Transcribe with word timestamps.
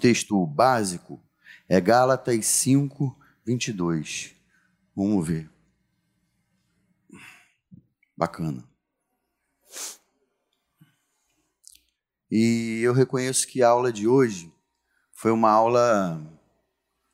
texto 0.00 0.46
básico 0.46 1.22
é 1.68 1.80
Gálatas 1.80 2.46
5, 2.46 3.16
22. 3.44 4.34
Vamos 4.96 5.28
ver. 5.28 5.50
Bacana. 8.16 8.68
E 12.30 12.80
eu 12.82 12.92
reconheço 12.92 13.46
que 13.46 13.62
a 13.62 13.68
aula 13.68 13.92
de 13.92 14.08
hoje 14.08 14.52
foi 15.12 15.30
uma 15.30 15.50
aula 15.50 16.20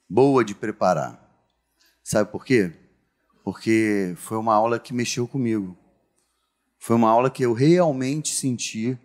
boa 0.08 0.44
de 0.44 0.54
preparar. 0.54 1.22
Sabe 2.04 2.30
por 2.30 2.44
quê? 2.44 2.72
Porque 3.42 4.14
foi 4.16 4.36
uma 4.38 4.54
aula 4.54 4.78
que 4.78 4.94
mexeu 4.94 5.26
comigo. 5.26 5.76
Foi 6.78 6.94
uma 6.94 7.10
aula 7.10 7.30
que 7.30 7.42
eu 7.42 7.52
realmente 7.52 8.34
senti 8.34 8.98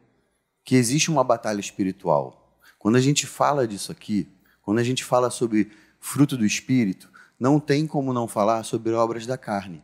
que 0.63 0.75
existe 0.75 1.09
uma 1.09 1.23
batalha 1.23 1.59
espiritual. 1.59 2.40
Quando 2.81 2.95
a 2.95 2.99
gente 2.99 3.27
fala 3.27 3.67
disso 3.67 3.91
aqui, 3.91 4.27
quando 4.63 4.79
a 4.79 4.83
gente 4.83 5.03
fala 5.03 5.29
sobre 5.29 5.71
fruto 5.99 6.35
do 6.35 6.43
espírito, 6.43 7.11
não 7.39 7.59
tem 7.59 7.85
como 7.85 8.11
não 8.11 8.27
falar 8.27 8.63
sobre 8.63 8.91
obras 8.93 9.27
da 9.27 9.37
carne. 9.37 9.83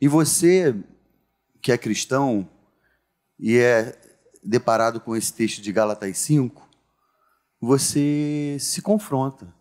E 0.00 0.06
você 0.06 0.72
que 1.60 1.72
é 1.72 1.76
cristão 1.76 2.48
e 3.36 3.56
é 3.56 3.98
deparado 4.40 5.00
com 5.00 5.16
esse 5.16 5.34
texto 5.34 5.60
de 5.60 5.72
Gálatas 5.72 6.16
5, 6.18 6.64
você 7.60 8.56
se 8.60 8.80
confronta. 8.80 9.52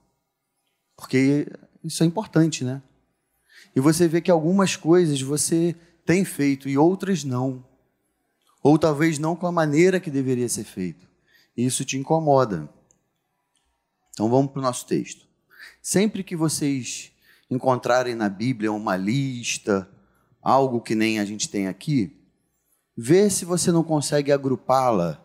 Porque 0.95 1.47
isso 1.83 2.03
é 2.03 2.05
importante, 2.05 2.63
né? 2.63 2.83
E 3.75 3.79
você 3.79 4.07
vê 4.07 4.21
que 4.21 4.29
algumas 4.29 4.75
coisas 4.75 5.19
você 5.19 5.75
tem 6.05 6.23
feito 6.23 6.69
e 6.69 6.77
outras 6.77 7.23
não. 7.23 7.65
Ou 8.61 8.77
talvez 8.77 9.17
não 9.17 9.35
com 9.35 9.47
a 9.47 9.51
maneira 9.51 9.99
que 9.99 10.11
deveria 10.11 10.47
ser 10.47 10.63
feito. 10.63 11.11
Isso 11.55 11.85
te 11.85 11.97
incomoda. 11.97 12.69
Então 14.11 14.29
vamos 14.29 14.51
para 14.51 14.59
o 14.59 14.63
nosso 14.63 14.85
texto. 14.85 15.27
Sempre 15.81 16.23
que 16.23 16.35
vocês 16.35 17.11
encontrarem 17.49 18.15
na 18.15 18.29
Bíblia 18.29 18.71
uma 18.71 18.95
lista, 18.95 19.89
algo 20.41 20.81
que 20.81 20.95
nem 20.95 21.19
a 21.19 21.25
gente 21.25 21.49
tem 21.49 21.67
aqui, 21.67 22.19
vê 22.95 23.29
se 23.29 23.45
você 23.45 23.71
não 23.71 23.83
consegue 23.83 24.31
agrupá-la 24.31 25.23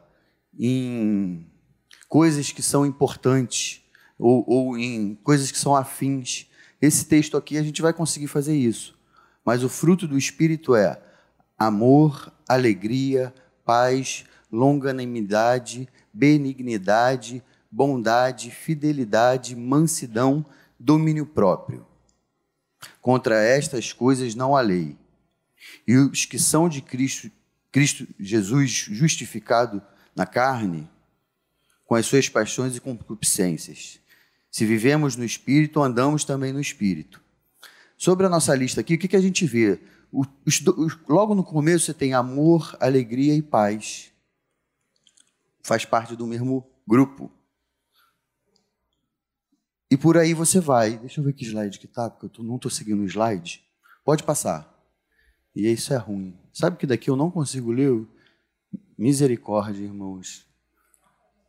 em 0.58 1.46
coisas 2.08 2.50
que 2.50 2.62
são 2.62 2.86
importantes 2.86 3.82
ou, 4.18 4.44
ou 4.46 4.78
em 4.78 5.14
coisas 5.16 5.50
que 5.50 5.58
são 5.58 5.76
afins. 5.76 6.46
Esse 6.80 7.04
texto 7.04 7.36
aqui 7.36 7.58
a 7.58 7.62
gente 7.62 7.82
vai 7.82 7.92
conseguir 7.92 8.28
fazer 8.28 8.56
isso. 8.56 8.98
Mas 9.44 9.62
o 9.62 9.68
fruto 9.68 10.06
do 10.06 10.18
Espírito 10.18 10.74
é 10.74 11.00
amor, 11.58 12.32
alegria, 12.48 13.34
paz, 13.64 14.24
longanimidade, 14.50 15.88
benignidade, 16.18 17.42
bondade, 17.70 18.50
fidelidade, 18.50 19.54
mansidão, 19.54 20.44
domínio 20.78 21.24
próprio. 21.24 21.86
Contra 23.00 23.40
estas 23.40 23.92
coisas 23.92 24.34
não 24.34 24.56
há 24.56 24.60
lei. 24.60 24.96
E 25.86 25.96
os 25.96 26.24
que 26.24 26.38
são 26.38 26.68
de 26.68 26.82
Cristo, 26.82 27.30
Cristo 27.70 28.06
Jesus 28.18 28.70
justificado 28.70 29.80
na 30.14 30.26
carne, 30.26 30.90
com 31.86 31.94
as 31.94 32.04
suas 32.04 32.28
paixões 32.28 32.76
e 32.76 32.80
concupiscências. 32.80 34.00
Se 34.50 34.66
vivemos 34.66 35.14
no 35.14 35.24
Espírito, 35.24 35.80
andamos 35.80 36.24
também 36.24 36.52
no 36.52 36.60
Espírito. 36.60 37.20
Sobre 37.96 38.26
a 38.26 38.28
nossa 38.28 38.54
lista 38.54 38.80
aqui, 38.80 38.94
o 38.94 38.98
que, 38.98 39.08
que 39.08 39.16
a 39.16 39.20
gente 39.20 39.46
vê? 39.46 39.78
O, 40.10 40.24
os, 40.44 40.60
logo 41.08 41.34
no 41.34 41.44
começo 41.44 41.86
você 41.86 41.94
tem 41.94 42.12
amor, 42.12 42.76
alegria 42.80 43.34
e 43.34 43.42
paz. 43.42 44.10
Faz 45.68 45.84
parte 45.84 46.16
do 46.16 46.26
mesmo 46.26 46.66
grupo. 46.86 47.30
E 49.90 49.98
por 49.98 50.16
aí 50.16 50.32
você 50.32 50.60
vai. 50.60 50.96
Deixa 50.96 51.20
eu 51.20 51.24
ver 51.24 51.34
que 51.34 51.44
slide 51.44 51.78
que 51.78 51.86
tá, 51.86 52.08
porque 52.08 52.24
eu 52.24 52.30
tô, 52.30 52.42
não 52.42 52.56
estou 52.56 52.70
seguindo 52.70 53.02
o 53.02 53.04
slide. 53.04 53.62
Pode 54.02 54.22
passar. 54.22 54.74
E 55.54 55.70
isso 55.70 55.92
é 55.92 55.98
ruim. 55.98 56.34
Sabe 56.54 56.78
que 56.78 56.86
daqui 56.86 57.10
eu 57.10 57.16
não 57.16 57.30
consigo 57.30 57.70
ler? 57.70 58.06
Misericórdia, 58.96 59.84
irmãos. 59.84 60.46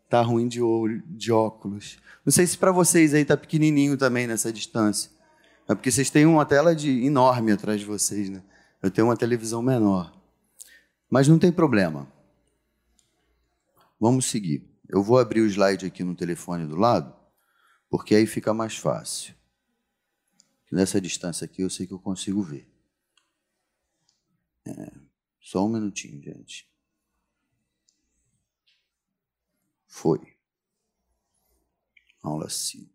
Tá 0.09 0.21
ruim 0.21 0.49
de, 0.49 0.61
olho, 0.61 1.01
de 1.07 1.31
óculos. 1.31 1.97
Não 2.25 2.33
sei 2.33 2.45
se 2.45 2.57
para 2.57 2.73
vocês 2.73 3.13
aí 3.13 3.23
tá 3.23 3.37
pequenininho 3.37 3.95
também 3.95 4.27
nessa 4.27 4.51
distância. 4.51 5.09
É 5.65 5.73
porque 5.73 5.89
vocês 5.89 6.09
têm 6.09 6.25
uma 6.25 6.45
tela 6.45 6.75
de 6.75 7.05
enorme 7.05 7.53
atrás 7.53 7.79
de 7.79 7.85
vocês, 7.85 8.29
né? 8.29 8.43
Eu 8.83 8.91
tenho 8.91 9.07
uma 9.07 9.15
televisão 9.15 9.61
menor. 9.61 10.13
Mas 11.09 11.25
não 11.29 11.39
tem 11.39 11.53
problema. 11.53 12.18
Vamos 13.99 14.25
seguir. 14.25 14.67
Eu 14.87 15.03
vou 15.03 15.19
abrir 15.19 15.41
o 15.41 15.45
slide 15.45 15.85
aqui 15.85 16.03
no 16.03 16.15
telefone 16.15 16.65
do 16.65 16.75
lado 16.75 17.19
porque 17.89 18.15
aí 18.15 18.27
fica 18.27 18.53
mais 18.53 18.77
fácil. 18.77 19.35
Nessa 20.71 21.01
distância 21.01 21.45
aqui 21.45 21.63
eu 21.63 21.69
sei 21.69 21.87
que 21.87 21.93
eu 21.93 21.99
consigo 21.99 22.41
ver. 22.43 22.71
É, 24.65 24.91
só 25.41 25.65
um 25.65 25.69
minutinho, 25.69 26.21
gente. 26.21 26.69
Foi. 29.87 30.37
Aula 32.21 32.49
5. 32.49 32.89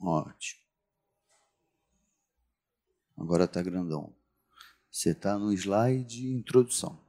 Ótimo. 0.00 0.62
Agora 3.16 3.44
está 3.44 3.62
grandão. 3.62 4.14
Você 4.90 5.10
está 5.10 5.38
no 5.38 5.52
slide 5.52 6.26
introdução. 6.26 7.07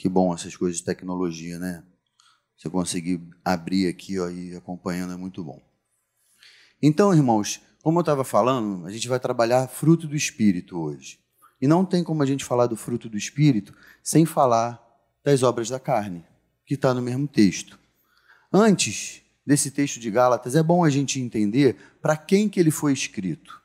Que 0.00 0.08
bom 0.08 0.32
essas 0.32 0.56
coisas 0.56 0.78
de 0.78 0.84
tecnologia, 0.86 1.58
né? 1.58 1.84
Você 2.56 2.70
conseguir 2.70 3.20
abrir 3.44 3.86
aqui 3.86 4.18
ó, 4.18 4.30
e 4.30 4.56
acompanhando 4.56 5.12
é 5.12 5.16
muito 5.16 5.44
bom. 5.44 5.60
Então, 6.80 7.12
irmãos, 7.12 7.60
como 7.82 7.98
eu 7.98 8.00
estava 8.00 8.24
falando, 8.24 8.86
a 8.86 8.90
gente 8.90 9.06
vai 9.06 9.20
trabalhar 9.20 9.68
fruto 9.68 10.08
do 10.08 10.16
Espírito 10.16 10.80
hoje. 10.80 11.20
E 11.60 11.66
não 11.66 11.84
tem 11.84 12.02
como 12.02 12.22
a 12.22 12.26
gente 12.26 12.46
falar 12.46 12.66
do 12.66 12.76
fruto 12.76 13.10
do 13.10 13.18
Espírito 13.18 13.74
sem 14.02 14.24
falar 14.24 14.82
das 15.22 15.42
obras 15.42 15.68
da 15.68 15.78
carne, 15.78 16.24
que 16.64 16.72
está 16.72 16.94
no 16.94 17.02
mesmo 17.02 17.28
texto. 17.28 17.78
Antes 18.50 19.20
desse 19.44 19.70
texto 19.70 20.00
de 20.00 20.10
Gálatas, 20.10 20.56
é 20.56 20.62
bom 20.62 20.82
a 20.82 20.88
gente 20.88 21.20
entender 21.20 21.76
para 22.00 22.16
quem 22.16 22.48
que 22.48 22.58
ele 22.58 22.70
foi 22.70 22.94
escrito. 22.94 23.60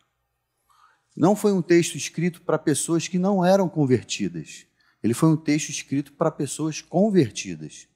Não 1.15 1.33
foi 1.33 1.53
um 1.53 1.61
texto 1.61 1.95
escrito 1.95 2.41
para 2.41 2.59
pessoas 2.59 3.07
que 3.07 3.17
não 3.17 3.45
eram 3.45 3.69
convertidas. 3.69 4.65
Ele 5.05 5.13
foi 5.13 5.29
um 5.29 5.37
texto 5.37 5.69
escrito 5.69 6.13
para 6.13 6.31
pessoas 6.31 6.81
convertidas. 6.81 7.87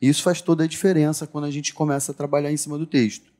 E 0.00 0.08
isso 0.08 0.22
faz 0.22 0.40
toda 0.40 0.62
a 0.62 0.66
diferença 0.68 1.26
quando 1.26 1.44
a 1.44 1.50
gente 1.50 1.74
começa 1.74 2.12
a 2.12 2.14
trabalhar 2.14 2.52
em 2.52 2.56
cima 2.56 2.78
do 2.78 2.86
texto. 2.86 3.32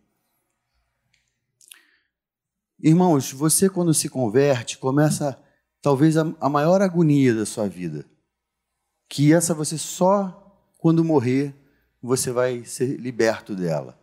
Irmãos, 2.81 3.31
você 3.31 3.71
quando 3.71 3.95
se 3.95 4.09
converte, 4.09 4.77
começa 4.77 5.41
talvez 5.81 6.17
a, 6.17 6.35
a 6.41 6.49
maior 6.49 6.83
agonia 6.83 7.33
da 7.33 7.47
sua 7.47 7.69
vida. 7.69 8.05
Que 9.09 9.33
essa 9.33 9.55
você 9.55 9.79
só 9.79 10.61
quando 10.77 11.05
morrer 11.05 11.55
você 12.03 12.33
vai 12.33 12.65
ser 12.65 12.99
liberto 12.99 13.55
dela. 13.55 13.97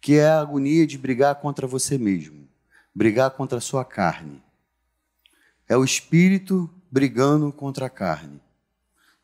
Que 0.00 0.14
é 0.14 0.28
a 0.28 0.40
agonia 0.40 0.86
de 0.86 0.96
brigar 0.96 1.40
contra 1.40 1.66
você 1.66 1.98
mesmo, 1.98 2.48
brigar 2.94 3.32
contra 3.32 3.58
a 3.58 3.60
sua 3.60 3.84
carne. 3.84 4.40
É 5.68 5.76
o 5.76 5.82
espírito 5.82 6.72
brigando 6.90 7.52
contra 7.52 7.86
a 7.86 7.90
carne. 7.90 8.40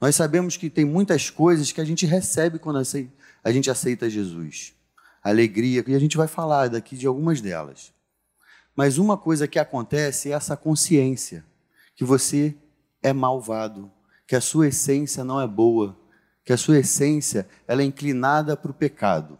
Nós 0.00 0.16
sabemos 0.16 0.56
que 0.56 0.68
tem 0.68 0.84
muitas 0.84 1.30
coisas 1.30 1.72
que 1.72 1.80
a 1.80 1.84
gente 1.84 2.04
recebe 2.04 2.58
quando 2.58 2.78
a 3.42 3.52
gente 3.52 3.70
aceita 3.70 4.10
Jesus. 4.10 4.74
Alegria, 5.22 5.82
e 5.86 5.94
a 5.94 5.98
gente 5.98 6.16
vai 6.16 6.28
falar 6.28 6.68
daqui 6.68 6.96
de 6.96 7.06
algumas 7.06 7.40
delas. 7.40 7.92
Mas 8.76 8.98
uma 8.98 9.16
coisa 9.16 9.48
que 9.48 9.58
acontece 9.58 10.30
é 10.30 10.34
essa 10.34 10.56
consciência 10.56 11.44
que 11.96 12.04
você 12.04 12.54
é 13.02 13.12
malvado, 13.12 13.90
que 14.26 14.36
a 14.36 14.40
sua 14.40 14.68
essência 14.68 15.24
não 15.24 15.40
é 15.40 15.46
boa, 15.46 15.96
que 16.44 16.52
a 16.52 16.56
sua 16.58 16.80
essência 16.80 17.48
ela 17.66 17.80
é 17.80 17.84
inclinada 17.84 18.56
para 18.56 18.70
o 18.70 18.74
pecado. 18.74 19.38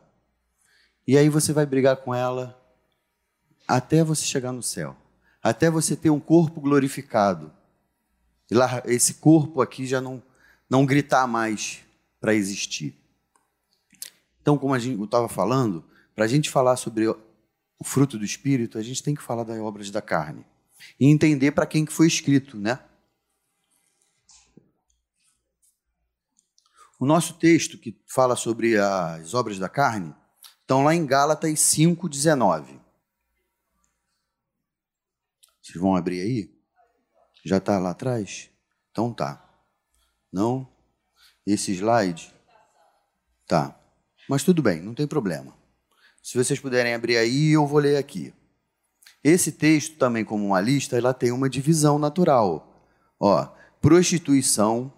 E 1.06 1.18
aí 1.18 1.28
você 1.28 1.52
vai 1.52 1.66
brigar 1.66 1.98
com 1.98 2.14
ela 2.14 2.58
até 3.68 4.02
você 4.02 4.24
chegar 4.24 4.52
no 4.52 4.62
céu, 4.62 4.96
até 5.42 5.68
você 5.68 5.94
ter 5.94 6.08
um 6.08 6.20
corpo 6.20 6.60
glorificado 6.60 7.52
esse 8.84 9.14
corpo 9.14 9.60
aqui 9.60 9.86
já 9.86 10.00
não, 10.00 10.22
não 10.68 10.86
gritar 10.86 11.26
mais 11.26 11.80
para 12.20 12.34
existir. 12.34 12.94
Então, 14.40 14.58
como 14.58 14.74
a 14.74 14.78
gente 14.78 15.02
estava 15.02 15.28
falando, 15.28 15.84
para 16.14 16.24
a 16.24 16.28
gente 16.28 16.50
falar 16.50 16.76
sobre 16.76 17.08
o 17.08 17.84
fruto 17.84 18.18
do 18.18 18.24
Espírito, 18.24 18.78
a 18.78 18.82
gente 18.82 19.02
tem 19.02 19.14
que 19.14 19.22
falar 19.22 19.44
das 19.44 19.58
obras 19.58 19.90
da 19.90 20.02
carne. 20.02 20.44
E 20.98 21.06
entender 21.06 21.52
para 21.52 21.66
quem 21.66 21.84
que 21.84 21.92
foi 21.92 22.06
escrito, 22.06 22.56
né? 22.56 22.78
O 26.98 27.06
nosso 27.06 27.34
texto 27.34 27.76
que 27.76 27.98
fala 28.06 28.36
sobre 28.36 28.78
as 28.78 29.34
obras 29.34 29.58
da 29.58 29.68
carne 29.68 30.14
estão 30.60 30.84
lá 30.84 30.94
em 30.94 31.04
Gálatas 31.04 31.50
5,19. 31.58 32.80
Vocês 35.60 35.80
vão 35.80 35.96
abrir 35.96 36.20
aí? 36.20 36.53
Já 37.44 37.58
está 37.58 37.78
lá 37.78 37.90
atrás? 37.90 38.50
Então 38.90 39.12
tá. 39.12 39.44
Não? 40.32 40.66
Esse 41.46 41.72
slide? 41.72 42.32
Tá. 43.46 43.78
Mas 44.28 44.42
tudo 44.42 44.62
bem, 44.62 44.80
não 44.80 44.94
tem 44.94 45.06
problema. 45.06 45.54
Se 46.22 46.38
vocês 46.38 46.58
puderem 46.58 46.94
abrir 46.94 47.18
aí, 47.18 47.50
eu 47.50 47.66
vou 47.66 47.78
ler 47.78 47.98
aqui. 47.98 48.32
Esse 49.22 49.52
texto, 49.52 49.96
também 49.96 50.24
como 50.24 50.46
uma 50.46 50.60
lista, 50.60 50.96
ela 50.96 51.12
tem 51.12 51.30
uma 51.32 51.48
divisão 51.50 51.98
natural. 51.98 52.90
Ó, 53.20 53.46
prostituição, 53.80 54.92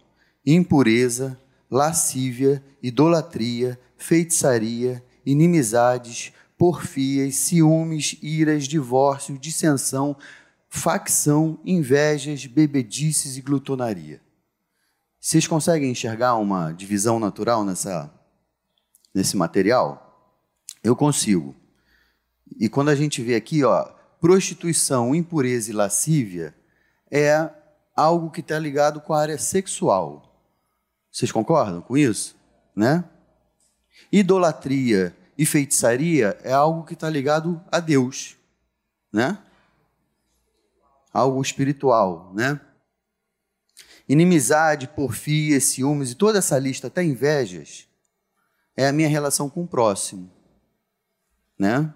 impureza, 0.45 1.41
lascívia, 1.71 2.63
idolatria, 2.83 3.79
feitiçaria, 3.97 5.03
inimizades, 5.25 6.33
porfias, 6.57 7.35
ciúmes, 7.35 8.17
iras, 8.23 8.69
divórcio, 8.69 9.37
dissensão, 9.39 10.17
facção, 10.69 11.59
invejas, 11.65 12.47
bebedices 12.47 13.37
e 13.37 13.41
glutonaria. 13.41 14.21
Vocês 15.21 15.47
conseguem 15.47 15.91
enxergar 15.91 16.37
uma 16.37 16.73
divisão 16.73 17.19
natural 17.19 17.65
nessa, 17.65 18.13
nesse 19.15 19.37
material? 19.37 20.41
Eu 20.83 20.95
consigo. 20.95 21.55
E 22.59 22.69
quando 22.69 22.91
a 22.91 22.95
gente 22.95 23.23
vê 23.23 23.35
aqui, 23.35 23.65
ó, 23.65 23.85
prostituição, 24.21 25.15
impureza 25.15 25.71
e 25.71 25.75
lascívia 25.75 26.55
é 27.11 27.51
algo 27.95 28.31
que 28.31 28.41
está 28.41 28.59
ligado 28.59 29.01
com 29.01 29.13
a 29.13 29.21
área 29.21 29.39
sexual. 29.39 30.23
Vocês 31.11 31.33
concordam 31.33 31.81
com 31.81 31.97
isso? 31.97 32.37
Né? 32.75 33.05
Idolatria 34.13 35.17
e 35.37 35.45
feitiçaria 35.45 36.39
é 36.43 36.53
algo 36.53 36.85
que 36.85 36.95
está 36.95 37.09
ligado 37.09 37.61
a 37.71 37.81
Deus, 37.81 38.37
né? 39.13 39.39
Algo 41.17 41.41
espiritual, 41.41 42.31
né? 42.35 42.61
Inimizade, 44.07 44.87
porfia, 44.87 45.59
ciúmes 45.63 46.11
e 46.11 46.15
toda 46.15 46.41
essa 46.41 46.59
lista, 46.59 46.89
até 46.89 47.03
invejas, 47.03 47.89
é 48.77 48.87
a 48.87 48.93
minha 48.93 49.09
relação 49.09 49.49
com 49.49 49.63
o 49.63 49.67
próximo, 49.67 50.31
né? 51.59 51.91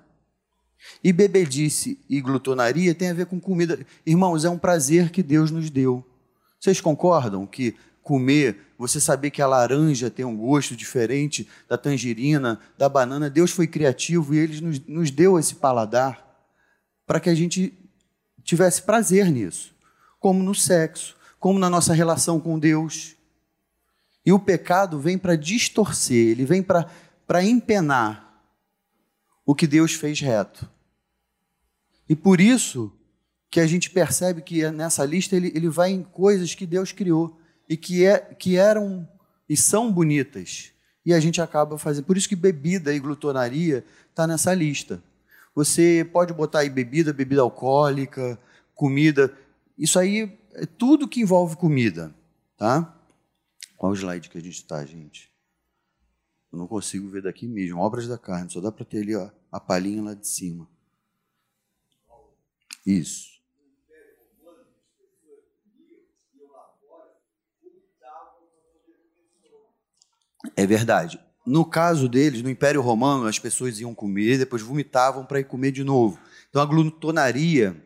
E 1.05 1.13
bebedice 1.13 2.03
e 2.09 2.19
glutonaria 2.19 2.95
tem 2.95 3.11
a 3.11 3.13
ver 3.13 3.27
com 3.27 3.39
comida. 3.39 3.79
Irmãos, 4.07 4.47
é 4.47 4.49
um 4.49 4.57
prazer 4.59 5.11
que 5.11 5.23
Deus 5.23 5.51
nos 5.51 5.69
deu. 5.69 6.03
Vocês 6.59 6.81
concordam 6.81 7.47
que 7.47 7.77
comer, 8.03 8.73
você 8.79 8.99
saber 8.99 9.31
que 9.31 9.43
a 9.43 9.47
laranja 9.47 10.11
tem 10.11 10.25
um 10.25 10.35
gosto 10.35 10.75
diferente 10.75 11.47
da 11.69 11.77
tangerina, 11.77 12.59
da 12.79 12.89
banana. 12.89 13.29
Deus 13.29 13.51
foi 13.51 13.67
criativo 13.67 14.35
e 14.35 14.39
Ele 14.39 14.63
nos, 14.63 14.81
nos 14.87 15.11
deu 15.11 15.39
esse 15.39 15.57
paladar 15.57 16.27
para 17.07 17.21
que 17.21 17.29
a 17.29 17.35
gente 17.35 17.80
tivesse 18.43 18.83
prazer 18.83 19.31
nisso, 19.31 19.75
como 20.19 20.43
no 20.43 20.55
sexo, 20.55 21.17
como 21.39 21.59
na 21.59 21.71
nossa 21.71 21.93
relação 21.93 22.39
com 22.41 22.59
Deus. 22.59 23.17
E 24.25 24.33
o 24.33 24.39
pecado 24.39 24.99
vem 24.99 25.17
para 25.17 25.37
distorcer, 25.37 26.29
ele 26.29 26.45
vem 26.45 26.63
para 26.63 27.45
empenar 27.45 28.43
o 29.47 29.55
que 29.55 29.67
Deus 29.67 29.95
fez 29.95 30.21
reto. 30.21 30.69
E 32.09 32.15
por 32.15 32.41
isso 32.41 32.93
que 33.51 33.61
a 33.61 33.67
gente 33.67 33.91
percebe 33.91 34.43
que 34.43 34.69
nessa 34.71 35.05
lista 35.05 35.35
ele, 35.35 35.53
ele 35.55 35.69
vai 35.69 35.91
em 35.91 36.03
coisas 36.03 36.55
que 36.55 36.67
Deus 36.67 36.93
criou 36.93 37.39
e 37.69 37.77
que, 37.77 38.05
é, 38.05 38.19
que 38.19 38.57
eram 38.57 39.09
e 39.49 39.57
são 39.57 39.93
bonitas. 39.93 40.71
E 41.05 41.13
a 41.13 41.19
gente 41.19 41.41
acaba 41.41 41.77
fazendo. 41.79 42.05
Por 42.05 42.17
isso 42.17 42.29
que 42.29 42.37
bebida 42.37 42.95
e 42.95 43.01
glutonaria 43.01 43.85
está 44.09 44.27
nessa 44.27 44.55
lista. 44.55 45.03
Você 45.61 46.09
pode 46.11 46.33
botar 46.33 46.61
aí 46.61 46.71
bebida, 46.71 47.13
bebida 47.13 47.43
alcoólica, 47.43 48.41
comida. 48.75 49.37
Isso 49.77 49.99
aí 49.99 50.39
é 50.55 50.65
tudo 50.65 51.07
que 51.07 51.21
envolve 51.21 51.55
comida. 51.55 52.15
Tá? 52.57 52.99
Qual 53.77 53.93
o 53.93 53.95
slide 53.95 54.31
que 54.31 54.39
a 54.39 54.41
gente 54.41 54.55
está, 54.55 54.83
gente? 54.87 55.31
Eu 56.51 56.59
não 56.59 56.67
consigo 56.67 57.11
ver 57.11 57.21
daqui 57.21 57.47
mesmo. 57.47 57.79
Obras 57.79 58.09
da 58.09 58.17
carne. 58.17 58.51
Só 58.51 58.59
dá 58.59 58.73
para 58.73 58.87
ter 58.87 59.03
ali 59.03 59.15
ó, 59.15 59.31
a 59.53 59.61
palhinha 59.61 60.03
lá 60.03 60.15
de 60.15 60.27
cima. 60.27 60.67
Isso. 62.87 63.39
É 70.57 70.67
verdade. 70.67 71.23
No 71.47 71.65
caso 71.65 72.09
deles, 72.09 72.43
no 72.43 72.51
Império 72.51 72.83
Romano, 72.83 73.27
as 73.27 73.39
pessoas 73.39 73.81
iam 73.81 73.95
comer, 73.95 74.39
depois 74.39 74.63
vomitavam 74.63 75.25
para 75.25 75.41
ir 75.41 75.45
comer 75.45 75.73
de 75.73 75.83
novo. 75.83 76.19
Então 76.49 76.61
a 76.61 76.67
glutonaria 76.67 77.77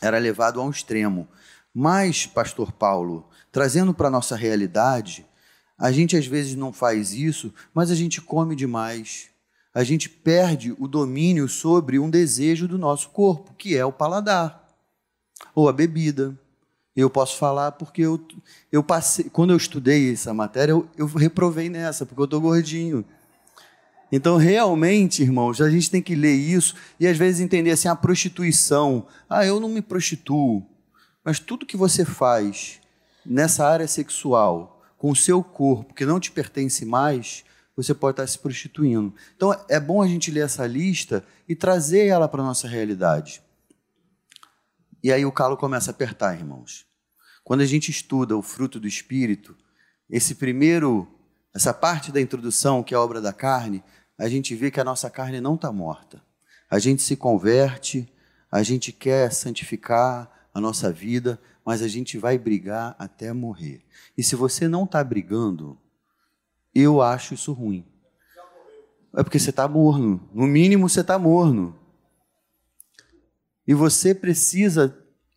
era 0.00 0.18
levado 0.18 0.60
a 0.60 0.64
um 0.64 0.70
extremo. 0.70 1.28
Mas, 1.74 2.26
pastor 2.26 2.72
Paulo, 2.72 3.28
trazendo 3.52 3.92
para 3.92 4.08
a 4.08 4.10
nossa 4.10 4.36
realidade, 4.36 5.26
a 5.78 5.92
gente 5.92 6.16
às 6.16 6.26
vezes 6.26 6.54
não 6.54 6.72
faz 6.72 7.12
isso, 7.12 7.52
mas 7.74 7.90
a 7.90 7.94
gente 7.94 8.20
come 8.20 8.56
demais. 8.56 9.28
A 9.74 9.84
gente 9.84 10.08
perde 10.08 10.74
o 10.78 10.88
domínio 10.88 11.48
sobre 11.48 11.98
um 11.98 12.08
desejo 12.08 12.66
do 12.66 12.78
nosso 12.78 13.10
corpo, 13.10 13.52
que 13.54 13.76
é 13.76 13.84
o 13.84 13.92
paladar 13.92 14.66
ou 15.54 15.68
a 15.68 15.72
bebida. 15.72 16.34
Eu 16.96 17.10
posso 17.10 17.36
falar 17.36 17.72
porque 17.72 18.02
eu, 18.02 18.18
eu 18.72 18.82
passei, 18.82 19.26
quando 19.26 19.50
eu 19.50 19.56
estudei 19.56 20.12
essa 20.12 20.32
matéria, 20.32 20.72
eu, 20.72 20.88
eu 20.96 21.06
reprovei 21.06 21.68
nessa, 21.68 22.06
porque 22.06 22.20
eu 22.20 22.24
estou 22.24 22.40
gordinho. 22.40 23.04
Então, 24.10 24.36
realmente, 24.36 25.22
irmãos, 25.22 25.60
a 25.60 25.68
gente 25.68 25.90
tem 25.90 26.00
que 26.00 26.14
ler 26.14 26.34
isso 26.34 26.74
e 26.98 27.06
às 27.06 27.18
vezes 27.18 27.40
entender 27.40 27.72
assim: 27.72 27.88
a 27.88 27.94
prostituição. 27.94 29.06
Ah, 29.28 29.44
eu 29.44 29.60
não 29.60 29.68
me 29.68 29.82
prostituo. 29.82 30.64
Mas 31.22 31.38
tudo 31.38 31.66
que 31.66 31.76
você 31.76 32.04
faz 32.04 32.80
nessa 33.24 33.66
área 33.66 33.88
sexual, 33.88 34.80
com 34.96 35.10
o 35.10 35.16
seu 35.16 35.42
corpo, 35.42 35.92
que 35.92 36.06
não 36.06 36.20
te 36.20 36.30
pertence 36.30 36.86
mais, 36.86 37.44
você 37.76 37.92
pode 37.92 38.12
estar 38.14 38.26
se 38.26 38.38
prostituindo. 38.38 39.12
Então, 39.36 39.54
é 39.68 39.78
bom 39.78 40.00
a 40.00 40.06
gente 40.06 40.30
ler 40.30 40.44
essa 40.44 40.66
lista 40.66 41.24
e 41.48 41.54
trazer 41.54 42.06
ela 42.06 42.28
para 42.28 42.40
a 42.40 42.46
nossa 42.46 42.66
realidade. 42.66 43.42
E 45.06 45.12
aí 45.12 45.24
o 45.24 45.30
calo 45.30 45.56
começa 45.56 45.92
a 45.92 45.94
apertar, 45.94 46.36
irmãos. 46.36 46.84
Quando 47.44 47.60
a 47.60 47.64
gente 47.64 47.92
estuda 47.92 48.36
o 48.36 48.42
fruto 48.42 48.80
do 48.80 48.88
espírito, 48.88 49.56
esse 50.10 50.34
primeiro, 50.34 51.06
essa 51.54 51.72
parte 51.72 52.10
da 52.10 52.20
introdução, 52.20 52.82
que 52.82 52.92
é 52.92 52.96
a 52.96 53.00
obra 53.00 53.20
da 53.20 53.32
carne, 53.32 53.84
a 54.18 54.28
gente 54.28 54.52
vê 54.56 54.68
que 54.68 54.80
a 54.80 54.84
nossa 54.84 55.08
carne 55.08 55.40
não 55.40 55.54
está 55.54 55.70
morta. 55.70 56.20
A 56.68 56.80
gente 56.80 57.02
se 57.02 57.14
converte, 57.14 58.12
a 58.50 58.64
gente 58.64 58.90
quer 58.90 59.32
santificar 59.32 60.48
a 60.52 60.60
nossa 60.60 60.90
vida, 60.90 61.40
mas 61.64 61.82
a 61.82 61.86
gente 61.86 62.18
vai 62.18 62.36
brigar 62.36 62.96
até 62.98 63.32
morrer. 63.32 63.84
E 64.18 64.24
se 64.24 64.34
você 64.34 64.66
não 64.66 64.82
está 64.82 65.04
brigando, 65.04 65.78
eu 66.74 67.00
acho 67.00 67.32
isso 67.32 67.52
ruim. 67.52 67.86
É 69.16 69.22
porque 69.22 69.38
você 69.38 69.50
está 69.50 69.68
morno. 69.68 70.28
No 70.34 70.48
mínimo, 70.48 70.88
você 70.88 71.02
está 71.02 71.16
morno. 71.16 71.78
E 73.66 73.74
você 73.74 74.14
precisa, 74.14 74.96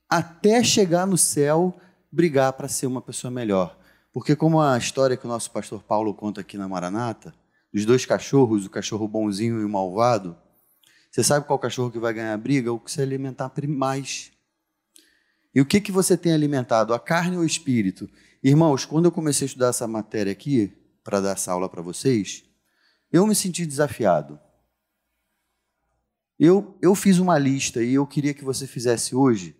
até 0.09 0.63
chegar 0.63 1.07
no 1.07 1.17
céu, 1.17 1.79
brigar 2.11 2.53
para 2.53 2.67
ser 2.67 2.87
uma 2.87 3.01
pessoa 3.01 3.31
melhor. 3.31 3.77
Porque, 4.11 4.35
como 4.35 4.61
a 4.61 4.77
história 4.77 5.17
que 5.17 5.25
o 5.25 5.29
nosso 5.29 5.51
pastor 5.51 5.83
Paulo 5.83 6.13
conta 6.13 6.41
aqui 6.41 6.57
na 6.57 6.67
Maranata, 6.67 7.33
dos 7.73 7.85
dois 7.85 8.05
cachorros, 8.05 8.65
o 8.65 8.69
cachorro 8.69 9.07
bonzinho 9.07 9.59
e 9.61 9.65
o 9.65 9.69
malvado, 9.69 10.35
você 11.11 11.23
sabe 11.23 11.45
qual 11.47 11.57
cachorro 11.57 11.91
que 11.91 11.99
vai 11.99 12.13
ganhar 12.13 12.33
a 12.33 12.37
briga? 12.37 12.71
O 12.71 12.79
que 12.79 12.91
se 12.91 13.01
alimentar 13.01 13.51
mais. 13.67 14.31
E 15.53 15.59
o 15.59 15.65
que, 15.65 15.81
que 15.81 15.91
você 15.91 16.15
tem 16.15 16.31
alimentado? 16.31 16.93
A 16.93 16.99
carne 16.99 17.35
ou 17.35 17.43
o 17.43 17.45
espírito? 17.45 18.07
Irmãos, 18.43 18.85
quando 18.85 19.05
eu 19.05 19.11
comecei 19.11 19.45
a 19.45 19.47
estudar 19.47 19.67
essa 19.69 19.87
matéria 19.87 20.31
aqui, 20.31 20.71
para 21.03 21.19
dar 21.19 21.31
essa 21.31 21.51
aula 21.51 21.67
para 21.67 21.81
vocês, 21.81 22.43
eu 23.11 23.25
me 23.25 23.33
senti 23.33 23.65
desafiado. 23.65 24.39
Eu, 26.39 26.77
eu 26.81 26.95
fiz 26.95 27.19
uma 27.19 27.37
lista 27.37 27.83
e 27.83 27.95
eu 27.95 28.07
queria 28.07 28.33
que 28.33 28.45
você 28.45 28.65
fizesse 28.65 29.13
hoje, 29.13 29.57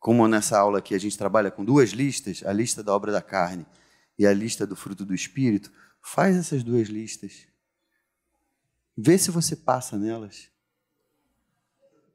como 0.00 0.26
nessa 0.26 0.58
aula 0.58 0.78
aqui 0.80 0.92
a 0.94 0.98
gente 0.98 1.16
trabalha 1.16 1.48
com 1.48 1.64
duas 1.64 1.90
listas, 1.90 2.42
a 2.44 2.52
lista 2.52 2.82
da 2.82 2.92
obra 2.92 3.12
da 3.12 3.22
carne 3.22 3.64
e 4.18 4.26
a 4.26 4.32
lista 4.32 4.66
do 4.66 4.74
fruto 4.74 5.04
do 5.04 5.14
espírito, 5.14 5.70
faz 6.02 6.36
essas 6.36 6.64
duas 6.64 6.88
listas. 6.88 7.46
Vê 8.96 9.16
se 9.16 9.30
você 9.30 9.54
passa 9.54 9.96
nelas. 9.96 10.50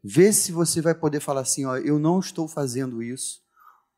Vê 0.03 0.33
se 0.33 0.51
você 0.51 0.81
vai 0.81 0.93
poder 0.93 1.21
falar 1.21 1.41
assim, 1.41 1.63
ó, 1.63 1.77
eu 1.77 1.97
não 1.97 2.19
estou 2.19 2.45
fazendo 2.45 3.01
isso, 3.01 3.41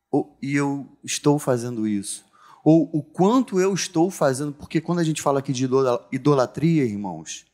ou, 0.08 0.38
e 0.40 0.54
eu 0.54 0.96
estou 1.02 1.36
fazendo 1.36 1.84
isso. 1.84 2.24
Ou 2.64 2.88
o 2.92 3.02
quanto 3.02 3.60
eu 3.60 3.74
estou 3.74 4.08
fazendo, 4.08 4.52
porque 4.52 4.80
quando 4.80 5.00
a 5.00 5.04
gente 5.04 5.20
fala 5.20 5.40
aqui 5.40 5.52
de 5.52 5.68
idolatria, 6.12 6.84
irmãos, 6.84 7.44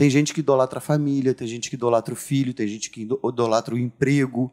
tem 0.00 0.08
gente 0.08 0.32
que 0.32 0.40
idolatra 0.40 0.78
a 0.78 0.80
família, 0.80 1.34
tem 1.34 1.46
gente 1.46 1.68
que 1.68 1.76
idolatra 1.76 2.14
o 2.14 2.16
filho, 2.16 2.54
tem 2.54 2.66
gente 2.66 2.88
que 2.88 3.02
idolatra 3.02 3.74
o 3.74 3.78
emprego, 3.78 4.50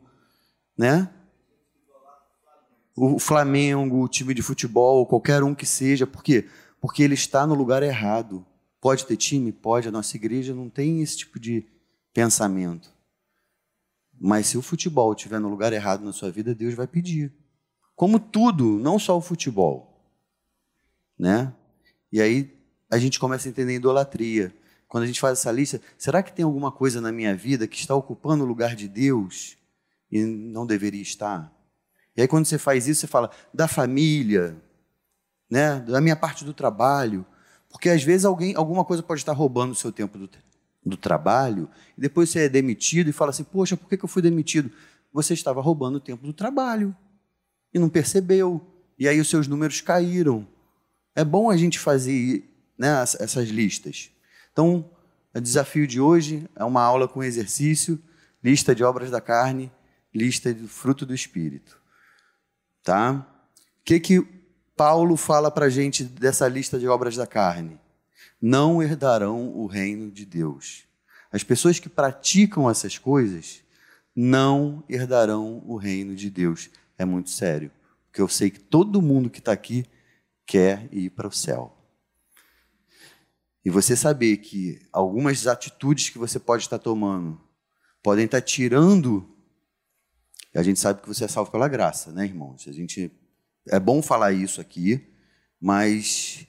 né? 0.78 1.10
O 2.94 3.18
Flamengo, 3.18 4.04
o 4.04 4.10
time 4.10 4.34
de 4.34 4.42
futebol, 4.42 5.06
qualquer 5.06 5.42
um 5.44 5.56
que 5.56 5.66
seja, 5.66 6.06
por 6.06 6.22
quê? 6.22 6.50
Porque 6.82 7.02
ele 7.02 7.14
está 7.14 7.48
no 7.48 7.54
lugar 7.56 7.82
errado. 7.82 8.46
Pode 8.82 9.06
ter 9.06 9.16
time? 9.16 9.54
Pode. 9.54 9.88
A 9.88 9.92
nossa 9.92 10.18
igreja 10.18 10.54
não 10.54 10.70
tem 10.70 11.02
esse 11.02 11.20
tipo 11.20 11.40
de 11.40 11.66
pensamento. 12.14 12.94
Mas 14.20 14.48
se 14.48 14.58
o 14.58 14.62
futebol 14.62 15.14
estiver 15.14 15.40
no 15.40 15.48
lugar 15.48 15.72
errado 15.72 16.04
na 16.04 16.12
sua 16.12 16.30
vida, 16.30 16.54
Deus 16.54 16.74
vai 16.74 16.88
pedir. 16.88 17.32
Como 17.96 18.20
tudo, 18.20 18.78
não 18.80 19.00
só 19.00 19.18
o 19.18 19.22
futebol. 19.22 19.98
né? 21.18 21.54
E 22.12 22.20
aí 22.20 22.54
a 22.92 22.98
gente 22.98 23.18
começa 23.18 23.48
a 23.48 23.50
entender 23.50 23.76
idolatria. 23.76 24.54
Quando 24.88 25.04
a 25.04 25.08
gente 25.08 25.20
faz 25.20 25.40
essa 25.40 25.52
lista, 25.52 25.82
será 25.98 26.24
que 26.24 26.32
tem 26.32 26.46
alguma 26.46 26.72
coisa 26.72 27.02
na 27.02 27.12
minha 27.12 27.36
vida 27.36 27.68
que 27.68 27.78
está 27.78 27.94
ocupando 27.94 28.44
o 28.44 28.48
lugar 28.48 28.76
de 28.76 28.88
Deus 28.88 29.58
e 30.12 30.24
não 30.24 30.66
deveria 30.66 31.02
estar? 31.02 31.52
E 32.16 32.22
aí 32.22 32.28
quando 32.28 32.46
você 32.46 32.58
faz 32.58 32.88
isso, 32.88 33.02
você 33.02 33.08
fala 33.08 33.30
da 33.54 33.68
família, 33.68 34.56
né? 35.50 35.80
Da 35.82 36.02
minha 36.02 36.16
parte 36.16 36.46
do 36.46 36.54
trabalho, 36.54 37.26
porque 37.70 37.90
às 37.90 38.02
vezes 38.02 38.26
alguém, 38.26 38.56
alguma 38.56 38.84
coisa 38.86 39.04
pode 39.04 39.22
estar 39.22 39.34
roubando 39.34 39.72
o 39.72 39.76
seu 39.76 39.92
tempo 39.92 40.18
do, 40.18 40.30
do 40.86 40.98
trabalho, 40.98 41.70
e 41.98 42.02
depois 42.02 42.30
você 42.30 42.46
é 42.46 42.50
demitido 42.50 43.10
e 43.10 43.14
fala 43.14 43.32
assim: 43.32 43.44
Poxa, 43.44 43.76
por 43.76 43.88
que 43.90 44.04
eu 44.04 44.10
fui 44.10 44.22
demitido? 44.22 44.72
Você 45.14 45.34
estava 45.34 45.62
roubando 45.62 45.96
o 45.96 46.02
tempo 46.02 46.26
do 46.26 46.34
trabalho 46.34 46.96
e 47.74 47.80
não 47.80 47.90
percebeu. 47.90 48.62
E 48.98 49.08
aí 49.08 49.20
os 49.20 49.30
seus 49.30 49.48
números 49.48 49.82
caíram. 49.82 50.48
É 51.16 51.24
bom 51.24 51.50
a 51.50 51.58
gente 51.58 51.80
fazer 51.80 52.44
né, 52.78 53.02
essas 53.02 53.50
listas. 53.50 54.12
Então, 54.58 54.90
o 55.36 55.40
desafio 55.40 55.86
de 55.86 56.02
hoje 56.02 56.50
é 56.56 56.64
uma 56.64 56.82
aula 56.82 57.08
com 57.08 57.24
exercício, 57.24 58.02
lista 58.44 58.74
de 58.74 58.84
obras 58.84 59.12
da 59.12 59.22
carne, 59.22 59.72
lista 60.12 60.52
do 60.52 60.68
fruto 60.68 61.06
do 61.06 61.14
Espírito. 61.14 61.80
Tá? 62.82 63.24
O 63.80 63.84
que, 63.86 64.00
que 64.00 64.28
Paulo 64.76 65.16
fala 65.16 65.52
para 65.52 65.68
a 65.68 65.70
gente 65.70 66.04
dessa 66.04 66.48
lista 66.48 66.80
de 66.80 66.88
obras 66.88 67.16
da 67.16 67.28
carne? 67.28 67.80
Não 68.42 68.82
herdarão 68.82 69.56
o 69.56 69.68
reino 69.68 70.10
de 70.10 70.26
Deus. 70.26 70.86
As 71.32 71.44
pessoas 71.44 71.78
que 71.78 71.88
praticam 71.88 72.68
essas 72.68 72.98
coisas 72.98 73.62
não 74.16 74.84
herdarão 74.90 75.62
o 75.68 75.76
reino 75.76 76.16
de 76.16 76.32
Deus. 76.32 76.72
É 76.98 77.06
muito 77.06 77.30
sério, 77.30 77.70
porque 78.08 78.24
eu 78.24 78.28
sei 78.28 78.50
que 78.50 78.60
todo 78.60 79.04
mundo 79.04 79.30
que 79.30 79.38
está 79.38 79.52
aqui 79.52 79.86
quer 80.48 80.90
ir 80.92 81.12
para 81.12 81.28
o 81.28 81.32
céu. 81.32 81.77
E 83.66 83.70
você 83.70 83.96
saber 83.96 84.38
que 84.38 84.80
algumas 84.94 85.46
atitudes 85.48 86.10
que 86.10 86.18
você 86.18 86.40
pode 86.40 86.64
estar 86.64 86.80
tomando 86.80 87.42
podem 88.02 88.26
estar 88.26 88.42
tirando. 88.42 89.28
A 90.56 90.64
gente 90.64 90.80
sabe 90.80 91.02
que 91.02 91.08
você 91.08 91.26
é 91.26 91.28
salvo 91.28 91.52
pela 91.52 91.68
graça, 91.68 92.12
né, 92.12 92.26
irmãos? 92.26 92.68
A 92.68 92.72
gente 92.72 93.12
é 93.68 93.80
bom 93.80 94.02
falar 94.02 94.32
isso 94.32 94.62
aqui, 94.62 95.06
mas 95.60 96.48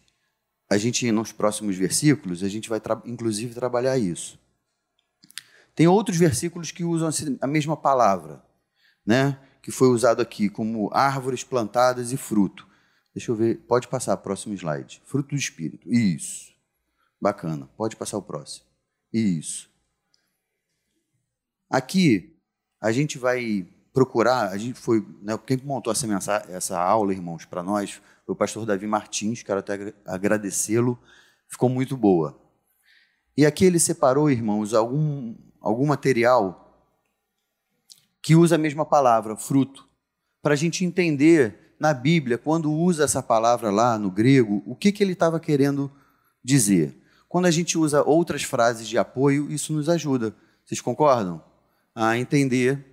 a 0.71 0.79
gente 0.79 1.11
nos 1.11 1.33
próximos 1.33 1.77
versículos 1.77 2.43
a 2.43 2.49
gente 2.49 2.69
vai 2.69 2.81
inclusive 3.05 3.55
trabalhar 3.55 3.99
isso. 3.99 4.38
Tem 5.75 5.87
outros 5.87 6.17
versículos 6.17 6.71
que 6.71 6.85
usam 6.85 7.09
a 7.41 7.47
mesma 7.47 7.77
palavra, 7.77 8.43
né? 9.07 9.38
Que 9.62 9.71
foi 9.71 9.88
usado 9.88 10.21
aqui 10.21 10.49
como 10.49 10.91
árvores 10.93 11.45
plantadas 11.45 12.12
e 12.12 12.17
fruto. 12.17 12.67
Deixa 13.15 13.31
eu 13.31 13.37
ver, 13.37 13.59
pode 13.67 13.88
passar 13.88 14.17
próximo 14.17 14.55
slide. 14.55 15.03
Fruto 15.05 15.31
do 15.31 15.37
espírito. 15.37 15.93
Isso. 15.93 16.53
Bacana. 17.21 17.69
Pode 17.77 17.97
passar 17.97 18.19
o 18.19 18.23
próximo. 18.23 18.67
Isso. 19.13 19.71
Aqui, 21.71 22.37
a 22.81 22.93
gente 22.93 23.19
vai 23.19 23.67
procurar, 23.93 24.51
a 24.51 24.57
gente 24.57 24.79
foi, 24.79 25.05
né, 25.23 25.37
quem 25.45 25.57
montou 25.59 25.93
essa, 25.93 26.45
essa 26.49 26.81
aula, 26.81 27.13
irmãos, 27.13 27.45
para 27.45 27.63
nós, 27.63 28.01
foi 28.25 28.33
o 28.33 28.37
pastor 28.37 28.65
Davi 28.65 28.87
Martins, 28.87 29.43
quero 29.43 29.59
até 29.59 29.93
agradecê-lo, 30.07 30.99
ficou 31.49 31.69
muito 31.69 31.97
boa. 31.97 32.39
E 33.37 33.45
aqui 33.45 33.65
ele 33.65 33.79
separou, 33.79 34.31
irmãos, 34.31 34.75
algum, 34.75 35.35
algum 35.61 35.87
material 35.87 36.65
que 38.23 38.35
usa 38.35 38.57
a 38.57 38.59
mesma 38.59 38.85
palavra, 38.85 39.37
fruto, 39.37 39.89
para 40.43 40.55
a 40.55 40.57
gente 40.57 40.85
entender 40.85 41.75
na 41.79 41.95
Bíblia, 41.95 42.37
quando 42.37 42.73
usa 42.73 43.05
essa 43.05 43.23
palavra 43.23 43.71
lá 43.71 43.99
no 43.99 44.11
grego, 44.11 44.63
o 44.67 44.75
que, 44.75 44.91
que 44.91 45.03
ele 45.03 45.13
estava 45.13 45.39
querendo 45.39 45.91
dizer. 46.43 46.98
Quando 47.28 47.47
a 47.47 47.50
gente 47.50 47.76
usa 47.76 48.02
outras 48.02 48.42
frases 48.42 48.88
de 48.88 48.97
apoio, 48.97 49.50
isso 49.50 49.73
nos 49.73 49.88
ajuda. 49.88 50.35
Vocês 50.64 50.80
concordam? 50.80 51.42
A 51.94 52.16
entender 52.16 52.85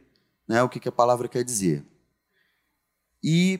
né, 0.47 0.61
o 0.61 0.69
que, 0.69 0.79
que 0.79 0.89
a 0.89 0.91
palavra 0.91 1.27
quer 1.27 1.43
dizer. 1.43 1.85
E 3.23 3.59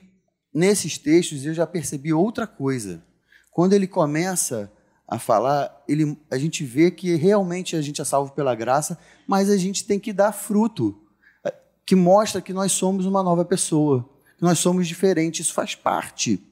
nesses 0.53 0.97
textos 0.97 1.45
eu 1.45 1.53
já 1.53 1.65
percebi 1.65 2.13
outra 2.13 2.45
coisa. 2.45 3.03
Quando 3.51 3.73
ele 3.73 3.87
começa 3.87 4.71
a 5.07 5.17
falar, 5.19 5.83
ele, 5.87 6.17
a 6.29 6.37
gente 6.37 6.63
vê 6.63 6.91
que 6.91 7.15
realmente 7.15 7.75
a 7.75 7.81
gente 7.81 8.01
é 8.01 8.05
salvo 8.05 8.31
pela 8.33 8.55
graça, 8.55 8.97
mas 9.27 9.49
a 9.49 9.57
gente 9.57 9.85
tem 9.85 9.99
que 9.99 10.11
dar 10.11 10.31
fruto, 10.31 11.01
que 11.85 11.95
mostra 11.95 12.41
que 12.41 12.51
nós 12.51 12.71
somos 12.71 13.05
uma 13.05 13.21
nova 13.21 13.45
pessoa, 13.45 14.09
que 14.37 14.43
nós 14.43 14.59
somos 14.59 14.87
diferentes, 14.87 15.45
isso 15.45 15.53
faz 15.53 15.75
parte. 15.75 16.43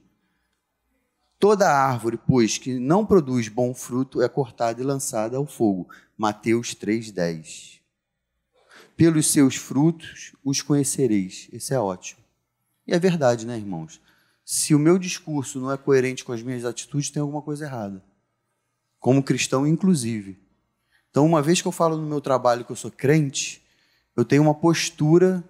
Toda 1.40 1.70
árvore, 1.70 2.18
pois, 2.26 2.58
que 2.58 2.80
não 2.80 3.06
produz 3.06 3.50
bom 3.50 3.74
fruto 3.74 4.22
é 4.22 4.30
cortada 4.30 4.82
e 4.82 4.86
lançada 4.86 5.38
ao 5.38 5.46
fogo. 5.46 5.90
Mateus 6.18 6.74
3,10. 6.74 7.80
Pelos 8.96 9.32
seus 9.32 9.56
frutos 9.56 10.34
os 10.44 10.62
conhecereis. 10.62 11.50
Esse 11.52 11.74
é 11.74 11.80
ótimo. 11.80 12.22
E 12.88 12.94
é 12.94 13.00
verdade, 13.00 13.46
né, 13.46 13.58
irmãos? 13.58 14.00
Se 14.46 14.76
o 14.76 14.80
meu 14.80 14.98
discurso 14.98 15.60
não 15.60 15.72
é 15.72 15.78
coerente 15.78 16.24
com 16.24 16.32
as 16.32 16.42
minhas 16.42 16.66
atitudes, 16.66 17.10
tem 17.10 17.22
alguma 17.22 17.42
coisa 17.42 17.66
errada. 17.66 18.04
Como 19.00 19.24
cristão, 19.24 19.68
inclusive. 19.68 20.38
Então, 21.10 21.26
uma 21.26 21.42
vez 21.42 21.62
que 21.62 21.68
eu 21.68 21.72
falo 21.72 21.98
no 21.98 22.08
meu 22.08 22.22
trabalho 22.22 22.66
que 22.66 22.72
eu 22.72 22.76
sou 22.76 22.92
crente, 22.92 23.62
eu 24.16 24.24
tenho 24.24 24.44
uma 24.44 24.56
postura 24.56 25.44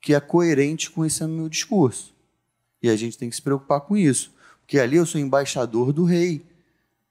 que 0.00 0.14
é 0.14 0.20
coerente 0.20 0.90
com 0.90 1.04
esse 1.04 1.24
meu 1.26 1.48
discurso. 1.48 2.14
E 2.82 2.88
a 2.88 2.96
gente 2.96 3.18
tem 3.18 3.28
que 3.28 3.36
se 3.36 3.42
preocupar 3.42 3.80
com 3.82 3.96
isso 3.96 4.32
porque 4.68 4.78
ali 4.78 4.96
eu 4.96 5.06
sou 5.06 5.18
embaixador 5.18 5.94
do 5.94 6.04
rei. 6.04 6.44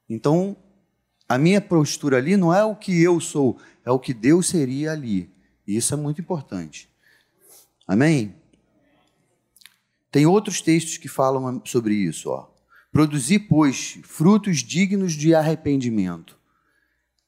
Então, 0.08 0.56
a 1.28 1.40
minha 1.40 1.60
postura 1.60 2.18
ali 2.18 2.38
não 2.38 2.54
é 2.54 2.64
o 2.64 2.76
que 2.76 3.02
eu 3.02 3.20
sou, 3.20 3.58
é 3.84 3.90
o 3.90 3.98
que 3.98 4.14
Deus 4.14 4.46
seria 4.46 4.92
ali. 4.92 5.28
E 5.66 5.76
isso 5.76 5.92
é 5.92 5.98
muito 5.98 6.22
importante. 6.22 6.88
Amém? 7.88 8.36
Tem 10.12 10.28
outros 10.28 10.62
textos 10.62 10.98
que 10.98 11.08
falam 11.08 11.60
sobre 11.66 11.96
isso. 11.96 12.30
Ó. 12.30 12.48
Produzir, 12.92 13.40
pois, 13.40 13.98
frutos 14.04 14.60
dignos 14.60 15.14
de 15.14 15.34
arrependimento. 15.34 16.38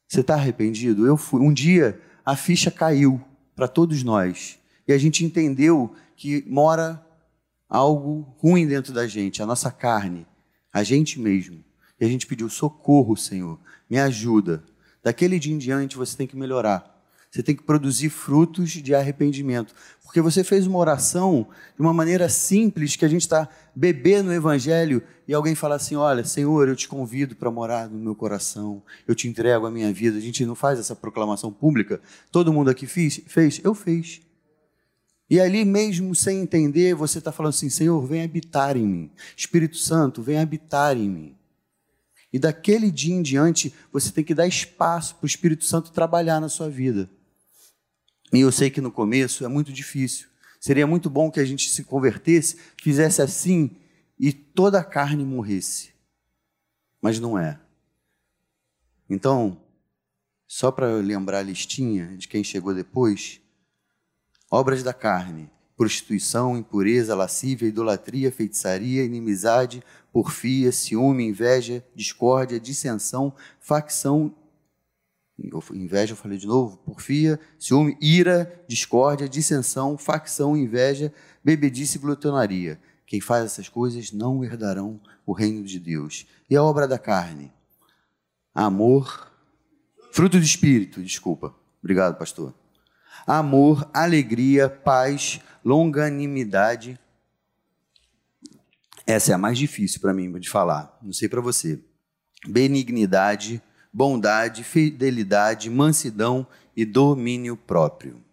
Você 0.07 0.19
está 0.19 0.35
arrependido? 0.35 1.07
Eu 1.07 1.17
fui. 1.17 1.41
Um 1.41 1.51
dia 1.51 1.99
a 2.23 2.35
ficha 2.35 2.69
caiu 2.69 3.19
para 3.55 3.67
todos 3.67 4.03
nós. 4.03 4.59
E 4.87 4.93
a 4.93 4.97
gente 4.99 5.25
entendeu 5.25 5.91
que 6.15 6.45
mora 6.47 7.03
algo 7.69 8.35
ruim 8.39 8.67
dentro 8.67 8.91
da 8.91 9.07
gente, 9.07 9.43
a 9.43 9.45
nossa 9.45 9.69
carne, 9.71 10.25
a 10.73 10.83
gente 10.83 11.19
mesmo. 11.19 11.63
E 11.99 12.05
a 12.05 12.07
gente 12.07 12.25
pediu 12.25 12.49
socorro, 12.49 13.15
Senhor, 13.15 13.59
me 13.89 13.99
ajuda. 13.99 14.63
Daquele 15.03 15.37
dia 15.37 15.53
em 15.53 15.57
diante 15.57 15.97
você 15.97 16.17
tem 16.17 16.25
que 16.25 16.35
melhorar. 16.35 16.97
Você 17.29 17.43
tem 17.43 17.55
que 17.55 17.61
produzir 17.61 18.09
frutos 18.09 18.71
de 18.71 18.95
arrependimento. 18.95 19.75
Porque 20.03 20.19
você 20.19 20.43
fez 20.43 20.65
uma 20.65 20.79
oração 20.79 21.47
de 21.75 21.81
uma 21.81 21.93
maneira 21.93 22.27
simples, 22.27 22.95
que 22.95 23.05
a 23.05 23.07
gente 23.07 23.21
está 23.21 23.47
bebendo 23.75 24.29
o 24.29 24.33
Evangelho 24.33 25.03
e 25.27 25.33
alguém 25.35 25.53
fala 25.53 25.75
assim: 25.75 25.95
Olha, 25.95 26.23
Senhor, 26.23 26.67
eu 26.67 26.75
te 26.75 26.87
convido 26.87 27.35
para 27.35 27.51
morar 27.51 27.87
no 27.87 27.99
meu 27.99 28.15
coração, 28.15 28.81
eu 29.07 29.13
te 29.13 29.27
entrego 29.27 29.67
a 29.67 29.71
minha 29.71 29.93
vida. 29.93 30.17
A 30.17 30.21
gente 30.21 30.43
não 30.43 30.55
faz 30.55 30.79
essa 30.79 30.95
proclamação 30.95 31.51
pública. 31.51 32.01
Todo 32.31 32.51
mundo 32.51 32.71
aqui 32.71 32.87
fez? 32.87 33.21
Fez? 33.27 33.61
Eu 33.63 33.75
fiz. 33.75 34.21
E 35.29 35.39
ali 35.39 35.63
mesmo 35.63 36.15
sem 36.15 36.39
entender, 36.39 36.95
você 36.95 37.19
está 37.19 37.31
falando 37.31 37.53
assim: 37.53 37.69
Senhor, 37.69 38.03
vem 38.05 38.23
habitar 38.23 38.75
em 38.75 38.87
mim. 38.87 39.11
Espírito 39.37 39.77
Santo, 39.77 40.21
vem 40.21 40.39
habitar 40.39 40.97
em 40.97 41.09
mim. 41.09 41.35
E 42.31 42.39
daquele 42.39 42.91
dia 42.91 43.15
em 43.15 43.21
diante, 43.21 43.73
você 43.91 44.11
tem 44.11 44.23
que 44.23 44.33
dar 44.33 44.47
espaço 44.47 45.15
para 45.15 45.25
o 45.25 45.27
Espírito 45.27 45.65
Santo 45.65 45.91
trabalhar 45.91 46.39
na 46.39 46.49
sua 46.49 46.69
vida. 46.69 47.09
E 48.31 48.39
eu 48.39 48.51
sei 48.51 48.69
que 48.69 48.81
no 48.81 48.91
começo 48.91 49.43
é 49.43 49.47
muito 49.47 49.73
difícil. 49.73 50.27
Seria 50.59 50.85
muito 50.85 51.09
bom 51.09 51.31
que 51.31 51.39
a 51.39 51.45
gente 51.45 51.69
se 51.69 51.83
convertesse, 51.83 52.57
fizesse 52.81 53.21
assim 53.21 53.77
e 54.19 54.31
toda 54.33 54.79
a 54.79 54.83
carne 54.83 55.23
morresse. 55.23 55.91
Mas 57.01 57.19
não 57.19 57.39
é. 57.39 57.59
Então, 59.09 59.59
só 60.45 60.71
para 60.71 60.95
lembrar 60.95 61.39
a 61.39 61.43
listinha 61.43 62.17
de 62.17 62.27
quem 62.27 62.43
chegou 62.43 62.73
depois, 62.75 63.41
obras 64.49 64.81
da 64.81 64.93
carne, 64.93 65.49
prostituição, 65.77 66.57
impureza, 66.57 67.15
lascívia, 67.15 67.67
idolatria, 67.67 68.31
feitiçaria, 68.31 69.03
inimizade, 69.03 69.83
porfia, 70.11 70.71
ciúme, 70.71 71.25
inveja, 71.25 71.85
discórdia, 71.95 72.59
dissensão, 72.59 73.33
facção, 73.59 74.35
inveja, 75.73 76.11
eu 76.11 76.17
falei 76.17 76.37
de 76.37 76.45
novo, 76.45 76.77
porfia, 76.77 77.39
ciúme, 77.57 77.97
ira, 78.01 78.61
discórdia, 78.67 79.29
dissensão, 79.29 79.97
facção, 79.97 80.57
inveja, 80.57 81.13
bebedice 81.41 81.97
glutonaria. 81.97 82.77
Quem 83.05 83.21
faz 83.21 83.45
essas 83.45 83.69
coisas 83.69 84.11
não 84.11 84.43
herdarão 84.43 84.99
o 85.25 85.31
reino 85.31 85.63
de 85.63 85.79
Deus. 85.79 86.27
E 86.49 86.57
a 86.57 86.63
obra 86.63 86.87
da 86.87 86.99
carne? 86.99 87.53
Amor, 88.53 89.31
fruto 90.11 90.37
do 90.37 90.43
espírito, 90.43 91.01
desculpa. 91.01 91.55
Obrigado, 91.81 92.17
pastor 92.17 92.58
amor, 93.25 93.89
alegria, 93.93 94.69
paz, 94.69 95.39
longanimidade, 95.63 96.99
essa 99.05 99.31
é 99.31 99.35
a 99.35 99.39
mais 99.39 99.57
difícil 99.57 99.99
para 99.99 100.13
mim 100.13 100.31
de 100.39 100.49
falar, 100.49 100.97
não 101.01 101.11
sei 101.11 101.27
para 101.27 101.41
você. 101.41 101.79
Benignidade, 102.47 103.61
bondade, 103.91 104.63
fidelidade, 104.63 105.69
mansidão 105.69 106.45
e 106.75 106.85
domínio 106.85 107.57
próprio. 107.57 108.23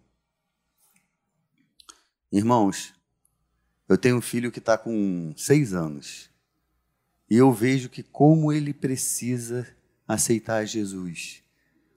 Irmãos, 2.31 2.93
eu 3.89 3.97
tenho 3.97 4.17
um 4.17 4.21
filho 4.21 4.51
que 4.51 4.59
está 4.59 4.77
com 4.77 5.33
seis 5.35 5.73
anos 5.73 6.29
e 7.29 7.37
eu 7.37 7.51
vejo 7.51 7.89
que 7.89 8.03
como 8.03 8.53
ele 8.53 8.73
precisa 8.73 9.67
aceitar 10.07 10.63
Jesus, 10.65 11.41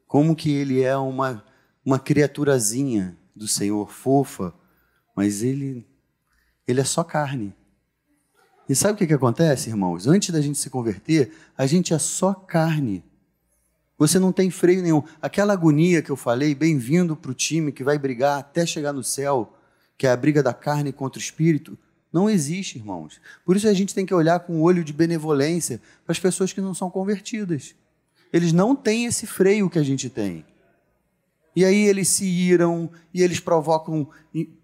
como 0.07 0.35
que 0.35 0.51
ele 0.51 0.83
é 0.83 0.97
uma, 0.97 1.45
uma 1.85 1.99
criaturazinha 1.99 3.17
do 3.35 3.49
Senhor, 3.49 3.91
fofa, 3.91 4.53
mas 5.15 5.43
ele, 5.43 5.87
ele 6.67 6.81
é 6.81 6.85
só 6.85 7.03
carne. 7.03 7.55
E 8.69 8.75
sabe 8.75 8.95
o 8.95 8.97
que, 8.97 9.07
que 9.07 9.15
acontece, 9.15 9.69
irmãos? 9.69 10.07
Antes 10.07 10.31
da 10.31 10.41
gente 10.41 10.59
se 10.59 10.71
converter, 10.71 11.33
a 11.57 11.67
gente 11.67 11.93
é 11.93 11.99
só 11.99 12.33
carne. 12.33 13.03
Você 13.99 14.19
não 14.19 14.33
tem 14.33 14.51
freio 14.51 14.83
nenhum. 14.83 15.03
Aquela 15.21 15.53
agonia 15.53 16.01
que 16.01 16.11
eu 16.11 16.17
falei, 16.17 16.55
bem-vindo 16.55 17.17
para 17.17 17.31
o 17.31 17.35
time 17.35 17.73
que 17.73 17.85
vai 17.85 17.99
brigar 17.99 18.39
até 18.39 18.65
chegar 18.65 18.93
no 18.93 19.03
céu, 19.03 19.57
que 19.99 20.07
é 20.07 20.11
a 20.11 20.17
briga 20.17 20.43
da 20.43 20.55
carne 20.55 20.93
contra 20.93 21.19
o 21.19 21.23
espírito, 21.23 21.77
não 22.13 22.29
existe, 22.29 22.79
irmãos. 22.79 23.21
Por 23.45 23.57
isso 23.57 23.69
a 23.69 23.73
gente 23.73 23.95
tem 23.95 24.07
que 24.07 24.15
olhar 24.15 24.41
com 24.41 24.55
um 24.55 24.63
olho 24.63 24.83
de 24.83 24.93
benevolência 24.93 25.81
para 26.05 26.13
as 26.13 26.19
pessoas 26.19 26.53
que 26.53 26.61
não 26.61 26.75
são 26.75 26.91
convertidas. 26.91 27.75
Eles 28.33 28.53
não 28.53 28.75
têm 28.75 29.07
esse 29.07 29.27
freio 29.27 29.69
que 29.69 29.79
a 29.79 29.83
gente 29.83 30.09
tem. 30.09 30.45
E 31.55 31.65
aí 31.65 31.87
eles 31.87 32.09
se 32.09 32.25
iram, 32.25 32.91
e 33.13 33.23
eles 33.23 33.41
provocam 33.41 34.09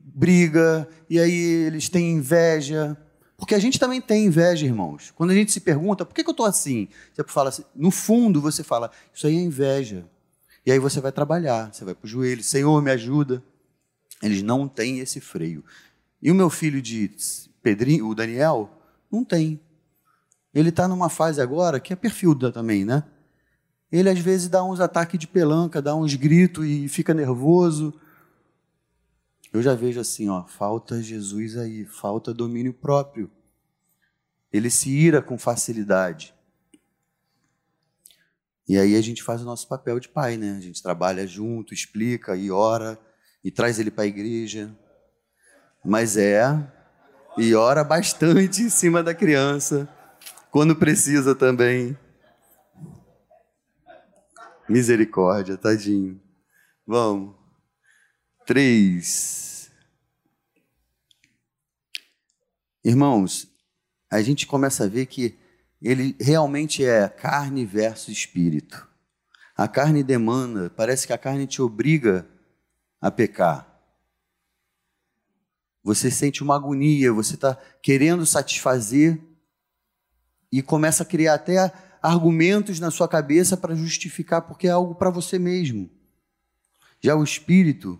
briga, 0.00 0.88
e 1.10 1.18
aí 1.18 1.66
eles 1.66 1.88
têm 1.88 2.12
inveja. 2.12 2.96
Porque 3.36 3.54
a 3.54 3.58
gente 3.58 3.78
também 3.78 4.00
tem 4.00 4.26
inveja, 4.26 4.64
irmãos. 4.64 5.12
Quando 5.14 5.30
a 5.30 5.34
gente 5.34 5.52
se 5.52 5.60
pergunta, 5.60 6.06
por 6.06 6.14
que, 6.14 6.22
que 6.24 6.30
eu 6.30 6.32
estou 6.32 6.46
assim? 6.46 6.88
Você 7.12 7.22
fala 7.24 7.50
assim, 7.50 7.64
no 7.74 7.90
fundo 7.90 8.40
você 8.40 8.62
fala, 8.62 8.90
isso 9.12 9.26
aí 9.26 9.36
é 9.36 9.40
inveja. 9.40 10.08
E 10.64 10.72
aí 10.72 10.78
você 10.78 11.00
vai 11.00 11.12
trabalhar, 11.12 11.72
você 11.72 11.84
vai 11.84 11.94
para 11.94 12.06
o 12.06 12.08
joelho, 12.08 12.42
Senhor, 12.42 12.80
me 12.80 12.90
ajuda. 12.90 13.42
Eles 14.22 14.42
não 14.42 14.66
têm 14.66 15.00
esse 15.00 15.20
freio. 15.20 15.62
E 16.22 16.30
o 16.30 16.34
meu 16.34 16.48
filho 16.48 16.80
de 16.80 17.10
Pedrinho, 17.62 18.08
o 18.08 18.14
Daniel, 18.14 18.70
não 19.10 19.22
tem. 19.22 19.60
Ele 20.54 20.70
está 20.70 20.88
numa 20.88 21.10
fase 21.10 21.40
agora 21.40 21.78
que 21.78 21.92
é 21.92 21.96
perfil 21.96 22.34
também, 22.34 22.84
né? 22.84 23.04
Ele 23.96 24.10
às 24.10 24.18
vezes 24.18 24.48
dá 24.48 24.62
uns 24.62 24.78
ataques 24.78 25.18
de 25.18 25.26
pelanca, 25.26 25.80
dá 25.80 25.94
uns 25.94 26.14
gritos 26.14 26.66
e 26.66 26.86
fica 26.86 27.14
nervoso. 27.14 27.98
Eu 29.50 29.62
já 29.62 29.74
vejo 29.74 29.98
assim, 29.98 30.28
ó, 30.28 30.44
falta 30.44 31.02
Jesus 31.02 31.56
aí, 31.56 31.86
falta 31.86 32.34
domínio 32.34 32.74
próprio. 32.74 33.30
Ele 34.52 34.68
se 34.68 34.90
ira 34.90 35.22
com 35.22 35.38
facilidade. 35.38 36.34
E 38.68 38.76
aí 38.76 38.96
a 38.96 39.00
gente 39.00 39.22
faz 39.22 39.40
o 39.40 39.46
nosso 39.46 39.66
papel 39.66 39.98
de 39.98 40.10
pai, 40.10 40.36
né? 40.36 40.56
A 40.56 40.60
gente 40.60 40.82
trabalha 40.82 41.26
junto, 41.26 41.72
explica 41.72 42.36
e 42.36 42.50
ora 42.50 42.98
e 43.42 43.50
traz 43.50 43.78
ele 43.78 43.90
para 43.90 44.04
a 44.04 44.08
igreja. 44.08 44.76
Mas 45.82 46.18
é, 46.18 46.42
e 47.38 47.54
ora 47.54 47.82
bastante 47.82 48.60
em 48.60 48.68
cima 48.68 49.02
da 49.02 49.14
criança, 49.14 49.88
quando 50.50 50.76
precisa 50.76 51.34
também. 51.34 51.96
Misericórdia, 54.68 55.56
tadinho. 55.56 56.20
Vamos. 56.86 57.34
Três. 58.44 59.70
Irmãos, 62.84 63.48
a 64.10 64.22
gente 64.22 64.46
começa 64.46 64.84
a 64.84 64.88
ver 64.88 65.06
que 65.06 65.36
ele 65.80 66.16
realmente 66.20 66.84
é 66.84 67.08
carne 67.08 67.64
versus 67.64 68.08
espírito. 68.08 68.88
A 69.56 69.66
carne 69.66 70.02
demanda, 70.02 70.70
parece 70.70 71.06
que 71.06 71.12
a 71.12 71.18
carne 71.18 71.46
te 71.46 71.62
obriga 71.62 72.26
a 73.00 73.10
pecar. 73.10 73.66
Você 75.82 76.10
sente 76.10 76.42
uma 76.42 76.56
agonia, 76.56 77.12
você 77.12 77.34
está 77.34 77.56
querendo 77.82 78.26
satisfazer 78.26 79.20
e 80.50 80.62
começa 80.62 81.02
a 81.02 81.06
criar 81.06 81.34
até 81.34 81.72
argumentos 82.06 82.78
na 82.78 82.88
sua 82.88 83.08
cabeça 83.08 83.56
para 83.56 83.74
justificar 83.74 84.42
porque 84.42 84.68
é 84.68 84.70
algo 84.70 84.94
para 84.94 85.10
você 85.10 85.40
mesmo. 85.40 85.90
Já 87.00 87.16
o 87.16 87.24
espírito 87.24 87.98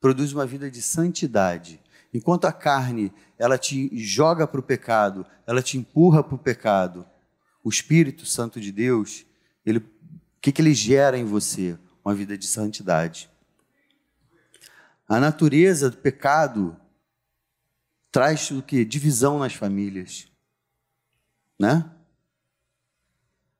produz 0.00 0.32
uma 0.32 0.44
vida 0.44 0.68
de 0.68 0.82
santidade. 0.82 1.80
Enquanto 2.12 2.46
a 2.46 2.52
carne, 2.52 3.12
ela 3.38 3.56
te 3.56 3.96
joga 3.96 4.44
para 4.44 4.58
o 4.58 4.62
pecado, 4.62 5.24
ela 5.46 5.62
te 5.62 5.78
empurra 5.78 6.22
para 6.22 6.34
o 6.34 6.38
pecado. 6.38 7.06
O 7.62 7.68
Espírito 7.68 8.26
Santo 8.26 8.60
de 8.60 8.72
Deus, 8.72 9.24
ele, 9.64 9.78
o 9.78 9.84
que, 10.40 10.50
que 10.50 10.60
ele 10.60 10.74
gera 10.74 11.16
em 11.16 11.24
você? 11.24 11.78
Uma 12.04 12.14
vida 12.14 12.36
de 12.36 12.46
santidade. 12.46 13.30
A 15.08 15.20
natureza 15.20 15.90
do 15.90 15.96
pecado 15.96 16.76
traz 18.10 18.50
o 18.50 18.62
que? 18.62 18.84
Divisão 18.84 19.38
nas 19.38 19.54
famílias. 19.54 20.26
Né? 21.58 21.88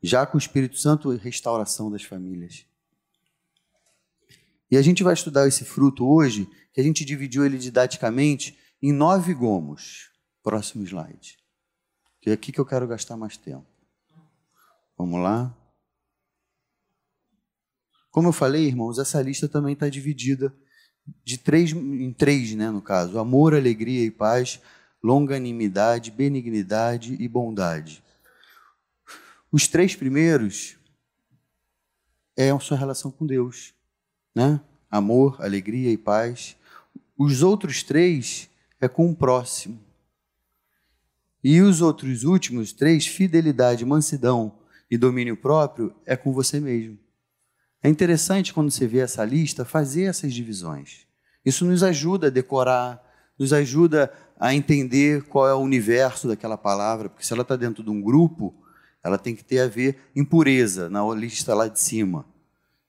Já 0.06 0.26
com 0.26 0.36
o 0.36 0.38
Espírito 0.38 0.76
Santo, 0.76 1.08
restauração 1.16 1.90
das 1.90 2.02
famílias. 2.02 2.66
E 4.70 4.76
a 4.76 4.82
gente 4.82 5.02
vai 5.02 5.14
estudar 5.14 5.48
esse 5.48 5.64
fruto 5.64 6.06
hoje, 6.06 6.46
que 6.74 6.80
a 6.82 6.84
gente 6.84 7.06
dividiu 7.06 7.42
ele 7.42 7.56
didaticamente 7.56 8.58
em 8.82 8.92
nove 8.92 9.32
gomos. 9.32 10.10
Próximo 10.42 10.84
slide. 10.84 11.38
Que 12.20 12.28
é 12.28 12.34
aqui 12.34 12.52
que 12.52 12.60
eu 12.60 12.66
quero 12.66 12.86
gastar 12.86 13.16
mais 13.16 13.38
tempo. 13.38 13.64
Vamos 14.98 15.22
lá. 15.22 15.56
Como 18.10 18.28
eu 18.28 18.32
falei, 18.32 18.66
irmãos, 18.66 18.98
essa 18.98 19.22
lista 19.22 19.48
também 19.48 19.72
está 19.72 19.88
dividida 19.88 20.54
de 21.24 21.38
três, 21.38 21.72
em 21.72 22.12
três, 22.12 22.54
né, 22.54 22.70
no 22.70 22.82
caso: 22.82 23.18
amor, 23.18 23.54
alegria 23.54 24.04
e 24.04 24.10
paz, 24.10 24.60
longanimidade, 25.02 26.10
benignidade 26.10 27.14
e 27.18 27.26
bondade. 27.26 28.03
Os 29.54 29.68
três 29.68 29.94
primeiros 29.94 30.76
é 32.36 32.50
a 32.50 32.58
sua 32.58 32.76
relação 32.76 33.08
com 33.08 33.24
Deus, 33.24 33.72
né? 34.34 34.60
Amor, 34.90 35.40
alegria 35.40 35.92
e 35.92 35.96
paz. 35.96 36.56
Os 37.16 37.40
outros 37.40 37.84
três 37.84 38.50
é 38.80 38.88
com 38.88 39.08
o 39.08 39.14
próximo. 39.14 39.78
E 41.44 41.60
os 41.60 41.80
outros 41.80 42.24
últimos 42.24 42.72
três, 42.72 43.06
fidelidade, 43.06 43.84
mansidão 43.84 44.58
e 44.90 44.98
domínio 44.98 45.36
próprio, 45.36 45.94
é 46.04 46.16
com 46.16 46.32
você 46.32 46.58
mesmo. 46.58 46.98
É 47.80 47.88
interessante 47.88 48.52
quando 48.52 48.72
você 48.72 48.88
vê 48.88 48.98
essa 48.98 49.24
lista 49.24 49.64
fazer 49.64 50.06
essas 50.06 50.34
divisões. 50.34 51.06
Isso 51.44 51.64
nos 51.64 51.84
ajuda 51.84 52.26
a 52.26 52.30
decorar, 52.30 53.00
nos 53.38 53.52
ajuda 53.52 54.12
a 54.36 54.52
entender 54.52 55.22
qual 55.26 55.46
é 55.46 55.54
o 55.54 55.58
universo 55.58 56.26
daquela 56.26 56.58
palavra, 56.58 57.08
porque 57.08 57.24
se 57.24 57.32
ela 57.32 57.42
está 57.42 57.54
dentro 57.54 57.84
de 57.84 57.90
um 57.90 58.02
grupo, 58.02 58.63
ela 59.04 59.18
tem 59.18 59.36
que 59.36 59.44
ter 59.44 59.60
a 59.60 59.68
ver 59.68 59.98
impureza 60.16 60.88
na 60.88 61.06
lista 61.14 61.54
lá 61.54 61.68
de 61.68 61.78
cima. 61.78 62.24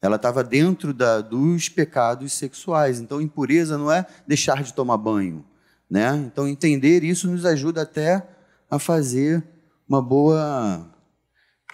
Ela 0.01 0.15
estava 0.15 0.43
dentro 0.43 0.93
da, 0.93 1.19
dos 1.19 1.67
pecados 1.67 2.31
sexuais. 2.31 3.01
Então, 3.01 3.19
impureza 3.19 3.77
não 3.77 3.91
é 3.91 4.07
deixar 4.25 4.63
de 4.63 4.73
tomar 4.73 4.97
banho. 4.97 5.45
Né? 5.89 6.15
Então, 6.15 6.47
entender 6.47 7.03
isso 7.03 7.29
nos 7.29 7.45
ajuda 7.45 7.81
até 7.81 8.25
a 8.71 8.79
fazer 8.79 9.45
uma 9.87 10.01
boa 10.01 10.89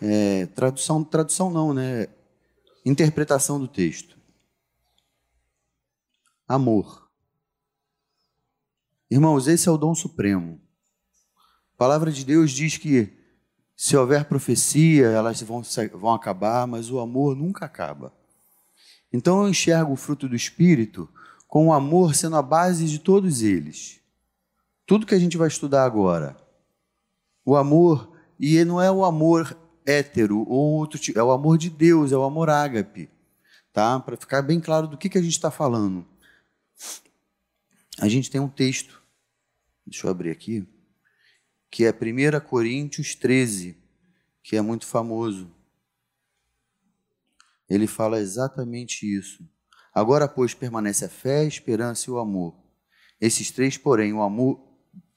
é, 0.01 0.47
tradução. 0.47 1.04
Tradução 1.04 1.51
não, 1.51 1.71
né? 1.71 2.08
Interpretação 2.84 3.60
do 3.60 3.67
texto. 3.67 4.17
Amor. 6.47 7.08
Irmãos, 9.10 9.47
esse 9.47 9.69
é 9.69 9.71
o 9.71 9.77
dom 9.77 9.93
supremo. 9.93 10.60
A 11.75 11.77
palavra 11.77 12.12
de 12.12 12.25
Deus 12.25 12.49
diz 12.51 12.77
que 12.77 13.21
se 13.82 13.98
houver 13.98 14.26
profecia, 14.26 15.08
elas 15.08 15.41
vão, 15.41 15.63
vão 15.96 16.13
acabar, 16.13 16.67
mas 16.67 16.91
o 16.91 17.00
amor 17.00 17.36
nunca 17.36 17.65
acaba. 17.65 18.13
Então 19.12 19.41
eu 19.41 19.50
enxergo 19.50 19.94
o 19.94 19.96
fruto 19.96 20.30
do 20.30 20.36
Espírito 20.36 21.10
com 21.48 21.65
o 21.65 21.74
amor 21.74 22.13
sendo 22.13 22.36
a 22.36 22.44
base 22.44 22.86
de 22.86 23.00
todos 23.00 23.41
eles. 23.41 24.00
Tudo 24.86 25.04
que 25.04 25.15
a 25.15 25.20
gente 25.20 25.36
vai 25.36 25.48
estudar 25.48 25.84
agora. 25.84 26.38
O 27.44 27.56
amor, 27.56 28.15
e 28.39 28.63
não 28.63 28.80
é 28.80 28.91
o 28.91 29.04
amor 29.04 29.58
hétero 29.84 30.48
ou 30.48 30.74
outro 30.74 31.00
tipo, 31.00 31.17
é 31.17 31.24
o 31.24 31.32
amor 31.32 31.58
de 31.58 31.72
Deus, 31.72 32.12
é 32.12 32.15
o 32.15 32.24
amor 32.24 32.52
ágape, 32.52 33.10
tá? 33.74 34.00
Para 34.00 34.15
ficar 34.15 34.44
bem 34.44 34.60
claro 34.60 34.88
do 34.88 34.96
que, 34.96 35.10
que 35.10 35.17
a 35.17 35.24
gente 35.24 35.34
está 35.34 35.50
falando. 35.50 36.06
A 38.00 38.08
gente 38.08 38.30
tem 38.30 38.39
um 38.39 38.48
texto, 38.48 39.02
deixa 39.88 40.06
eu 40.06 40.12
abrir 40.12 40.30
aqui, 40.30 40.67
que 41.72 41.86
é 41.86 41.92
1 41.92 42.42
Coríntios 42.42 43.16
13, 43.16 43.78
que 44.44 44.58
é 44.58 44.62
muito 44.62 44.86
famoso. 44.86 45.50
Ele 47.70 47.88
fala 47.88 48.20
exatamente 48.20 49.06
isso. 49.06 49.48
Agora, 49.96 50.28
pois, 50.28 50.54
permanece 50.54 51.06
a 51.06 51.10
fé, 51.10 51.40
a 51.40 51.46
esperança 51.46 52.10
e 52.10 52.14
o 52.14 52.20
amor. 52.20 52.54
Esses 53.20 53.50
três, 53.52 53.78
porém, 53.78 54.12
o 54.12 54.22
amor, 54.22 54.62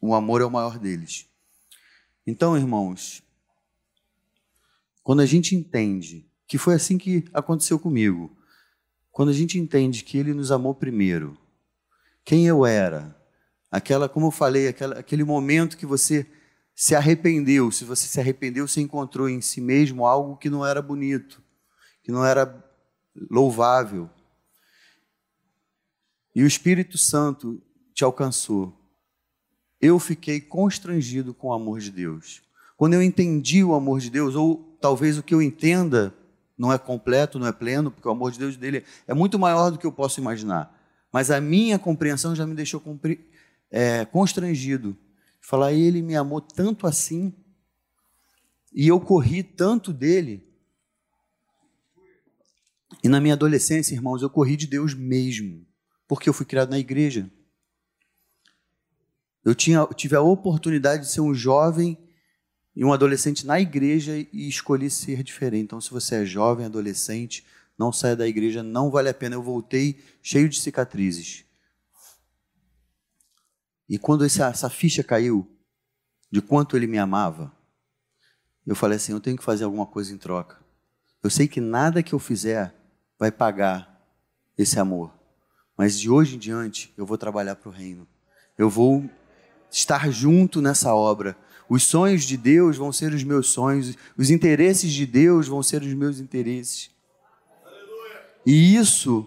o 0.01 0.15
amor 0.15 0.41
é 0.41 0.45
o 0.45 0.51
maior 0.51 0.79
deles. 0.79 1.29
Então, 2.25 2.57
irmãos, 2.57 3.23
quando 5.03 5.21
a 5.21 5.27
gente 5.27 5.57
entende 5.57 6.31
que 6.47 6.57
foi 6.57 6.75
assim 6.75 6.97
que 6.97 7.25
aconteceu 7.35 7.79
comigo, 7.79 8.37
quando 9.11 9.31
a 9.31 9.35
gente 9.35 9.59
entende 9.59 10.05
que 10.05 10.17
Ele 10.17 10.33
nos 10.33 10.53
amou 10.53 10.75
primeiro, 10.75 11.37
quem 12.25 12.47
eu 12.47 12.65
era, 12.65 13.21
aquela, 13.71 14.09
como 14.09 14.27
eu 14.27 14.31
falei, 14.31 14.69
aquela, 14.69 15.01
aquele 15.01 15.25
momento 15.25 15.77
que 15.77 15.87
você 15.87 16.27
se 16.75 16.95
arrependeu, 16.95 17.71
se 17.71 17.85
você 17.85 18.07
se 18.07 18.19
arrependeu, 18.19 18.67
você 18.67 18.81
encontrou 18.81 19.29
em 19.29 19.41
si 19.41 19.61
mesmo 19.61 20.05
algo 20.05 20.37
que 20.37 20.51
não 20.51 20.67
era 20.67 20.83
bonito, 20.83 21.43
que 22.03 22.11
não 22.11 22.25
era 22.25 22.63
louvável. 23.31 24.11
E 26.35 26.43
o 26.43 26.47
Espírito 26.47 26.99
Santo 26.99 27.63
te 27.95 28.03
alcançou. 28.03 28.77
Eu 29.81 29.99
fiquei 29.99 30.41
constrangido 30.41 31.33
com 31.33 31.49
o 31.49 31.53
amor 31.53 31.79
de 31.79 31.93
Deus. 31.93 32.43
Quando 32.77 32.95
eu 32.95 33.03
entendi 33.03 33.63
o 33.63 33.75
amor 33.75 34.01
de 34.01 34.11
Deus, 34.11 34.35
ou 34.35 34.77
talvez 34.81 35.17
o 35.17 35.23
que 35.23 35.35
eu 35.35 35.41
entenda 35.41 36.13
não 36.59 36.73
é 36.73 36.79
completo, 36.79 37.39
não 37.39 37.47
é 37.47 37.53
pleno, 37.53 37.91
porque 37.91 38.09
o 38.09 38.11
amor 38.11 38.33
de 38.33 38.39
Deus 38.39 38.57
dele 38.57 38.85
é 39.07 39.15
muito 39.15 39.39
maior 39.39 39.71
do 39.71 39.79
que 39.79 39.87
eu 39.87 39.93
posso 39.93 40.21
imaginar. 40.21 40.77
Mas 41.13 41.31
a 41.31 41.41
minha 41.41 41.79
compreensão 41.79 42.35
já 42.35 42.45
me 42.45 42.55
deixou 42.55 42.83
é, 43.71 44.05
constrangido. 44.05 44.97
Falar, 45.47 45.75
ele 45.75 46.01
me 46.01 46.17
amou 46.17 46.41
tanto 46.41 46.87
assim, 46.87 47.31
e 48.73 48.89
eu 48.89 48.99
corri 48.99 49.43
tanto 49.43 49.93
dele. 49.93 50.43
E 53.03 53.11
na 53.11 53.21
minha 53.21 53.35
adolescência, 53.35 53.95
irmãos, 53.95 54.23
eu 54.23 54.31
corri 54.31 54.57
de 54.57 54.67
Deus 54.67 54.95
mesmo, 54.95 55.67
porque 56.09 56.31
eu 56.31 56.33
fui 56.33 56.47
criado 56.47 56.71
na 56.71 56.79
igreja. 56.79 57.31
Eu, 59.45 59.55
tinha, 59.55 59.81
eu 59.81 59.93
tive 59.93 60.17
a 60.17 60.23
oportunidade 60.23 61.03
de 61.03 61.13
ser 61.13 61.21
um 61.21 61.35
jovem 61.35 61.99
e 62.75 62.83
um 62.83 62.91
adolescente 62.91 63.47
na 63.47 63.61
igreja 63.61 64.17
e 64.17 64.49
escolhi 64.49 64.89
ser 64.89 65.23
diferente. 65.23 65.65
Então, 65.65 65.81
se 65.81 65.91
você 65.91 66.23
é 66.23 66.25
jovem, 66.25 66.65
adolescente, 66.65 67.45
não 67.79 67.93
saia 67.93 68.17
da 68.17 68.27
igreja, 68.27 68.63
não 68.63 68.91
vale 68.91 69.11
a 69.11 69.15
pena. 69.15 69.37
Eu 69.37 69.43
voltei 69.43 70.03
cheio 70.23 70.49
de 70.49 70.59
cicatrizes. 70.59 71.44
E 73.89 73.99
quando 73.99 74.25
essa, 74.25 74.71
ficha 74.71 75.05
caiu 75.05 75.47
de 76.31 76.41
quanto 76.41 76.77
ele 76.77 76.87
me 76.87 76.99
amava, 76.99 77.53
eu 78.67 78.75
falei 78.75 78.97
assim: 78.97 79.13
eu 79.13 79.21
tenho 79.21 79.37
que 79.37 79.45
fazer 79.45 79.65
alguma 79.65 79.87
coisa 79.87 80.13
em 80.13 80.19
troca. 80.19 80.59
Eu 81.23 81.31
sei 81.31 81.47
que 81.47 81.61
nada 81.61 82.03
que 82.03 82.13
eu 82.13 82.19
fizer 82.19 82.75
vai 83.19 83.31
pagar 83.31 84.03
esse 84.57 84.79
amor, 84.79 85.13
mas 85.77 85.99
de 85.99 86.11
hoje 86.11 86.37
em 86.37 86.39
diante 86.39 86.93
eu 86.97 87.07
vou 87.07 87.19
trabalhar 87.19 87.57
para 87.57 87.69
o 87.69 87.73
reino. 87.73 88.07
Eu 88.57 88.71
vou 88.71 89.09
estar 89.71 90.11
junto 90.11 90.63
nessa 90.63 90.95
obra. 90.95 91.37
Os 91.69 91.83
sonhos 91.83 92.25
de 92.25 92.37
Deus 92.37 92.77
vão 92.77 92.93
ser 92.93 93.13
os 93.13 93.25
meus 93.25 93.49
sonhos, 93.49 93.97
os 94.17 94.31
interesses 94.31 94.93
de 94.93 95.07
Deus 95.07 95.49
vão 95.49 95.63
ser 95.63 95.83
os 95.83 95.95
meus 95.95 96.21
interesses. 96.21 96.91
E 98.47 98.77
isso, 98.77 99.27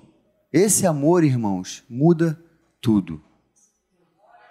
esse 0.54 0.86
amor, 0.86 1.24
irmãos, 1.24 1.84
muda 1.90 2.40
tudo. 2.80 3.22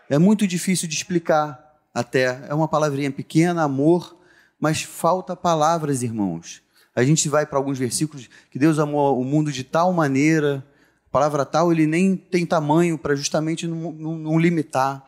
É 0.09 0.19
muito 0.19 0.47
difícil 0.47 0.89
de 0.89 0.95
explicar, 0.95 1.67
até. 1.97 2.47
É 2.47 2.55
uma 2.55 2.69
palavrinha 2.69 3.11
pequena, 3.11 3.63
amor, 3.63 4.17
mas 4.61 4.83
falta 4.83 5.35
palavras, 5.35 6.03
irmãos. 6.03 6.63
A 6.95 7.03
gente 7.03 7.29
vai 7.29 7.47
para 7.47 7.59
alguns 7.59 7.79
versículos 7.79 8.29
que 8.51 8.59
Deus 8.59 8.79
amou 8.79 9.19
o 9.19 9.25
mundo 9.25 9.51
de 9.51 9.65
tal 9.65 9.93
maneira, 9.93 10.65
a 11.07 11.11
palavra 11.11 11.45
tal, 11.45 11.73
ele 11.73 11.87
nem 11.87 12.15
tem 12.17 12.45
tamanho 12.45 12.99
para 12.99 13.15
justamente 13.15 13.67
não, 13.67 13.93
não, 13.93 14.19
não 14.19 14.39
limitar. 14.39 15.07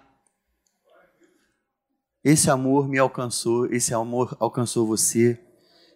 Esse 2.25 2.51
amor 2.51 2.89
me 2.89 2.99
alcançou, 2.99 3.67
esse 3.67 3.95
amor 3.95 4.37
alcançou 4.41 4.87
você. 4.87 5.39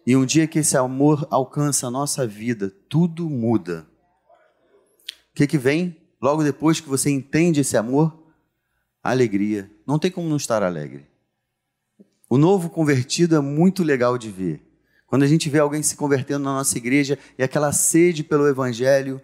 E 0.05 0.15
um 0.15 0.25
dia 0.25 0.47
que 0.47 0.59
esse 0.59 0.77
amor 0.77 1.27
alcança 1.29 1.87
a 1.87 1.91
nossa 1.91 2.25
vida, 2.27 2.71
tudo 2.87 3.29
muda. 3.29 3.87
O 5.31 5.35
que, 5.35 5.47
que 5.47 5.57
vem 5.57 5.97
logo 6.21 6.43
depois 6.43 6.79
que 6.79 6.87
você 6.87 7.09
entende 7.09 7.61
esse 7.61 7.75
amor? 7.75 8.22
Alegria. 9.03 9.69
Não 9.85 9.99
tem 9.99 10.09
como 10.09 10.29
não 10.29 10.37
estar 10.37 10.63
alegre. 10.63 11.05
O 12.29 12.37
novo 12.37 12.69
convertido 12.69 13.35
é 13.35 13.39
muito 13.39 13.83
legal 13.83 14.17
de 14.17 14.31
ver. 14.31 14.61
Quando 15.05 15.23
a 15.23 15.27
gente 15.27 15.49
vê 15.49 15.59
alguém 15.59 15.83
se 15.83 15.95
convertendo 15.95 16.43
na 16.43 16.53
nossa 16.53 16.77
igreja 16.77 17.19
e 17.37 17.43
aquela 17.43 17.71
sede 17.71 18.23
pelo 18.23 18.47
evangelho, 18.47 19.21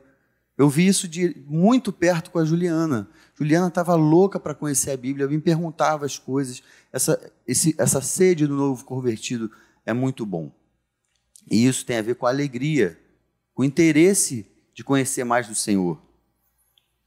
eu 0.58 0.70
vi 0.70 0.86
isso 0.86 1.08
de 1.08 1.36
muito 1.48 1.92
perto 1.94 2.30
com 2.30 2.38
a 2.38 2.46
Juliana. 2.46 3.10
Juliana 3.34 3.70
estava 3.70 3.96
louca 3.96 4.40
para 4.40 4.54
conhecer 4.54 4.92
a 4.92 4.98
Bíblia, 4.98 5.28
me 5.28 5.40
perguntava 5.40 6.06
as 6.06 6.20
coisas. 6.20 6.62
Essa, 6.92 7.32
esse, 7.48 7.74
essa 7.78 8.02
sede 8.02 8.46
do 8.46 8.54
novo 8.54 8.84
convertido 8.84 9.50
é 9.86 9.94
muito 9.94 10.26
bom. 10.26 10.52
E 11.50 11.66
isso 11.66 11.86
tem 11.86 11.98
a 11.98 12.02
ver 12.02 12.16
com 12.16 12.26
a 12.26 12.30
alegria, 12.30 13.00
com 13.56 13.62
o 13.62 13.66
interesse 13.66 14.46
de 14.74 14.84
conhecer 14.84 15.24
mais 15.24 15.48
do 15.48 15.56
Senhor. 15.56 16.00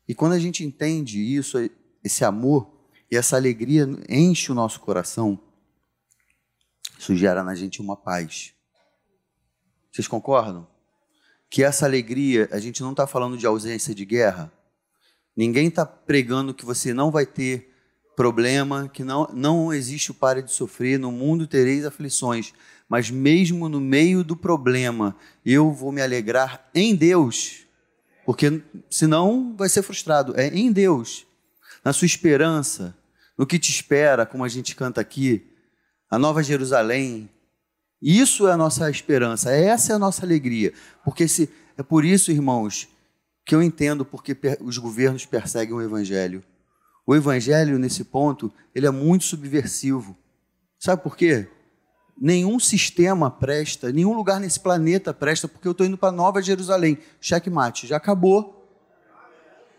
E 0.08 0.14
quando 0.14 0.32
a 0.32 0.38
gente 0.38 0.64
entende 0.64 1.20
isso, 1.20 1.58
esse 2.02 2.24
amor 2.24 2.70
e 3.10 3.16
essa 3.16 3.36
alegria 3.36 3.88
enche 4.08 4.50
o 4.50 4.54
nosso 4.54 4.80
coração, 4.80 5.38
isso 6.98 7.14
gera 7.16 7.42
na 7.42 7.54
gente 7.54 7.80
uma 7.80 7.96
paz. 7.96 8.54
Vocês 9.90 10.08
concordam? 10.08 10.66
Que 11.50 11.62
essa 11.62 11.84
alegria, 11.84 12.48
a 12.50 12.58
gente 12.58 12.80
não 12.82 12.92
está 12.92 13.06
falando 13.06 13.36
de 13.36 13.46
ausência 13.46 13.94
de 13.94 14.04
guerra, 14.04 14.50
Ninguém 15.36 15.68
está 15.68 15.86
pregando 15.86 16.52
que 16.52 16.64
você 16.64 16.92
não 16.92 17.10
vai 17.10 17.24
ter 17.24 17.70
problema, 18.14 18.90
que 18.92 19.02
não, 19.02 19.26
não 19.32 19.72
existe 19.72 20.10
o 20.10 20.14
pare 20.14 20.42
de 20.42 20.52
sofrer, 20.52 20.98
no 20.98 21.10
mundo 21.10 21.46
tereis 21.46 21.86
aflições, 21.86 22.52
mas 22.86 23.10
mesmo 23.10 23.68
no 23.68 23.80
meio 23.80 24.22
do 24.22 24.36
problema, 24.36 25.16
eu 25.44 25.72
vou 25.72 25.90
me 25.90 26.02
alegrar 26.02 26.68
em 26.74 26.94
Deus, 26.94 27.66
porque 28.26 28.62
senão 28.90 29.56
vai 29.56 29.70
ser 29.70 29.82
frustrado. 29.82 30.38
É 30.38 30.48
em 30.48 30.70
Deus, 30.70 31.26
na 31.84 31.92
sua 31.92 32.06
esperança, 32.06 32.96
no 33.36 33.46
que 33.46 33.58
te 33.58 33.70
espera, 33.70 34.26
como 34.26 34.44
a 34.44 34.48
gente 34.48 34.74
canta 34.74 35.00
aqui, 35.00 35.50
a 36.10 36.18
Nova 36.18 36.42
Jerusalém. 36.42 37.28
Isso 38.00 38.48
é 38.48 38.52
a 38.52 38.56
nossa 38.56 38.90
esperança, 38.90 39.50
essa 39.50 39.92
é 39.92 39.96
a 39.96 39.98
nossa 39.98 40.24
alegria, 40.24 40.72
porque 41.04 41.26
se, 41.28 41.48
é 41.76 41.82
por 41.82 42.04
isso, 42.04 42.30
irmãos, 42.30 42.88
que 43.44 43.54
eu 43.54 43.62
entendo 43.62 44.04
porque 44.04 44.36
os 44.60 44.78
governos 44.78 45.26
perseguem 45.26 45.74
o 45.74 45.82
evangelho. 45.82 46.42
O 47.06 47.14
evangelho, 47.14 47.78
nesse 47.78 48.04
ponto, 48.04 48.52
ele 48.74 48.86
é 48.86 48.90
muito 48.90 49.24
subversivo. 49.24 50.16
Sabe 50.78 51.02
por 51.02 51.16
quê? 51.16 51.48
Nenhum 52.20 52.60
sistema 52.60 53.30
presta, 53.30 53.90
nenhum 53.90 54.14
lugar 54.14 54.38
nesse 54.38 54.60
planeta 54.60 55.12
presta, 55.12 55.48
porque 55.48 55.66
eu 55.66 55.72
estou 55.72 55.86
indo 55.86 55.98
para 55.98 56.12
Nova 56.12 56.40
Jerusalém. 56.40 56.98
Checkmate, 57.20 57.86
já 57.86 57.96
acabou. 57.96 58.62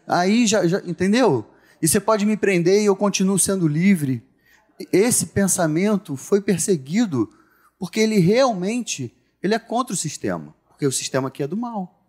Aí 0.05 0.45
já, 0.45 0.67
já, 0.67 0.81
entendeu? 0.85 1.45
E 1.83 1.87
você 1.87 1.99
pode 1.99 2.25
me 2.25 2.37
prender 2.37 2.81
e 2.81 2.85
eu 2.85 2.95
continuo 2.95 3.37
sendo 3.37 3.67
livre. 3.67 4.23
Esse 4.89 5.25
pensamento 5.25 6.15
foi 6.15 6.41
perseguido 6.41 7.29
porque 7.77 7.99
ele 7.99 8.19
realmente 8.19 9.13
ele 9.41 9.53
é 9.53 9.59
contra 9.59 9.93
o 9.93 9.97
sistema, 9.97 10.55
porque 10.69 10.87
o 10.87 10.91
sistema 10.93 11.27
aqui 11.27 11.43
é 11.43 11.47
do 11.47 11.57
mal. 11.57 12.07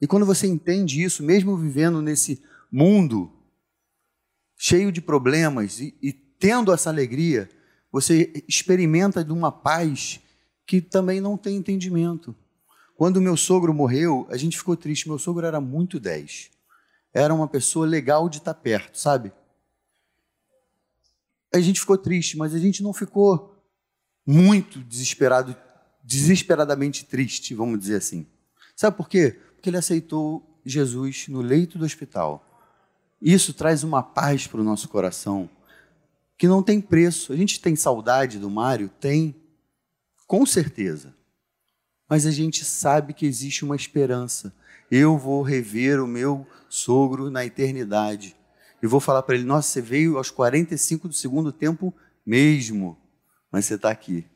E 0.00 0.06
quando 0.06 0.24
você 0.24 0.46
entende 0.46 1.02
isso, 1.02 1.22
mesmo 1.22 1.58
vivendo 1.58 2.00
nesse 2.00 2.42
mundo 2.72 3.30
cheio 4.56 4.90
de 4.90 5.02
problemas 5.02 5.78
e, 5.78 5.94
e 6.00 6.10
tendo 6.10 6.72
essa 6.72 6.88
alegria, 6.88 7.50
você 7.92 8.32
experimenta 8.48 9.22
de 9.22 9.32
uma 9.32 9.52
paz 9.52 10.20
que 10.66 10.80
também 10.80 11.20
não 11.20 11.36
tem 11.36 11.56
entendimento. 11.56 12.34
Quando 12.96 13.20
meu 13.20 13.36
sogro 13.36 13.74
morreu, 13.74 14.26
a 14.30 14.38
gente 14.38 14.56
ficou 14.56 14.74
triste. 14.74 15.06
Meu 15.06 15.18
sogro 15.18 15.44
era 15.44 15.60
muito 15.60 16.00
10. 16.00 16.55
Era 17.16 17.34
uma 17.34 17.48
pessoa 17.48 17.86
legal 17.86 18.28
de 18.28 18.38
estar 18.38 18.54
perto, 18.54 18.98
sabe? 18.98 19.32
A 21.52 21.60
gente 21.60 21.80
ficou 21.80 21.96
triste, 21.96 22.36
mas 22.36 22.54
a 22.54 22.58
gente 22.58 22.82
não 22.82 22.92
ficou 22.92 23.56
muito 24.26 24.80
desesperado, 24.80 25.56
desesperadamente 26.02 27.04
triste, 27.04 27.54
vamos 27.54 27.78
dizer 27.78 27.96
assim. 27.96 28.26
Sabe 28.74 28.96
por 28.96 29.08
quê? 29.08 29.40
que 29.66 29.70
ele 29.70 29.78
aceitou 29.78 30.60
Jesus 30.64 31.26
no 31.26 31.40
leito 31.40 31.76
do 31.76 31.84
hospital. 31.84 32.40
Isso 33.20 33.52
traz 33.52 33.82
uma 33.82 34.00
paz 34.00 34.46
para 34.46 34.60
o 34.60 34.64
nosso 34.64 34.88
coração 34.88 35.50
que 36.38 36.46
não 36.46 36.62
tem 36.62 36.80
preço. 36.80 37.32
A 37.32 37.36
gente 37.36 37.60
tem 37.60 37.74
saudade 37.74 38.38
do 38.38 38.48
Mário? 38.48 38.88
Tem, 39.00 39.34
com 40.24 40.46
certeza. 40.46 41.12
Mas 42.08 42.26
a 42.26 42.30
gente 42.30 42.64
sabe 42.64 43.12
que 43.12 43.26
existe 43.26 43.64
uma 43.64 43.74
esperança. 43.74 44.54
Eu 44.90 45.18
vou 45.18 45.42
rever 45.42 46.00
o 46.00 46.06
meu 46.06 46.46
sogro 46.68 47.30
na 47.30 47.44
eternidade. 47.44 48.36
E 48.82 48.86
vou 48.86 49.00
falar 49.00 49.22
para 49.22 49.34
ele: 49.34 49.44
Nossa, 49.44 49.68
você 49.68 49.80
veio 49.80 50.16
aos 50.16 50.30
45 50.30 51.08
do 51.08 51.14
segundo 51.14 51.52
tempo 51.52 51.94
mesmo, 52.24 52.98
mas 53.50 53.64
você 53.64 53.74
está 53.74 53.90
aqui. 53.90 54.26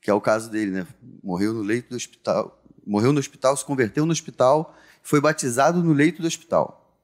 Que 0.00 0.10
é 0.10 0.14
o 0.14 0.20
caso 0.20 0.50
dele, 0.50 0.70
né? 0.70 0.86
Morreu 1.22 1.52
no 1.52 1.62
leito 1.62 1.90
do 1.90 1.96
hospital, 1.96 2.62
morreu 2.86 3.12
no 3.12 3.20
hospital, 3.20 3.56
se 3.56 3.64
converteu 3.64 4.06
no 4.06 4.12
hospital, 4.12 4.74
foi 5.02 5.20
batizado 5.20 5.82
no 5.82 5.92
leito 5.92 6.22
do 6.22 6.26
hospital. 6.26 6.98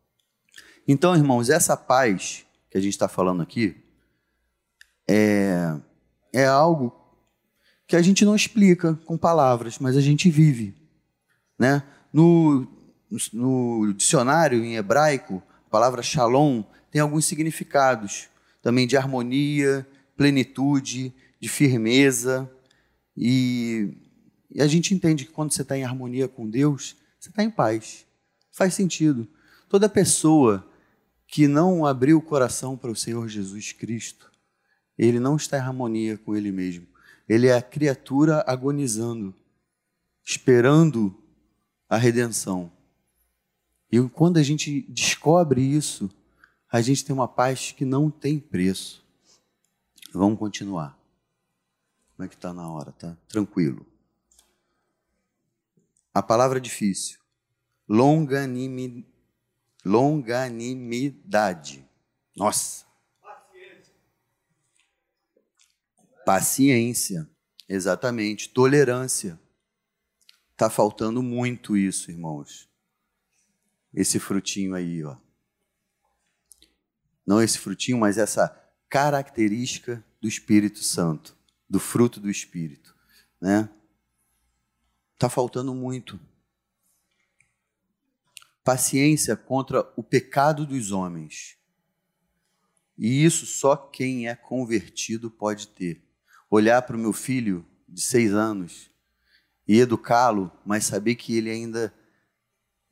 Então, 0.88 1.14
irmãos, 1.14 1.50
essa 1.50 1.76
paz 1.76 2.46
que 2.70 2.78
a 2.78 2.80
gente 2.80 2.92
está 2.92 3.08
falando 3.08 3.42
aqui, 3.42 3.76
é, 5.08 5.76
é 6.32 6.46
algo 6.46 6.94
que 7.86 7.96
a 7.96 8.02
gente 8.02 8.24
não 8.24 8.34
explica 8.34 8.94
com 9.04 9.16
palavras, 9.16 9.78
mas 9.78 9.96
a 9.96 10.00
gente 10.00 10.30
vive. 10.30 10.74
Né? 11.58 11.82
No, 12.12 12.66
no 13.32 13.92
dicionário 13.94 14.64
em 14.64 14.76
hebraico, 14.76 15.42
a 15.66 15.70
palavra 15.70 16.02
shalom 16.02 16.62
tem 16.90 17.00
alguns 17.00 17.24
significados 17.24 18.28
também 18.62 18.86
de 18.86 18.96
harmonia, 18.96 19.86
plenitude, 20.16 21.14
de 21.40 21.48
firmeza. 21.48 22.50
E, 23.16 23.94
e 24.50 24.60
a 24.60 24.66
gente 24.66 24.94
entende 24.94 25.24
que 25.24 25.32
quando 25.32 25.52
você 25.52 25.62
está 25.62 25.76
em 25.76 25.84
harmonia 25.84 26.26
com 26.26 26.48
Deus, 26.48 26.96
você 27.18 27.28
está 27.28 27.42
em 27.44 27.50
paz. 27.50 28.06
Faz 28.50 28.74
sentido. 28.74 29.28
Toda 29.68 29.88
pessoa 29.88 30.68
que 31.26 31.46
não 31.46 31.84
abriu 31.84 32.18
o 32.18 32.22
coração 32.22 32.76
para 32.76 32.90
o 32.90 32.96
Senhor 32.96 33.28
Jesus 33.28 33.72
Cristo, 33.72 34.30
ele 34.96 35.20
não 35.20 35.36
está 35.36 35.58
em 35.58 35.60
harmonia 35.60 36.16
com 36.16 36.34
ele 36.34 36.50
mesmo. 36.50 36.86
Ele 37.28 37.48
é 37.48 37.56
a 37.56 37.62
criatura 37.62 38.44
agonizando, 38.46 39.34
esperando 40.24 41.14
a 41.88 41.96
redenção. 41.96 42.70
E 43.90 44.00
quando 44.08 44.38
a 44.38 44.42
gente 44.42 44.82
descobre 44.88 45.62
isso, 45.62 46.10
a 46.70 46.80
gente 46.80 47.04
tem 47.04 47.14
uma 47.14 47.28
paz 47.28 47.72
que 47.72 47.84
não 47.84 48.10
tem 48.10 48.38
preço. 48.38 49.04
Vamos 50.12 50.38
continuar. 50.38 50.98
Como 52.16 52.24
é 52.24 52.28
que 52.28 52.34
está 52.34 52.52
na 52.52 52.70
hora? 52.70 52.92
Tá 52.92 53.16
tranquilo. 53.28 53.86
A 56.12 56.22
palavra 56.22 56.60
difícil. 56.60 57.18
Longanimidade. 57.88 59.16
Longanimidade. 59.86 61.88
Nossa. 62.36 62.84
Paciência, 66.24 67.30
exatamente. 67.68 68.48
Tolerância. 68.48 69.38
Está 70.56 70.70
faltando 70.70 71.22
muito 71.22 71.76
isso, 71.76 72.10
irmãos. 72.10 72.66
Esse 73.92 74.18
frutinho 74.18 74.74
aí, 74.74 75.04
ó. 75.04 75.18
Não 77.26 77.42
esse 77.42 77.58
frutinho, 77.58 77.98
mas 77.98 78.16
essa 78.16 78.48
característica 78.88 80.02
do 80.18 80.26
Espírito 80.26 80.82
Santo, 80.82 81.36
do 81.68 81.78
fruto 81.78 82.18
do 82.18 82.30
Espírito, 82.30 82.96
né? 83.38 83.68
Tá 85.18 85.28
faltando 85.28 85.74
muito. 85.74 86.18
Paciência 88.64 89.36
contra 89.36 89.92
o 89.94 90.02
pecado 90.02 90.64
dos 90.64 90.90
homens. 90.90 91.58
E 92.96 93.22
isso 93.22 93.44
só 93.44 93.76
quem 93.76 94.26
é 94.26 94.34
convertido 94.34 95.30
pode 95.30 95.68
ter 95.68 96.02
olhar 96.48 96.80
para 96.80 96.96
o 96.96 96.98
meu 96.98 97.12
filho 97.12 97.62
de 97.86 98.00
seis 98.00 98.32
anos 98.32 98.90
e 99.66 99.80
educá-lo, 99.80 100.50
mas 100.64 100.84
saber 100.84 101.14
que 101.16 101.36
ele 101.36 101.50
ainda 101.50 101.92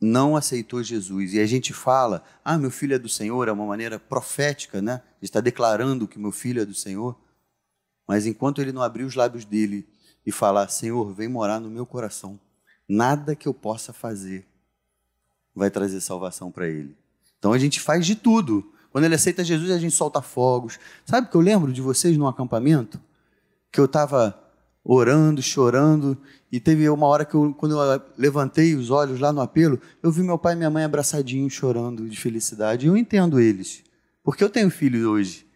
não 0.00 0.36
aceitou 0.36 0.82
Jesus. 0.82 1.34
E 1.34 1.40
a 1.40 1.46
gente 1.46 1.72
fala, 1.72 2.22
ah, 2.44 2.58
meu 2.58 2.70
filho 2.70 2.94
é 2.94 2.98
do 2.98 3.08
Senhor, 3.08 3.48
é 3.48 3.52
uma 3.52 3.66
maneira 3.66 3.98
profética, 3.98 4.82
né? 4.82 5.02
Está 5.22 5.40
declarando 5.40 6.08
que 6.08 6.18
meu 6.18 6.32
filho 6.32 6.60
é 6.60 6.64
do 6.64 6.74
Senhor. 6.74 7.18
Mas 8.06 8.26
enquanto 8.26 8.60
ele 8.60 8.72
não 8.72 8.82
abrir 8.82 9.04
os 9.04 9.14
lábios 9.14 9.44
dele 9.44 9.88
e 10.26 10.32
falar, 10.32 10.68
Senhor, 10.68 11.14
vem 11.14 11.28
morar 11.28 11.60
no 11.60 11.70
meu 11.70 11.86
coração, 11.86 12.38
nada 12.88 13.34
que 13.34 13.48
eu 13.48 13.54
possa 13.54 13.92
fazer 13.92 14.46
vai 15.54 15.70
trazer 15.70 16.00
salvação 16.00 16.50
para 16.50 16.66
ele. 16.68 16.96
Então 17.38 17.52
a 17.52 17.58
gente 17.58 17.80
faz 17.80 18.04
de 18.04 18.16
tudo. 18.16 18.72
Quando 18.90 19.04
ele 19.04 19.14
aceita 19.14 19.44
Jesus, 19.44 19.70
a 19.70 19.78
gente 19.78 19.94
solta 19.94 20.20
fogos. 20.20 20.78
Sabe 21.06 21.30
que 21.30 21.36
eu 21.36 21.40
lembro 21.40 21.72
de 21.72 21.80
vocês 21.80 22.16
num 22.16 22.26
acampamento? 22.26 23.00
que 23.74 23.80
eu 23.80 23.86
estava 23.86 24.40
orando, 24.84 25.40
chorando, 25.40 26.16
e 26.52 26.60
teve 26.60 26.88
uma 26.90 27.06
hora 27.06 27.24
que 27.24 27.34
eu, 27.34 27.54
quando 27.54 27.80
eu 27.80 28.02
levantei 28.18 28.74
os 28.74 28.90
olhos 28.90 29.18
lá 29.18 29.32
no 29.32 29.40
apelo, 29.40 29.80
eu 30.02 30.12
vi 30.12 30.22
meu 30.22 30.38
pai 30.38 30.52
e 30.52 30.56
minha 30.56 30.70
mãe 30.70 30.84
abraçadinhos, 30.84 31.54
chorando 31.54 32.08
de 32.08 32.20
felicidade. 32.20 32.84
E 32.84 32.88
eu 32.88 32.96
entendo 32.96 33.40
eles, 33.40 33.82
porque 34.22 34.44
eu 34.44 34.50
tenho 34.50 34.70
filhos 34.70 35.04
hoje. 35.04 35.46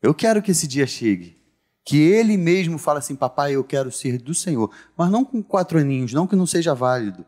Eu 0.00 0.14
quero 0.14 0.40
que 0.40 0.52
esse 0.52 0.66
dia 0.66 0.86
chegue. 0.86 1.36
Que 1.84 1.98
ele 1.98 2.36
mesmo 2.36 2.78
fale 2.78 3.00
assim, 3.00 3.16
papai, 3.16 3.56
eu 3.56 3.64
quero 3.64 3.90
ser 3.90 4.18
do 4.18 4.34
Senhor. 4.34 4.70
Mas 4.96 5.10
não 5.10 5.24
com 5.24 5.42
quatro 5.42 5.78
aninhos, 5.78 6.12
não 6.12 6.26
que 6.26 6.36
não 6.36 6.46
seja 6.46 6.74
válido. 6.74 7.26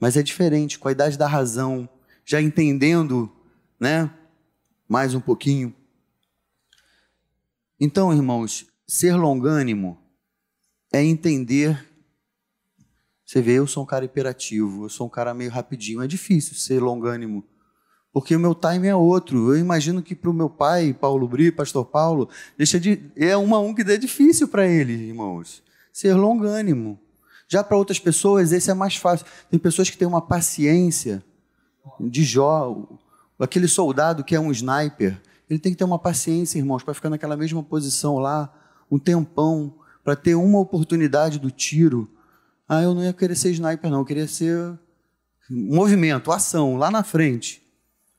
Mas 0.00 0.16
é 0.16 0.22
diferente, 0.22 0.78
com 0.78 0.88
a 0.88 0.92
idade 0.92 1.16
da 1.16 1.26
razão, 1.26 1.88
já 2.24 2.42
entendendo, 2.42 3.30
né, 3.78 4.10
mais 4.88 5.14
um 5.14 5.20
pouquinho. 5.20 5.74
Então, 7.80 8.12
irmãos, 8.12 8.66
ser 8.86 9.14
longânimo 9.14 9.98
é 10.96 11.04
entender. 11.04 11.84
Você 13.24 13.42
vê, 13.42 13.52
eu 13.52 13.66
sou 13.66 13.82
um 13.82 13.86
cara 13.86 14.04
hiperativo, 14.04 14.84
eu 14.84 14.88
sou 14.88 15.06
um 15.06 15.10
cara 15.10 15.34
meio 15.34 15.50
rapidinho. 15.50 16.02
É 16.02 16.06
difícil 16.06 16.54
ser 16.54 16.80
longânimo, 16.80 17.44
porque 18.12 18.34
o 18.34 18.40
meu 18.40 18.54
time 18.54 18.86
é 18.86 18.94
outro. 18.94 19.52
Eu 19.52 19.58
imagino 19.58 20.02
que 20.02 20.14
para 20.14 20.30
o 20.30 20.34
meu 20.34 20.48
pai, 20.48 20.94
Paulo 20.94 21.26
Bri, 21.26 21.50
Pastor 21.50 21.84
Paulo, 21.84 22.28
deixa 22.56 22.78
de, 22.80 23.10
é 23.16 23.36
uma 23.36 23.58
um 23.58 23.74
que 23.74 23.82
é 23.82 23.96
difícil 23.96 24.48
para 24.48 24.66
ele, 24.66 24.92
irmãos. 24.92 25.62
Ser 25.92 26.14
longânimo. 26.14 26.98
Já 27.48 27.62
para 27.62 27.76
outras 27.76 27.98
pessoas, 27.98 28.52
esse 28.52 28.70
é 28.70 28.74
mais 28.74 28.96
fácil. 28.96 29.26
Tem 29.50 29.58
pessoas 29.58 29.90
que 29.90 29.96
têm 29.96 30.08
uma 30.08 30.22
paciência 30.22 31.22
de 32.00 32.24
Jó, 32.24 32.88
aquele 33.38 33.68
soldado 33.68 34.24
que 34.24 34.34
é 34.34 34.40
um 34.40 34.50
sniper. 34.50 35.20
Ele 35.48 35.58
tem 35.60 35.72
que 35.72 35.78
ter 35.78 35.84
uma 35.84 35.98
paciência, 35.98 36.58
irmãos, 36.58 36.82
para 36.82 36.94
ficar 36.94 37.10
naquela 37.10 37.36
mesma 37.36 37.62
posição 37.62 38.18
lá 38.18 38.52
um 38.90 38.98
tempão 38.98 39.74
para 40.06 40.14
ter 40.14 40.36
uma 40.36 40.60
oportunidade 40.60 41.40
do 41.40 41.50
tiro. 41.50 42.08
Ah, 42.68 42.80
eu 42.80 42.94
não 42.94 43.02
ia 43.02 43.12
querer 43.12 43.34
ser 43.34 43.50
sniper, 43.50 43.90
não, 43.90 43.98
eu 43.98 44.04
queria 44.04 44.28
ser 44.28 44.78
movimento, 45.50 46.30
ação, 46.30 46.76
lá 46.76 46.92
na 46.92 47.02
frente. 47.02 47.60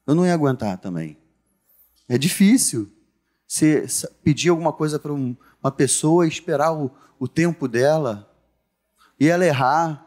Eu 0.06 0.14
não 0.14 0.26
ia 0.26 0.34
aguentar 0.34 0.78
também. 0.80 1.18
É 2.10 2.18
difícil 2.18 2.92
você 3.48 3.88
pedir 4.22 4.50
alguma 4.50 4.74
coisa 4.74 5.00
para 5.00 5.14
uma 5.14 5.72
pessoa 5.78 6.26
e 6.26 6.30
esperar 6.30 6.74
o, 6.74 6.92
o 7.18 7.26
tempo 7.26 7.70
dela 7.70 8.30
e 9.18 9.30
ela 9.30 9.46
errar 9.46 10.06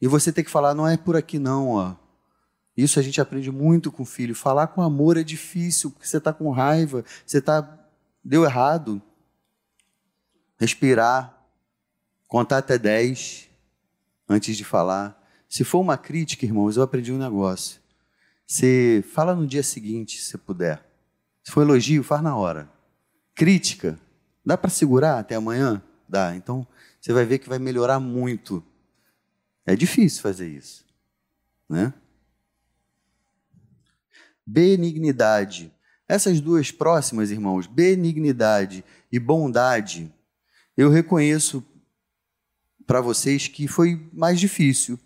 e 0.00 0.08
você 0.08 0.32
ter 0.32 0.42
que 0.42 0.50
falar, 0.50 0.72
não 0.72 0.88
é 0.88 0.96
por 0.96 1.16
aqui 1.16 1.38
não, 1.38 1.68
ó. 1.72 1.96
Isso 2.74 2.98
a 2.98 3.02
gente 3.02 3.20
aprende 3.20 3.50
muito 3.50 3.92
com 3.92 4.04
o 4.04 4.06
filho. 4.06 4.34
Falar 4.34 4.68
com 4.68 4.80
amor 4.80 5.18
é 5.18 5.22
difícil, 5.22 5.90
porque 5.90 6.08
você 6.08 6.16
está 6.16 6.32
com 6.32 6.50
raiva, 6.50 7.04
você 7.26 7.38
está 7.38 7.78
deu 8.24 8.42
errado 8.42 9.02
respirar, 10.58 11.46
contar 12.26 12.58
até 12.58 12.78
10 12.78 13.48
antes 14.28 14.56
de 14.56 14.64
falar. 14.64 15.20
Se 15.48 15.64
for 15.64 15.80
uma 15.80 15.96
crítica, 15.96 16.44
irmãos, 16.44 16.76
eu 16.76 16.82
aprendi 16.82 17.12
um 17.12 17.18
negócio. 17.18 17.80
Você 18.46 19.04
fala 19.12 19.34
no 19.34 19.46
dia 19.46 19.62
seguinte, 19.62 20.20
se 20.20 20.36
puder. 20.36 20.84
Se 21.42 21.52
for 21.52 21.62
elogio, 21.62 22.02
faz 22.02 22.22
na 22.22 22.36
hora. 22.36 22.70
Crítica, 23.34 23.98
dá 24.44 24.56
para 24.56 24.70
segurar 24.70 25.18
até 25.18 25.34
amanhã? 25.34 25.82
Dá. 26.08 26.34
Então, 26.34 26.66
você 27.00 27.12
vai 27.12 27.24
ver 27.24 27.38
que 27.38 27.48
vai 27.48 27.58
melhorar 27.58 28.00
muito. 28.00 28.64
É 29.66 29.74
difícil 29.74 30.22
fazer 30.22 30.48
isso, 30.48 30.84
né? 31.68 31.92
Benignidade. 34.46 35.72
Essas 36.06 36.40
duas 36.40 36.70
próximas, 36.70 37.30
irmãos, 37.30 37.66
benignidade 37.66 38.84
e 39.10 39.18
bondade, 39.18 40.12
eu 40.76 40.90
reconheço 40.90 41.64
para 42.86 43.00
vocês 43.00 43.48
que 43.48 43.66
foi 43.66 44.08
mais 44.12 44.38
difícil, 44.38 44.98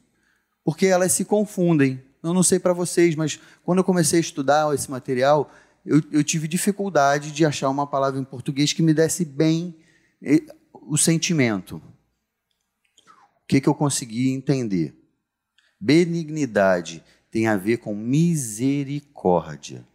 porque 0.65 0.87
elas 0.87 1.13
se 1.13 1.25
confundem. 1.25 2.03
Eu 2.23 2.35
não 2.35 2.43
sei 2.43 2.59
para 2.59 2.73
vocês, 2.73 3.15
mas 3.15 3.39
quando 3.65 3.79
eu 3.79 3.85
comecei 3.85 4.19
a 4.19 4.21
estudar 4.21 4.75
esse 4.75 4.91
material, 4.91 5.53
eu, 5.85 6.03
eu, 6.11 6.25
tive 6.25 6.49
dificuldade 6.49 7.31
de 7.31 7.45
achar 7.45 7.71
uma 7.71 7.87
palavra 7.87 8.21
em 8.21 8.25
português 8.25 8.73
que 8.73 8.83
me 8.83 8.93
desse 8.93 9.25
bem 9.25 9.75
eh, 10.23 10.43
o 10.73 10.99
sentimento. 10.99 11.77
O 11.77 13.47
que, 13.47 13.61
que 13.61 13.69
eu 13.69 13.75
consegui 13.75 14.31
entender? 14.31 14.95
Benignidade 15.81 17.03
tem 17.31 17.47
a 17.47 17.57
ver 17.57 17.79
com 17.79 17.95
misericórdia. 17.95 19.87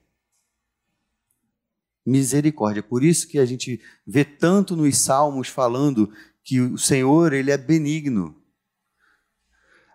Misericórdia. 2.06 2.84
Por 2.84 3.04
isso 3.04 3.28
que 3.28 3.40
a 3.40 3.46
gente 3.46 3.82
vê 4.06 4.26
tanto 4.26 4.76
nos 4.76 4.98
salmos 4.98 5.48
falando 5.48 6.12
que 6.44 6.60
o 6.60 6.78
Senhor, 6.78 7.34
ele 7.34 7.52
é 7.52 7.58
benigno. 7.58 8.36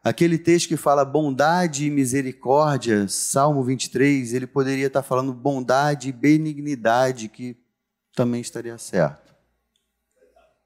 Aquele 0.02 0.38
texto 0.38 0.68
que 0.68 0.76
fala 0.76 1.04
bondade 1.04 1.84
e 1.84 1.90
misericórdia, 1.90 3.06
Salmo 3.08 3.62
23, 3.62 4.32
ele 4.32 4.46
poderia 4.46 4.86
estar 4.86 5.02
falando 5.02 5.34
bondade 5.34 6.08
e 6.08 6.12
benignidade, 6.12 7.28
que 7.28 7.56
também 8.14 8.40
estaria 8.40 8.78
certo. 8.78 9.34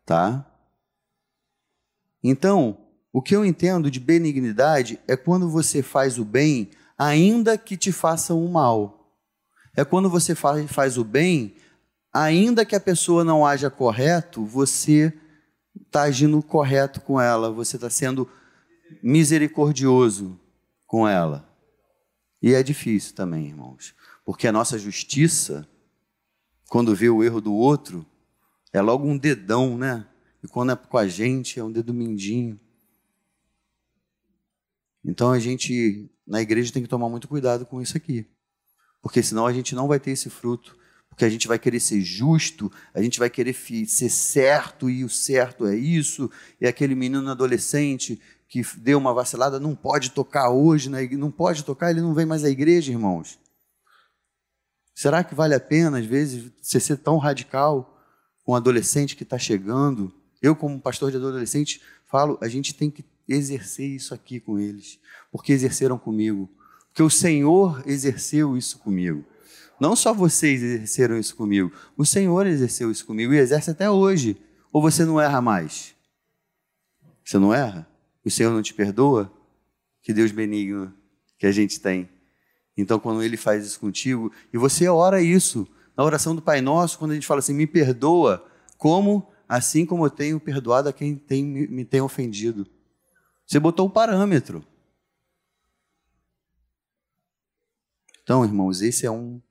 Tá? 0.06 0.46
Então, 2.22 2.78
o 3.12 3.20
que 3.20 3.34
eu 3.34 3.44
entendo 3.44 3.90
de 3.90 3.98
benignidade 3.98 5.00
é 5.08 5.16
quando 5.16 5.50
você 5.50 5.82
faz 5.82 6.18
o 6.18 6.24
bem, 6.24 6.70
ainda 6.96 7.58
que 7.58 7.76
te 7.76 7.90
façam 7.90 8.44
o 8.44 8.50
mal. 8.50 9.01
É 9.74 9.84
quando 9.84 10.10
você 10.10 10.34
faz, 10.34 10.70
faz 10.70 10.98
o 10.98 11.04
bem, 11.04 11.56
ainda 12.12 12.64
que 12.64 12.76
a 12.76 12.80
pessoa 12.80 13.24
não 13.24 13.46
haja 13.46 13.70
correto, 13.70 14.44
você 14.44 15.12
está 15.86 16.02
agindo 16.02 16.42
correto 16.42 17.00
com 17.00 17.20
ela, 17.20 17.50
você 17.50 17.76
está 17.76 17.88
sendo 17.88 18.28
misericordioso 19.02 20.38
com 20.86 21.08
ela. 21.08 21.48
E 22.42 22.52
é 22.52 22.62
difícil 22.62 23.14
também, 23.14 23.46
irmãos, 23.46 23.94
porque 24.24 24.46
a 24.46 24.52
nossa 24.52 24.78
justiça, 24.78 25.66
quando 26.68 26.94
vê 26.94 27.08
o 27.08 27.22
erro 27.22 27.40
do 27.40 27.54
outro, 27.54 28.04
é 28.72 28.80
logo 28.80 29.06
um 29.06 29.16
dedão, 29.16 29.78
né? 29.78 30.06
E 30.42 30.48
quando 30.48 30.72
é 30.72 30.76
com 30.76 30.98
a 30.98 31.06
gente, 31.06 31.58
é 31.60 31.64
um 31.64 31.70
dedo 31.70 31.94
mindinho. 31.94 32.60
Então 35.04 35.30
a 35.30 35.38
gente, 35.38 36.10
na 36.26 36.40
igreja, 36.40 36.72
tem 36.72 36.82
que 36.82 36.88
tomar 36.88 37.08
muito 37.08 37.28
cuidado 37.28 37.64
com 37.64 37.80
isso 37.80 37.96
aqui. 37.96 38.26
Porque 39.02 39.22
senão 39.22 39.46
a 39.46 39.52
gente 39.52 39.74
não 39.74 39.88
vai 39.88 40.00
ter 40.00 40.12
esse 40.12 40.30
fruto. 40.30 40.78
Porque 41.08 41.26
a 41.26 41.28
gente 41.28 41.46
vai 41.46 41.58
querer 41.58 41.78
ser 41.78 42.00
justo, 42.00 42.72
a 42.94 43.02
gente 43.02 43.18
vai 43.18 43.28
querer 43.28 43.52
ser 43.52 44.08
certo, 44.08 44.88
e 44.88 45.04
o 45.04 45.10
certo 45.10 45.66
é 45.66 45.76
isso. 45.76 46.30
E 46.58 46.66
aquele 46.66 46.94
menino 46.94 47.30
adolescente 47.30 48.18
que 48.48 48.62
deu 48.78 48.96
uma 48.96 49.12
vacilada 49.12 49.60
não 49.60 49.74
pode 49.74 50.12
tocar 50.12 50.48
hoje, 50.48 50.88
não 50.88 51.30
pode 51.30 51.64
tocar, 51.64 51.90
ele 51.90 52.00
não 52.00 52.14
vem 52.14 52.24
mais 52.24 52.44
à 52.44 52.48
igreja, 52.48 52.92
irmãos. 52.92 53.38
Será 54.94 55.22
que 55.22 55.34
vale 55.34 55.54
a 55.54 55.60
pena, 55.60 55.98
às 55.98 56.06
vezes, 56.06 56.50
você 56.62 56.80
ser 56.80 56.96
tão 56.96 57.18
radical 57.18 57.98
com 58.44 58.52
um 58.52 58.54
adolescente 58.54 59.14
que 59.14 59.22
está 59.22 59.38
chegando? 59.38 60.14
Eu, 60.40 60.56
como 60.56 60.80
pastor 60.80 61.10
de 61.10 61.18
adolescente, 61.18 61.82
falo, 62.06 62.38
a 62.40 62.48
gente 62.48 62.74
tem 62.74 62.90
que 62.90 63.04
exercer 63.28 63.86
isso 63.86 64.14
aqui 64.14 64.40
com 64.40 64.58
eles, 64.58 64.98
porque 65.30 65.52
exerceram 65.52 65.98
comigo, 65.98 66.50
porque 66.92 67.02
o 67.02 67.08
Senhor 67.08 67.82
exerceu 67.86 68.54
isso 68.54 68.78
comigo. 68.78 69.24
Não 69.80 69.96
só 69.96 70.12
vocês 70.12 70.62
exerceram 70.62 71.18
isso 71.18 71.34
comigo, 71.34 71.72
o 71.96 72.04
Senhor 72.04 72.46
exerceu 72.46 72.90
isso 72.90 73.06
comigo 73.06 73.32
e 73.32 73.38
exerce 73.38 73.70
até 73.70 73.90
hoje. 73.90 74.36
Ou 74.70 74.82
você 74.82 75.02
não 75.02 75.18
erra 75.18 75.40
mais? 75.40 75.94
Você 77.24 77.38
não 77.38 77.52
erra? 77.52 77.88
O 78.22 78.30
Senhor 78.30 78.52
não 78.52 78.60
te 78.60 78.74
perdoa? 78.74 79.32
Que 80.02 80.12
Deus 80.12 80.30
benigno 80.32 80.92
que 81.38 81.46
a 81.46 81.52
gente 81.52 81.80
tem. 81.80 82.10
Então, 82.76 82.98
quando 82.98 83.22
Ele 83.22 83.38
faz 83.38 83.64
isso 83.66 83.80
contigo, 83.80 84.30
e 84.52 84.58
você 84.58 84.86
ora 84.86 85.22
isso, 85.22 85.66
na 85.96 86.04
oração 86.04 86.34
do 86.34 86.42
Pai 86.42 86.60
Nosso, 86.60 86.98
quando 86.98 87.12
a 87.12 87.14
gente 87.14 87.26
fala 87.26 87.38
assim, 87.38 87.54
me 87.54 87.66
perdoa, 87.66 88.46
como 88.76 89.26
assim 89.48 89.86
como 89.86 90.04
eu 90.04 90.10
tenho 90.10 90.38
perdoado 90.38 90.90
a 90.90 90.92
quem 90.92 91.16
tem, 91.16 91.42
me 91.42 91.84
tem 91.86 92.02
ofendido. 92.02 92.66
Você 93.46 93.58
botou 93.58 93.86
o 93.86 93.90
parâmetro. 93.90 94.62
Então, 98.32 98.46
irmãos, 98.46 98.80
esse 98.80 99.04
é 99.04 99.10
um 99.10 99.42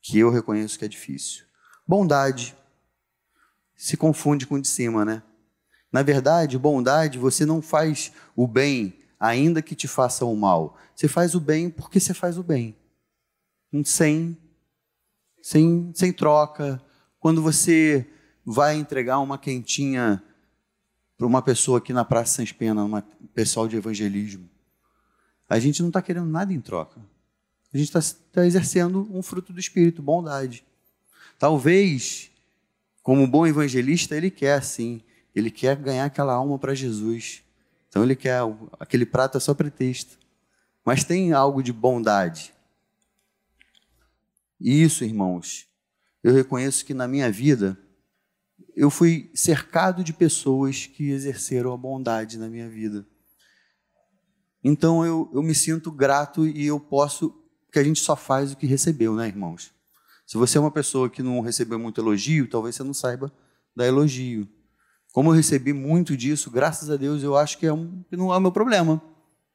que 0.00 0.18
eu 0.18 0.30
reconheço 0.30 0.78
que 0.78 0.86
é 0.86 0.88
difícil. 0.88 1.44
Bondade 1.86 2.56
se 3.76 3.94
confunde 3.94 4.46
com 4.46 4.54
o 4.54 4.60
de 4.60 4.68
cima, 4.68 5.04
né? 5.04 5.22
Na 5.92 6.02
verdade, 6.02 6.56
bondade, 6.56 7.18
você 7.18 7.44
não 7.44 7.60
faz 7.60 8.10
o 8.34 8.46
bem 8.46 8.98
ainda 9.18 9.60
que 9.60 9.74
te 9.74 9.86
faça 9.86 10.24
o 10.24 10.34
mal. 10.34 10.78
Você 10.96 11.08
faz 11.08 11.34
o 11.34 11.40
bem 11.40 11.68
porque 11.68 12.00
você 12.00 12.14
faz 12.14 12.38
o 12.38 12.42
bem. 12.42 12.74
Sem 13.84 14.34
sem 15.42 15.92
sem 15.94 16.10
troca. 16.10 16.82
Quando 17.18 17.42
você 17.42 18.10
vai 18.46 18.76
entregar 18.76 19.18
uma 19.18 19.36
quentinha 19.36 20.24
para 21.18 21.26
uma 21.26 21.42
pessoa 21.42 21.76
aqui 21.76 21.92
na 21.92 22.02
Praça 22.02 22.36
Sans 22.36 22.50
Pena, 22.50 22.82
um 22.82 23.02
pessoal 23.34 23.68
de 23.68 23.76
evangelismo. 23.76 24.48
A 25.46 25.58
gente 25.58 25.82
não 25.82 25.90
está 25.90 26.00
querendo 26.00 26.30
nada 26.30 26.50
em 26.50 26.62
troca. 26.62 26.98
A 27.72 27.78
gente 27.78 27.96
está 27.96 28.16
tá 28.32 28.46
exercendo 28.46 29.08
um 29.10 29.22
fruto 29.22 29.52
do 29.52 29.60
Espírito, 29.60 30.02
bondade. 30.02 30.64
Talvez, 31.38 32.30
como 33.02 33.26
bom 33.26 33.46
evangelista, 33.46 34.16
ele 34.16 34.30
quer 34.30 34.62
sim, 34.62 35.02
ele 35.34 35.50
quer 35.50 35.76
ganhar 35.76 36.04
aquela 36.04 36.34
alma 36.34 36.58
para 36.58 36.74
Jesus. 36.74 37.42
Então 37.88 38.02
ele 38.02 38.16
quer 38.16 38.40
aquele 38.78 39.06
prato 39.06 39.36
é 39.36 39.40
só 39.40 39.54
pretexto. 39.54 40.18
Mas 40.84 41.04
tem 41.04 41.32
algo 41.32 41.62
de 41.62 41.72
bondade. 41.72 42.52
E 44.60 44.82
isso, 44.82 45.04
irmãos, 45.04 45.66
eu 46.22 46.34
reconheço 46.34 46.84
que 46.84 46.92
na 46.92 47.08
minha 47.08 47.30
vida 47.30 47.78
eu 48.76 48.90
fui 48.90 49.30
cercado 49.34 50.04
de 50.04 50.12
pessoas 50.12 50.86
que 50.86 51.10
exerceram 51.10 51.72
a 51.72 51.76
bondade 51.76 52.38
na 52.38 52.48
minha 52.48 52.68
vida. 52.68 53.06
Então 54.62 55.04
eu, 55.04 55.30
eu 55.32 55.42
me 55.42 55.54
sinto 55.54 55.90
grato 55.90 56.46
e 56.46 56.66
eu 56.66 56.78
posso, 56.78 57.39
que 57.70 57.78
a 57.78 57.84
gente 57.84 58.00
só 58.00 58.16
faz 58.16 58.52
o 58.52 58.56
que 58.56 58.66
recebeu, 58.66 59.14
né, 59.14 59.28
irmãos? 59.28 59.72
Se 60.26 60.36
você 60.36 60.58
é 60.58 60.60
uma 60.60 60.70
pessoa 60.70 61.10
que 61.10 61.22
não 61.22 61.40
recebeu 61.40 61.78
muito 61.78 62.00
elogio, 62.00 62.48
talvez 62.48 62.76
você 62.76 62.82
não 62.82 62.94
saiba 62.94 63.32
dar 63.74 63.86
elogio. 63.86 64.48
Como 65.12 65.30
eu 65.30 65.34
recebi 65.34 65.72
muito 65.72 66.16
disso, 66.16 66.50
graças 66.50 66.88
a 66.88 66.96
Deus, 66.96 67.22
eu 67.22 67.36
acho 67.36 67.58
que 67.58 67.66
é 67.66 67.72
um, 67.72 68.04
não 68.12 68.32
é 68.32 68.36
o 68.36 68.40
meu 68.40 68.52
problema. 68.52 69.02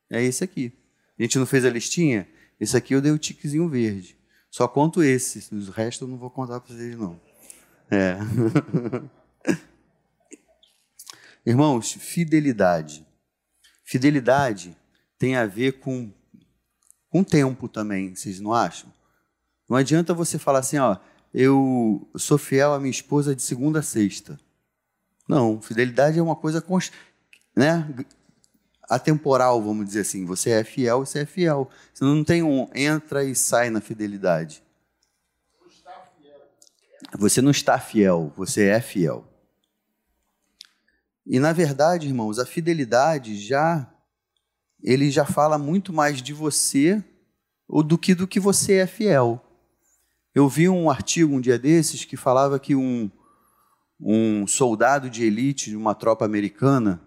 É 0.10 0.21
esse 0.21 0.43
aqui. 0.43 0.73
A 1.17 1.23
gente 1.23 1.39
não 1.39 1.45
fez 1.45 1.63
a 1.63 1.69
listinha? 1.69 2.28
Esse 2.60 2.75
aqui 2.75 2.93
eu 2.93 3.01
dei 3.01 3.12
o 3.12 3.17
tiquezinho 3.17 3.69
verde. 3.69 4.17
Só 4.51 4.67
conto 4.67 5.04
esse, 5.04 5.54
o 5.54 5.71
resto 5.71 6.04
eu 6.04 6.08
não 6.08 6.17
vou 6.17 6.30
contar 6.30 6.60
para 6.60 6.73
vocês, 6.73 6.97
não. 6.97 7.19
É. 7.89 8.17
Irmãos, 11.45 11.93
fidelidade. 11.93 13.06
Fidelidade 13.84 14.75
tem 15.17 15.36
a 15.36 15.45
ver 15.45 15.80
com, 15.80 16.12
com 17.15 17.23
tempo 17.23 17.69
também, 17.69 18.13
vocês 18.13 18.41
não 18.41 18.51
acham? 18.51 18.91
Não 19.69 19.78
adianta 19.78 20.13
você 20.13 20.38
falar 20.38 20.60
assim, 20.60 20.78
ó, 20.78 20.97
eu 21.34 22.06
sou 22.17 22.38
fiel 22.38 22.73
à 22.73 22.78
minha 22.78 22.91
esposa 22.91 23.34
de 23.34 23.41
segunda 23.41 23.80
a 23.80 23.82
sexta. 23.82 24.38
Não, 25.25 25.62
fidelidade 25.62 26.19
é 26.19 26.21
uma 26.21 26.36
coisa 26.36 26.62
né, 27.56 27.88
atemporal, 28.89 29.63
vamos 29.63 29.86
dizer 29.86 30.01
assim. 30.01 30.25
Você 30.25 30.49
é 30.49 30.63
fiel, 30.65 31.06
você 31.06 31.19
é 31.19 31.25
fiel. 31.25 31.69
Você 31.93 32.04
não 32.04 32.21
tem 32.21 32.43
um 32.43 32.67
entra 32.75 33.23
e 33.23 33.34
sai 33.34 33.69
na 33.69 33.80
fidelidade. 33.80 34.62
Você 37.17 37.41
não 37.41 37.51
está 37.51 37.80
fiel, 37.80 38.34
você 38.36 38.65
é 38.65 38.82
fiel. 38.82 39.25
E 41.25 41.39
na 41.39 41.54
verdade, 41.54 42.08
irmãos, 42.08 42.39
a 42.39 42.45
fidelidade 42.45 43.38
já 43.39 43.89
ele 44.86 45.10
já 45.10 45.26
fala 45.26 45.58
muito 45.58 45.91
mais 45.91 46.21
de 46.21 46.32
você 46.32 47.04
do 47.67 47.98
que 47.98 48.13
do 48.13 48.28
que 48.28 48.39
você 48.39 48.76
é 48.76 48.86
fiel. 48.86 49.43
Eu 50.34 50.48
vi 50.48 50.69
um 50.69 50.91
artigo 50.91 51.34
um 51.34 51.41
dia 51.41 51.58
desses 51.58 52.06
que 52.06 52.15
falava 52.15 52.60
que 52.60 52.76
um, 52.76 53.10
um 54.00 54.45
soldado 54.45 55.10
de 55.10 55.26
elite 55.26 55.71
de 55.71 55.76
uma 55.76 55.95
tropa 55.95 56.24
americana 56.24 57.02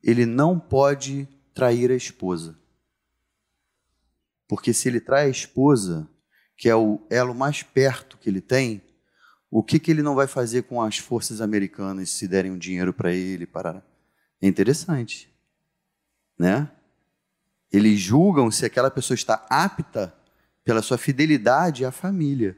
ele 0.00 0.24
não 0.24 0.56
pode 0.56 1.26
trair 1.52 1.90
a 1.90 1.96
esposa. 1.96 2.56
Porque 4.46 4.72
se 4.72 4.88
ele 4.88 5.00
trai 5.00 5.26
a 5.26 5.30
esposa, 5.30 6.08
que 6.56 6.68
é 6.68 6.76
o 6.76 7.00
elo 7.10 7.34
mais 7.34 7.64
perto 7.64 8.18
que 8.18 8.30
ele 8.30 8.40
tem, 8.40 8.82
o 9.50 9.64
que, 9.64 9.80
que 9.80 9.90
ele 9.90 10.02
não 10.02 10.14
vai 10.14 10.28
fazer 10.28 10.62
com 10.62 10.80
as 10.80 10.98
forças 10.98 11.40
americanas 11.40 12.10
se 12.10 12.28
derem 12.28 12.52
um 12.52 12.58
dinheiro 12.58 12.92
para 12.94 13.12
ele? 13.12 13.48
É 14.40 14.46
interessante. 14.46 15.28
Né? 16.38 16.70
Eles 17.72 18.00
julgam 18.00 18.50
se 18.50 18.64
aquela 18.64 18.90
pessoa 18.90 19.14
está 19.14 19.46
apta 19.48 20.14
pela 20.64 20.82
sua 20.82 20.98
fidelidade 20.98 21.84
à 21.84 21.92
família. 21.92 22.56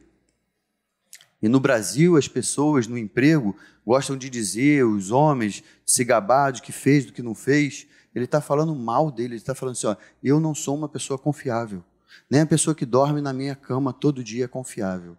E 1.43 1.49
no 1.49 1.59
Brasil, 1.59 2.17
as 2.17 2.29
pessoas 2.29 2.87
no 2.87 2.97
emprego 2.97 3.57
gostam 3.85 4.17
de 4.17 4.31
dizer, 4.31 4.85
os 4.85 5.11
homens, 5.11 5.63
se 5.85 6.05
gabar 6.05 6.53
do 6.53 6.63
que 6.63 6.73
fez, 6.73 7.05
do 7.05 7.13
que 7.13 7.23
não 7.23 7.35
fez. 7.35 7.87
Ele 8.15 8.25
está 8.25 8.41
falando 8.41 8.75
mal 8.75 9.11
dele, 9.11 9.35
ele 9.35 9.37
está 9.37 9.55
falando 9.55 9.73
assim: 9.73 9.87
ó, 9.87 9.97
eu 10.23 10.39
não 10.39 10.55
sou 10.55 10.77
uma 10.77 10.89
pessoa 10.89 11.19
confiável. 11.19 11.83
Nem 12.31 12.43
a 12.43 12.47
pessoa 12.47 12.75
que 12.75 12.87
dorme 12.87 13.21
na 13.21 13.33
minha 13.33 13.57
cama 13.57 13.93
todo 13.93 14.23
dia 14.23 14.45
é 14.45 14.49
confiável. 14.49 15.17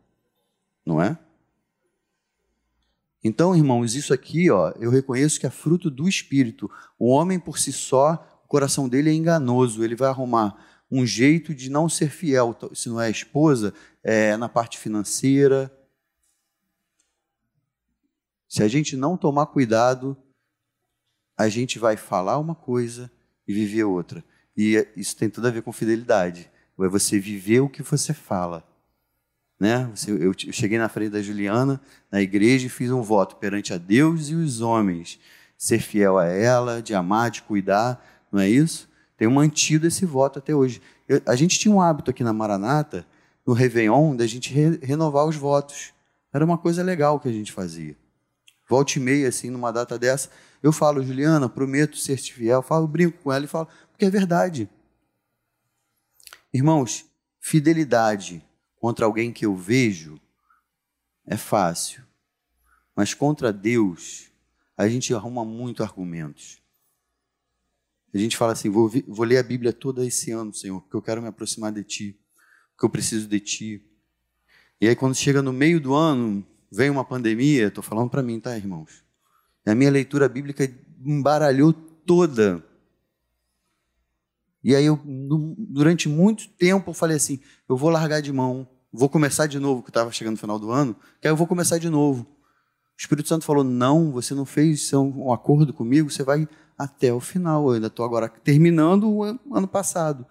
Não 0.85 1.01
é? 1.01 1.17
Então, 3.23 3.55
irmãos, 3.55 3.95
isso 3.95 4.13
aqui, 4.13 4.51
ó, 4.51 4.73
eu 4.79 4.91
reconheço 4.91 5.39
que 5.39 5.47
é 5.47 5.49
fruto 5.49 5.89
do 5.89 6.09
Espírito. 6.09 6.69
O 6.99 7.07
homem 7.07 7.39
por 7.39 7.57
si 7.57 7.71
só, 7.71 8.32
coração 8.53 8.87
dele 8.87 9.09
é 9.09 9.13
enganoso, 9.13 9.83
ele 9.83 9.95
vai 9.95 10.09
arrumar 10.09 10.63
um 10.91 11.03
jeito 11.07 11.55
de 11.55 11.71
não 11.71 11.89
ser 11.89 12.11
fiel, 12.11 12.55
se 12.75 12.87
não 12.87 13.01
é 13.01 13.07
a 13.07 13.09
esposa, 13.09 13.73
é 14.03 14.37
na 14.37 14.47
parte 14.47 14.77
financeira. 14.77 15.75
Se 18.47 18.61
a 18.61 18.67
gente 18.67 18.95
não 18.95 19.17
tomar 19.17 19.47
cuidado, 19.47 20.15
a 21.35 21.49
gente 21.49 21.79
vai 21.79 21.97
falar 21.97 22.37
uma 22.37 22.53
coisa 22.53 23.09
e 23.47 23.53
viver 23.55 23.85
outra. 23.85 24.23
E 24.55 24.87
isso 24.95 25.17
tem 25.17 25.31
tudo 25.31 25.47
a 25.47 25.51
ver 25.51 25.63
com 25.63 25.73
fidelidade. 25.73 26.47
É 26.79 26.87
você 26.87 27.17
viver 27.19 27.61
o 27.61 27.69
que 27.69 27.81
você 27.81 28.13
fala. 28.13 28.63
Né? 29.59 29.91
Eu 30.07 30.31
cheguei 30.51 30.77
na 30.77 30.89
frente 30.89 31.13
da 31.13 31.23
Juliana, 31.23 31.81
na 32.11 32.21
igreja, 32.21 32.67
e 32.67 32.69
fiz 32.69 32.91
um 32.91 33.01
voto 33.01 33.37
perante 33.37 33.73
a 33.73 33.79
Deus 33.79 34.29
e 34.29 34.35
os 34.35 34.61
homens. 34.61 35.19
Ser 35.57 35.79
fiel 35.79 36.19
a 36.19 36.27
ela, 36.27 36.83
de 36.83 36.93
amar, 36.93 37.31
de 37.31 37.41
cuidar, 37.41 38.12
não 38.33 38.41
é 38.41 38.49
isso? 38.49 38.89
Tenho 39.15 39.29
mantido 39.29 39.85
esse 39.85 40.05
voto 40.07 40.39
até 40.39 40.55
hoje. 40.55 40.81
Eu, 41.07 41.21
a 41.27 41.35
gente 41.35 41.59
tinha 41.59 41.73
um 41.73 41.79
hábito 41.79 42.09
aqui 42.09 42.23
na 42.23 42.33
Maranata, 42.33 43.05
no 43.45 43.53
Réveillon, 43.53 44.15
da 44.15 44.25
gente 44.25 44.51
re, 44.51 44.79
renovar 44.81 45.27
os 45.27 45.35
votos. 45.35 45.93
Era 46.33 46.43
uma 46.43 46.57
coisa 46.57 46.81
legal 46.81 47.19
que 47.19 47.29
a 47.29 47.31
gente 47.31 47.51
fazia. 47.51 47.95
Volte 48.67 48.97
e 48.97 48.99
meia, 48.99 49.29
assim, 49.29 49.51
numa 49.51 49.71
data 49.71 49.99
dessa, 49.99 50.29
eu 50.63 50.71
falo, 50.71 51.03
Juliana, 51.03 51.47
prometo 51.47 51.95
ser 51.95 52.17
fiel. 52.17 52.63
Falo, 52.63 52.87
brinco 52.87 53.19
com 53.21 53.31
ela 53.31 53.45
e 53.45 53.47
falo, 53.47 53.67
porque 53.91 54.05
é 54.05 54.09
verdade. 54.09 54.67
Irmãos, 56.51 57.05
fidelidade 57.39 58.43
contra 58.77 59.05
alguém 59.05 59.31
que 59.31 59.45
eu 59.45 59.55
vejo 59.55 60.19
é 61.27 61.37
fácil. 61.37 62.03
Mas 62.95 63.13
contra 63.13 63.53
Deus, 63.53 64.31
a 64.75 64.87
gente 64.87 65.13
arruma 65.13 65.45
muito 65.45 65.83
argumentos. 65.83 66.62
A 68.13 68.17
gente 68.17 68.37
fala 68.37 68.53
assim: 68.53 68.69
vou, 68.69 68.91
vou 69.07 69.25
ler 69.25 69.37
a 69.37 69.43
Bíblia 69.43 69.73
toda 69.73 70.05
esse 70.05 70.31
ano, 70.31 70.53
Senhor, 70.53 70.79
porque 70.81 70.95
eu 70.95 71.01
quero 71.01 71.21
me 71.21 71.27
aproximar 71.27 71.71
de 71.71 71.83
Ti, 71.83 72.19
porque 72.71 72.85
eu 72.85 72.89
preciso 72.89 73.27
de 73.27 73.39
Ti. 73.39 73.85
E 74.79 74.87
aí, 74.87 74.95
quando 74.95 75.15
chega 75.15 75.41
no 75.41 75.51
meio 75.51 75.79
do 75.79 75.95
ano, 75.95 76.45
vem 76.71 76.89
uma 76.89 77.03
pandemia, 77.03 77.67
estou 77.67 77.83
falando 77.83 78.09
para 78.09 78.21
mim, 78.21 78.39
tá, 78.39 78.55
irmãos? 78.55 79.03
A 79.65 79.73
minha 79.73 79.89
leitura 79.89 80.29
bíblica 80.29 80.69
embaralhou 81.03 81.73
toda. 81.73 82.63
E 84.63 84.75
aí, 84.75 84.85
eu, 84.85 84.99
durante 85.57 86.07
muito 86.07 86.49
tempo, 86.49 86.91
eu 86.91 86.93
falei 86.93 87.17
assim: 87.17 87.39
eu 87.67 87.75
vou 87.75 87.89
largar 87.89 88.21
de 88.21 88.31
mão, 88.31 88.67
vou 88.91 89.09
começar 89.09 89.47
de 89.47 89.57
novo, 89.57 89.81
que 89.81 89.89
estava 89.89 90.11
chegando 90.11 90.33
no 90.33 90.39
final 90.39 90.59
do 90.59 90.69
ano, 90.69 90.95
que 91.19 91.27
aí 91.27 91.31
eu 91.31 91.37
vou 91.37 91.47
começar 91.47 91.79
de 91.79 91.89
novo. 91.89 92.21
O 92.23 92.99
Espírito 92.99 93.27
Santo 93.27 93.43
falou: 93.43 93.63
não, 93.63 94.11
você 94.11 94.35
não 94.35 94.45
fez 94.45 94.93
um 94.93 95.31
acordo 95.33 95.73
comigo, 95.73 96.11
você 96.11 96.23
vai 96.23 96.47
até 96.83 97.13
o 97.13 97.19
final. 97.19 97.67
Eu 97.67 97.75
ainda 97.75 97.87
estou 97.87 98.05
agora 98.05 98.29
terminando 98.29 99.09
o 99.09 99.23
ano 99.23 99.67
passado. 99.67 100.25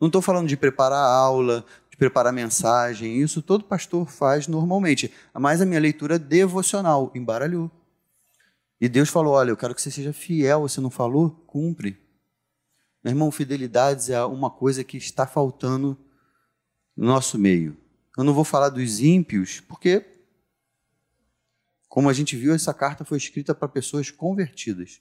Não 0.00 0.06
estou 0.08 0.22
falando 0.22 0.48
de 0.48 0.56
preparar 0.56 0.98
a 0.98 1.14
aula, 1.14 1.64
de 1.90 1.96
preparar 1.96 2.32
mensagem, 2.32 3.20
isso 3.20 3.42
todo 3.42 3.64
pastor 3.64 4.08
faz 4.08 4.46
normalmente. 4.46 5.12
Mas 5.34 5.60
a 5.60 5.66
minha 5.66 5.80
leitura 5.80 6.18
devocional 6.18 7.10
embaralhou. 7.14 7.70
E 8.80 8.88
Deus 8.88 9.08
falou: 9.08 9.34
Olha, 9.34 9.50
eu 9.50 9.56
quero 9.56 9.74
que 9.74 9.82
você 9.82 9.90
seja 9.90 10.12
fiel. 10.12 10.62
Você 10.62 10.80
não 10.80 10.90
falou? 10.90 11.30
Cumpre. 11.46 11.98
Meu 13.02 13.12
irmão, 13.12 13.30
fidelidades 13.30 14.08
é 14.10 14.24
uma 14.24 14.50
coisa 14.50 14.84
que 14.84 14.96
está 14.96 15.26
faltando 15.26 15.96
no 16.96 17.06
nosso 17.06 17.38
meio. 17.38 17.76
Eu 18.16 18.24
não 18.24 18.34
vou 18.34 18.44
falar 18.44 18.68
dos 18.68 19.00
ímpios, 19.00 19.60
porque, 19.60 20.04
como 21.88 22.08
a 22.08 22.12
gente 22.12 22.36
viu, 22.36 22.52
essa 22.52 22.74
carta 22.74 23.04
foi 23.04 23.16
escrita 23.16 23.54
para 23.54 23.68
pessoas 23.68 24.10
convertidas. 24.10 25.00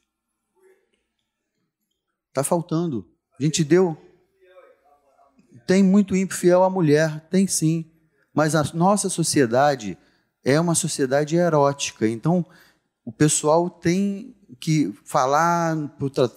Está 2.38 2.44
faltando. 2.44 3.04
A 3.40 3.44
gente 3.44 3.64
deu. 3.64 3.98
Tem 5.66 5.82
muito 5.82 6.16
ímpio 6.16 6.38
fiel 6.38 6.64
à 6.64 6.70
mulher, 6.70 7.28
tem 7.32 7.48
sim. 7.48 7.90
Mas 8.32 8.54
a 8.54 8.64
nossa 8.76 9.10
sociedade 9.10 9.98
é 10.46 10.60
uma 10.60 10.76
sociedade 10.76 11.36
erótica. 11.36 12.08
Então, 12.08 12.46
o 13.04 13.12
pessoal 13.12 13.72
tem 13.72 14.36
que 14.60 14.94
falar 15.04 15.76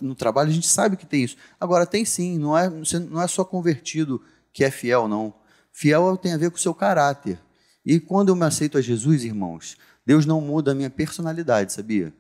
no 0.01 0.15
trabalho, 0.15 0.49
a 0.49 0.55
gente 0.55 0.69
sabe 0.69 0.97
que 0.97 1.05
tem 1.05 1.23
isso. 1.23 1.37
Agora, 1.61 1.85
tem 1.85 2.03
sim, 2.03 2.39
não 2.39 2.57
é, 2.57 2.71
não 3.11 3.21
é 3.21 3.29
só 3.29 3.45
convertido 3.45 4.23
que 4.55 4.65
é 4.65 4.71
fiel, 4.71 5.07
não. 5.07 5.35
Fiel 5.71 6.17
tem 6.17 6.33
a 6.33 6.39
ver 6.39 6.51
com 6.51 6.57
o 6.57 6.61
seu 6.61 6.73
caráter. 6.73 7.39
E 7.85 8.01
quando 8.01 8.31
eu 8.31 8.37
me 8.37 8.47
aceito 8.47 8.79
a 8.79 8.81
Jesus, 8.81 9.23
irmãos, 9.23 9.77
Deus 10.07 10.25
não 10.25 10.41
muda 10.41 10.73
a 10.73 10.75
minha 10.75 10.89
personalidade, 10.89 11.75
sabia? 11.75 12.11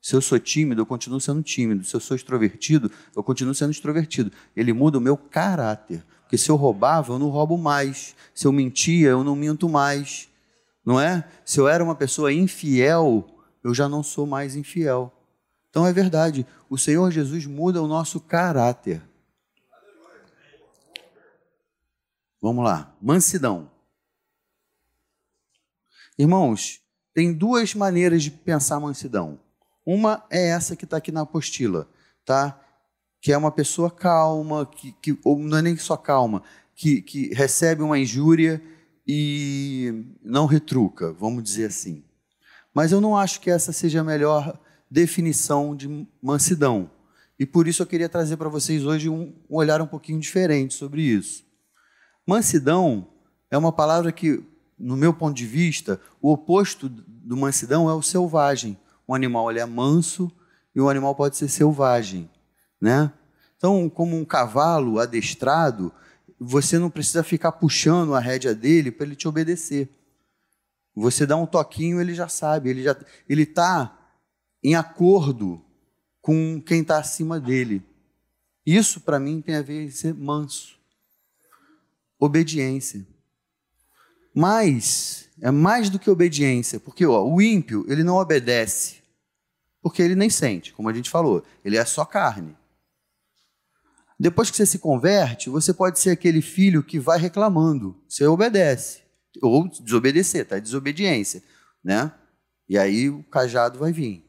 Se 0.00 0.16
eu 0.16 0.20
sou 0.20 0.38
tímido, 0.38 0.80
eu 0.80 0.86
continuo 0.86 1.20
sendo 1.20 1.42
tímido. 1.42 1.84
Se 1.84 1.94
eu 1.94 2.00
sou 2.00 2.16
extrovertido, 2.16 2.90
eu 3.14 3.22
continuo 3.22 3.54
sendo 3.54 3.70
extrovertido. 3.70 4.32
Ele 4.56 4.72
muda 4.72 4.98
o 4.98 5.00
meu 5.00 5.16
caráter. 5.16 6.04
Porque 6.22 6.38
se 6.38 6.50
eu 6.50 6.56
roubava, 6.56 7.12
eu 7.12 7.18
não 7.18 7.28
roubo 7.28 7.58
mais. 7.58 8.14
Se 8.34 8.46
eu 8.46 8.52
mentia, 8.52 9.08
eu 9.08 9.22
não 9.22 9.36
minto 9.36 9.68
mais. 9.68 10.28
Não 10.84 10.98
é? 10.98 11.28
Se 11.44 11.60
eu 11.60 11.68
era 11.68 11.84
uma 11.84 11.94
pessoa 11.94 12.32
infiel, 12.32 13.28
eu 13.62 13.74
já 13.74 13.88
não 13.88 14.02
sou 14.02 14.26
mais 14.26 14.56
infiel. 14.56 15.12
Então 15.68 15.86
é 15.86 15.92
verdade, 15.92 16.46
o 16.68 16.76
Senhor 16.76 17.10
Jesus 17.10 17.46
muda 17.46 17.82
o 17.82 17.86
nosso 17.86 18.20
caráter. 18.20 19.02
Vamos 22.40 22.64
lá, 22.64 22.96
mansidão. 23.00 23.70
Irmãos, 26.18 26.80
tem 27.12 27.32
duas 27.32 27.74
maneiras 27.74 28.22
de 28.22 28.30
pensar 28.30 28.80
mansidão. 28.80 29.38
Uma 29.84 30.24
é 30.30 30.48
essa 30.48 30.76
que 30.76 30.84
está 30.84 30.96
aqui 30.98 31.10
na 31.10 31.22
apostila, 31.22 31.88
tá? 32.24 32.60
Que 33.20 33.32
é 33.32 33.36
uma 33.36 33.50
pessoa 33.50 33.90
calma, 33.90 34.66
que, 34.66 34.92
que 34.92 35.18
ou 35.24 35.38
não 35.38 35.58
é 35.58 35.62
nem 35.62 35.76
só 35.76 35.96
calma, 35.96 36.42
que, 36.74 37.02
que 37.02 37.34
recebe 37.34 37.82
uma 37.82 37.98
injúria 37.98 38.62
e 39.06 40.04
não 40.22 40.46
retruca, 40.46 41.12
vamos 41.12 41.42
dizer 41.42 41.66
assim. 41.66 42.04
Mas 42.72 42.92
eu 42.92 43.00
não 43.00 43.16
acho 43.16 43.40
que 43.40 43.50
essa 43.50 43.72
seja 43.72 44.00
a 44.00 44.04
melhor 44.04 44.58
definição 44.90 45.74
de 45.74 46.06
mansidão. 46.22 46.90
E 47.38 47.46
por 47.46 47.66
isso 47.66 47.82
eu 47.82 47.86
queria 47.86 48.08
trazer 48.08 48.36
para 48.36 48.48
vocês 48.48 48.84
hoje 48.84 49.08
um, 49.08 49.34
um 49.48 49.56
olhar 49.56 49.80
um 49.80 49.86
pouquinho 49.86 50.20
diferente 50.20 50.74
sobre 50.74 51.02
isso. 51.02 51.44
Mansidão 52.26 53.08
é 53.50 53.56
uma 53.56 53.72
palavra 53.72 54.12
que, 54.12 54.42
no 54.78 54.96
meu 54.96 55.12
ponto 55.12 55.36
de 55.36 55.46
vista, 55.46 56.00
o 56.20 56.30
oposto 56.30 56.88
do 56.88 57.36
mansidão 57.36 57.88
é 57.88 57.94
o 57.94 58.02
selvagem 58.02 58.78
um 59.10 59.14
animal 59.14 59.50
ele 59.50 59.58
é 59.58 59.66
manso 59.66 60.30
e 60.72 60.80
um 60.80 60.88
animal 60.88 61.16
pode 61.16 61.36
ser 61.36 61.48
selvagem, 61.48 62.30
né? 62.80 63.12
Então, 63.56 63.90
como 63.90 64.16
um 64.16 64.24
cavalo 64.24 65.00
adestrado, 65.00 65.92
você 66.38 66.78
não 66.78 66.88
precisa 66.88 67.24
ficar 67.24 67.52
puxando 67.52 68.14
a 68.14 68.20
rédea 68.20 68.54
dele 68.54 68.92
para 68.92 69.04
ele 69.04 69.16
te 69.16 69.26
obedecer. 69.26 69.88
Você 70.94 71.26
dá 71.26 71.36
um 71.36 71.44
toquinho, 71.44 72.00
ele 72.00 72.14
já 72.14 72.28
sabe, 72.28 72.70
ele 72.70 72.84
já 72.84 72.96
ele 73.28 73.42
está 73.42 73.98
em 74.62 74.76
acordo 74.76 75.60
com 76.20 76.62
quem 76.64 76.82
está 76.82 76.98
acima 76.98 77.40
dele. 77.40 77.82
Isso 78.64 79.00
para 79.00 79.18
mim 79.18 79.40
tem 79.40 79.56
a 79.56 79.62
ver 79.62 79.86
com 79.86 79.90
ser 79.90 80.14
manso, 80.14 80.78
obediência. 82.16 83.04
Mas 84.32 85.28
é 85.40 85.50
mais 85.50 85.90
do 85.90 85.98
que 85.98 86.08
obediência, 86.08 86.78
porque 86.78 87.04
ó, 87.04 87.24
o 87.24 87.42
ímpio 87.42 87.84
ele 87.88 88.04
não 88.04 88.16
obedece, 88.16 88.99
porque 89.82 90.02
ele 90.02 90.14
nem 90.14 90.28
sente, 90.28 90.72
como 90.72 90.88
a 90.88 90.92
gente 90.92 91.10
falou, 91.10 91.42
ele 91.64 91.76
é 91.76 91.84
só 91.84 92.04
carne. 92.04 92.56
Depois 94.18 94.50
que 94.50 94.56
você 94.56 94.66
se 94.66 94.78
converte, 94.78 95.48
você 95.48 95.72
pode 95.72 95.98
ser 95.98 96.10
aquele 96.10 96.42
filho 96.42 96.82
que 96.82 96.98
vai 96.98 97.18
reclamando, 97.18 97.98
você 98.06 98.26
obedece, 98.26 99.02
ou 99.40 99.66
desobedecer, 99.66 100.46
tá? 100.46 100.58
Desobediência, 100.58 101.42
né? 101.82 102.12
E 102.68 102.76
aí 102.76 103.08
o 103.08 103.22
cajado 103.24 103.78
vai 103.78 103.92
vir. 103.92 104.24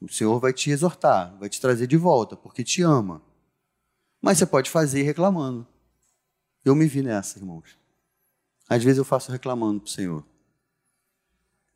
O 0.00 0.08
Senhor 0.08 0.38
vai 0.38 0.52
te 0.52 0.70
exortar, 0.70 1.36
vai 1.38 1.48
te 1.48 1.60
trazer 1.60 1.86
de 1.86 1.96
volta, 1.96 2.36
porque 2.36 2.62
te 2.62 2.82
ama. 2.82 3.20
Mas 4.22 4.38
você 4.38 4.46
pode 4.46 4.70
fazer 4.70 5.02
reclamando. 5.02 5.66
Eu 6.64 6.74
me 6.74 6.86
vi 6.86 7.02
nessa, 7.02 7.38
irmãos. 7.38 7.76
Às 8.68 8.82
vezes 8.82 8.98
eu 8.98 9.04
faço 9.04 9.32
reclamando 9.32 9.80
para 9.80 9.88
o 9.88 9.90
Senhor. 9.90 10.24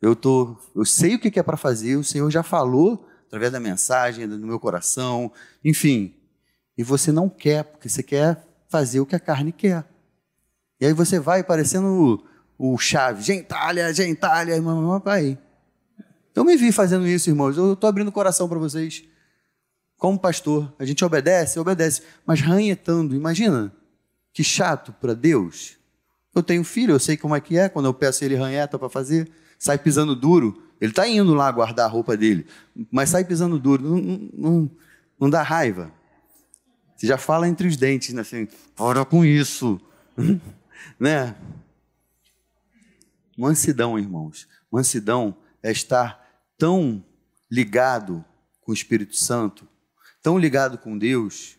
Eu, 0.01 0.15
tô, 0.15 0.55
eu 0.75 0.85
sei 0.85 1.15
o 1.15 1.19
que 1.19 1.39
é 1.39 1.43
para 1.43 1.57
fazer, 1.57 1.95
o 1.97 2.03
Senhor 2.03 2.29
já 2.31 2.43
falou 2.43 3.05
através 3.27 3.51
da 3.51 3.59
mensagem, 3.59 4.27
do 4.27 4.39
meu 4.39 4.59
coração, 4.59 5.31
enfim. 5.63 6.15
E 6.77 6.83
você 6.83 7.11
não 7.11 7.29
quer, 7.29 7.63
porque 7.63 7.87
você 7.87 8.01
quer 8.01 8.43
fazer 8.67 8.99
o 8.99 9.05
que 9.05 9.15
a 9.15 9.19
carne 9.19 9.51
quer. 9.51 9.85
E 10.79 10.85
aí 10.85 10.93
você 10.93 11.19
vai 11.19 11.43
parecendo 11.43 12.23
o, 12.57 12.73
o 12.73 12.77
chave, 12.77 13.21
gentalha, 13.21 13.93
gentalha, 13.93 14.55
pai. 15.03 15.37
Eu 16.33 16.45
me 16.45 16.55
vi 16.55 16.71
fazendo 16.71 17.05
isso, 17.05 17.29
irmãos. 17.29 17.57
Eu 17.57 17.73
estou 17.73 17.87
abrindo 17.87 18.07
o 18.07 18.13
coração 18.13 18.47
para 18.47 18.57
vocês. 18.57 19.03
Como 19.97 20.17
pastor, 20.17 20.73
a 20.79 20.85
gente 20.85 21.03
obedece, 21.03 21.59
obedece, 21.59 22.01
mas 22.25 22.39
ranhetando. 22.39 23.13
Imagina 23.13 23.73
que 24.33 24.43
chato 24.43 24.93
para 24.93 25.13
Deus. 25.13 25.77
Eu 26.33 26.41
tenho 26.41 26.63
filho, 26.63 26.93
eu 26.93 26.99
sei 26.99 27.17
como 27.17 27.35
é 27.35 27.41
que 27.41 27.57
é 27.57 27.67
quando 27.67 27.87
eu 27.87 27.93
peço 27.93 28.23
ele 28.23 28.35
ranheta 28.35 28.79
para 28.79 28.89
fazer 28.89 29.29
sai 29.59 29.77
pisando 29.77 30.15
duro, 30.15 30.63
ele 30.79 30.91
está 30.91 31.07
indo 31.07 31.33
lá 31.33 31.51
guardar 31.51 31.85
a 31.85 31.89
roupa 31.89 32.15
dele, 32.15 32.47
mas 32.89 33.09
sai 33.09 33.25
pisando 33.25 33.59
duro, 33.59 33.83
não, 33.83 34.29
não, 34.33 34.71
não 35.19 35.29
dá 35.29 35.43
raiva. 35.43 35.91
Você 36.95 37.05
já 37.05 37.17
fala 37.17 37.47
entre 37.47 37.67
os 37.67 37.77
dentes, 37.77 38.13
né, 38.13 38.21
assim, 38.21 38.47
com 39.09 39.25
isso, 39.25 39.79
né? 40.99 41.35
Mansidão, 43.37 43.99
irmãos. 43.99 44.47
Mansidão 44.71 45.35
é 45.61 45.71
estar 45.71 46.25
tão 46.57 47.03
ligado 47.49 48.23
com 48.61 48.71
o 48.71 48.75
Espírito 48.75 49.15
Santo, 49.15 49.67
tão 50.21 50.37
ligado 50.37 50.77
com 50.77 50.97
Deus, 50.97 51.57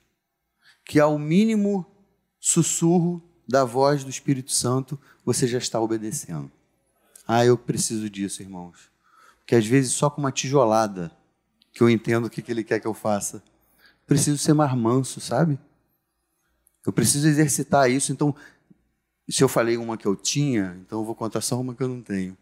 que 0.84 1.01
ao 1.01 1.18
mínimo 1.18 1.86
sussurro 2.38 3.22
da 3.48 3.64
voz 3.64 4.05
do 4.05 4.11
Espírito 4.11 4.53
Santo 4.53 4.98
você 5.24 5.46
já 5.46 5.59
está 5.59 5.80
obedecendo. 5.80 6.51
Ah, 7.33 7.47
eu 7.47 7.57
preciso 7.57 8.11
disso, 8.11 8.43
irmãos. 8.43 8.91
Porque 9.39 9.55
às 9.55 9.64
vezes 9.64 9.93
só 9.93 10.11
com 10.11 10.20
uma 10.20 10.33
tijolada 10.33 11.12
que 11.72 11.81
eu 11.81 11.89
entendo 11.89 12.24
o 12.24 12.31
que 12.31 12.43
ele 12.51 12.64
quer 12.64 12.81
que 12.81 12.89
eu 12.89 12.93
faça. 12.93 13.41
Preciso 14.05 14.37
ser 14.37 14.53
mais 14.53 14.76
manso, 14.76 15.20
sabe? 15.20 15.57
Eu 16.85 16.93
preciso 16.93 17.28
exercitar 17.28 17.89
isso. 17.89 18.11
Então, 18.11 18.35
se 19.28 19.45
eu 19.45 19.49
falei 19.49 19.76
uma 19.76 19.97
que 19.97 20.07
eu 20.07 20.16
tinha, 20.16 20.76
então 20.81 20.99
eu 20.99 21.05
vou 21.05 21.14
contar 21.14 21.41
só 21.41 21.61
uma 21.61 21.72
que 21.72 21.81
eu 21.81 21.87
não 21.87 22.03
tenho. 22.03 22.37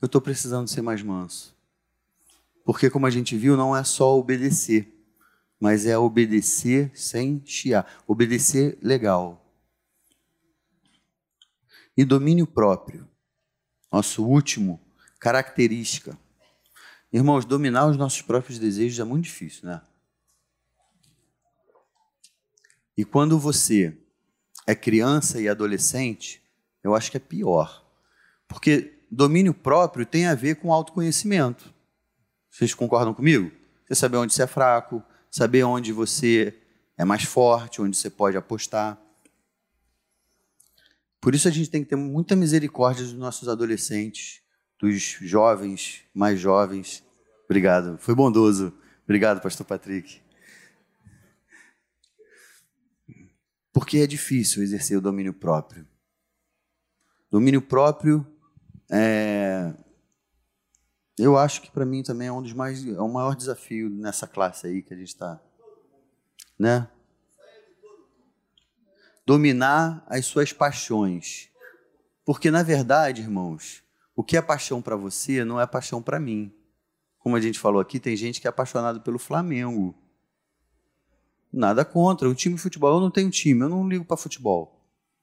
eu 0.00 0.06
estou 0.06 0.18
precisando 0.18 0.66
ser 0.66 0.80
mais 0.80 1.02
manso. 1.02 1.54
Porque, 2.64 2.88
como 2.88 3.04
a 3.04 3.10
gente 3.10 3.36
viu, 3.36 3.54
não 3.54 3.76
é 3.76 3.84
só 3.84 4.18
obedecer, 4.18 4.90
mas 5.60 5.84
é 5.84 5.98
obedecer 5.98 6.90
sem 6.94 7.42
chiar. 7.44 7.86
Obedecer 8.06 8.78
legal. 8.80 9.44
E 11.94 12.02
domínio 12.02 12.46
próprio. 12.46 13.11
Nosso 13.92 14.24
último 14.24 14.80
característica. 15.20 16.18
Irmãos, 17.12 17.44
dominar 17.44 17.86
os 17.86 17.96
nossos 17.96 18.22
próprios 18.22 18.58
desejos 18.58 18.98
é 18.98 19.04
muito 19.04 19.24
difícil, 19.24 19.68
né? 19.68 19.82
E 22.96 23.04
quando 23.04 23.38
você 23.38 23.96
é 24.66 24.74
criança 24.74 25.40
e 25.40 25.48
adolescente, 25.48 26.42
eu 26.82 26.94
acho 26.94 27.10
que 27.10 27.16
é 27.16 27.20
pior. 27.20 27.84
Porque 28.48 28.98
domínio 29.10 29.52
próprio 29.52 30.06
tem 30.06 30.26
a 30.26 30.34
ver 30.34 30.56
com 30.56 30.72
autoconhecimento. 30.72 31.72
Vocês 32.50 32.74
concordam 32.74 33.12
comigo? 33.12 33.52
Você 33.86 33.94
saber 33.94 34.16
onde 34.16 34.32
você 34.32 34.44
é 34.44 34.46
fraco, 34.46 35.02
saber 35.30 35.64
onde 35.64 35.92
você 35.92 36.58
é 36.96 37.04
mais 37.04 37.24
forte, 37.24 37.82
onde 37.82 37.96
você 37.96 38.08
pode 38.08 38.36
apostar. 38.36 39.01
Por 41.22 41.36
isso 41.36 41.46
a 41.46 41.52
gente 41.52 41.70
tem 41.70 41.84
que 41.84 41.88
ter 41.88 41.96
muita 41.96 42.34
misericórdia 42.34 43.04
dos 43.04 43.14
nossos 43.14 43.48
adolescentes, 43.48 44.42
dos 44.78 45.00
jovens, 45.20 46.02
mais 46.12 46.40
jovens. 46.40 47.04
Obrigado. 47.44 47.96
Foi 47.98 48.12
bondoso. 48.12 48.76
Obrigado, 49.04 49.40
pastor 49.40 49.64
Patrick. 49.64 50.20
Porque 53.72 53.98
é 53.98 54.06
difícil 54.06 54.64
exercer 54.64 54.98
o 54.98 55.00
domínio 55.00 55.32
próprio. 55.32 55.86
Domínio 57.30 57.62
próprio 57.62 58.26
é, 58.90 59.72
eu 61.16 61.38
acho 61.38 61.62
que 61.62 61.70
para 61.70 61.86
mim 61.86 62.02
também 62.02 62.26
é 62.26 62.32
um 62.32 62.42
dos 62.42 62.52
mais 62.52 62.84
é 62.84 63.00
o 63.00 63.08
maior 63.08 63.36
desafio 63.36 63.88
nessa 63.88 64.26
classe 64.26 64.66
aí 64.66 64.82
que 64.82 64.92
a 64.92 64.96
gente 64.96 65.08
está, 65.08 65.40
né? 66.58 66.88
Dominar 69.24 70.04
as 70.08 70.26
suas 70.26 70.52
paixões, 70.52 71.48
porque 72.24 72.50
na 72.50 72.62
verdade, 72.62 73.22
irmãos, 73.22 73.82
o 74.14 74.22
que 74.22 74.36
é 74.36 74.42
paixão 74.42 74.82
para 74.82 74.96
você 74.96 75.44
não 75.44 75.60
é 75.60 75.66
paixão 75.66 76.02
para 76.02 76.20
mim. 76.20 76.52
Como 77.18 77.36
a 77.36 77.40
gente 77.40 77.58
falou 77.58 77.80
aqui, 77.80 78.00
tem 78.00 78.16
gente 78.16 78.40
que 78.40 78.46
é 78.46 78.50
apaixonado 78.50 79.00
pelo 79.00 79.18
Flamengo. 79.18 79.94
Nada 81.52 81.84
contra. 81.84 82.28
O 82.28 82.34
time 82.34 82.56
de 82.56 82.60
futebol, 82.60 82.94
eu 82.94 83.00
não 83.00 83.10
tenho 83.10 83.30
time, 83.30 83.60
eu 83.62 83.68
não 83.68 83.88
ligo 83.88 84.04
para 84.04 84.16
futebol. 84.16 84.80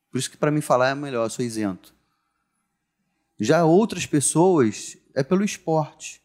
Por 0.10 0.18
isso 0.18 0.30
que 0.30 0.38
para 0.38 0.52
mim 0.52 0.62
falar 0.62 0.90
é 0.90 0.96
melhor, 0.96 1.26
eu 1.26 1.30
sou 1.30 1.44
isento. 1.44 1.94
Já 3.40 3.64
outras 3.64 4.06
pessoas 4.06 4.98
é 5.14 5.24
pelo 5.24 5.44
esporte. 5.44 6.22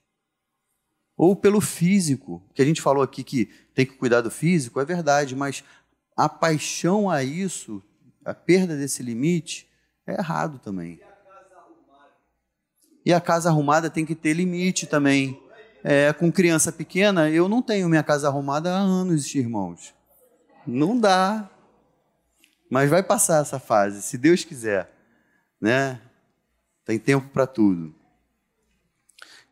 Ou 1.16 1.36
pelo 1.36 1.60
físico, 1.60 2.42
que 2.54 2.60
a 2.60 2.64
gente 2.64 2.82
falou 2.82 3.02
aqui 3.02 3.22
que 3.22 3.46
tem 3.72 3.86
que 3.86 3.94
cuidar 3.94 4.20
do 4.20 4.30
físico, 4.30 4.80
é 4.80 4.84
verdade, 4.84 5.36
mas 5.36 5.62
a 6.16 6.28
paixão 6.28 7.10
a 7.10 7.22
isso, 7.22 7.82
a 8.24 8.32
perda 8.34 8.76
desse 8.76 9.02
limite, 9.02 9.68
é 10.06 10.14
errado 10.14 10.58
também. 10.58 11.00
E 13.04 13.12
a 13.12 13.20
casa 13.20 13.50
arrumada 13.50 13.90
tem 13.90 14.06
que 14.06 14.14
ter 14.14 14.32
limite 14.32 14.86
também. 14.86 15.40
É, 15.82 16.12
com 16.14 16.32
criança 16.32 16.72
pequena, 16.72 17.28
eu 17.28 17.48
não 17.48 17.60
tenho 17.60 17.88
minha 17.88 18.02
casa 18.02 18.28
arrumada 18.28 18.72
há 18.72 18.78
anos, 18.78 19.34
irmãos. 19.34 19.94
Não 20.66 20.98
dá. 20.98 21.50
Mas 22.70 22.88
vai 22.88 23.02
passar 23.02 23.42
essa 23.42 23.58
fase, 23.58 24.00
se 24.00 24.16
Deus 24.16 24.44
quiser. 24.44 24.90
Né? 25.60 26.00
Tem 26.84 26.98
tempo 26.98 27.28
para 27.28 27.46
tudo. 27.46 27.94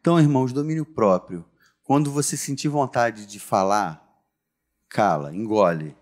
Então, 0.01 0.19
irmãos, 0.19 0.53
domínio 0.53 0.87
próprio. 0.87 1.45
Quando 1.85 2.11
você 2.11 2.37
sentir 2.37 2.69
vontade 2.69 3.27
de 3.27 3.39
falar, 3.39 4.03
cala, 4.89 5.35
engole. 5.35 5.95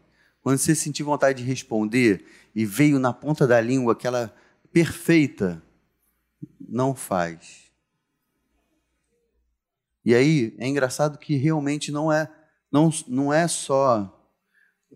Quando 0.43 0.59
você 0.59 0.75
sentir 0.75 1.03
vontade 1.03 1.43
de 1.43 1.49
responder 1.49 2.25
e 2.55 2.65
veio 2.65 2.99
na 2.99 3.13
ponta 3.13 3.47
da 3.47 3.61
língua 3.61 3.93
aquela 3.93 4.35
perfeita, 4.73 5.63
não 6.61 6.95
faz. 6.95 7.71
E 10.05 10.15
aí 10.15 10.55
é 10.59 10.67
engraçado 10.67 11.19
que 11.19 11.37
realmente 11.37 11.93
não 11.93 12.11
é 12.11 12.31
não, 12.73 12.91
não 13.09 13.33
é 13.33 13.49
só 13.49 14.17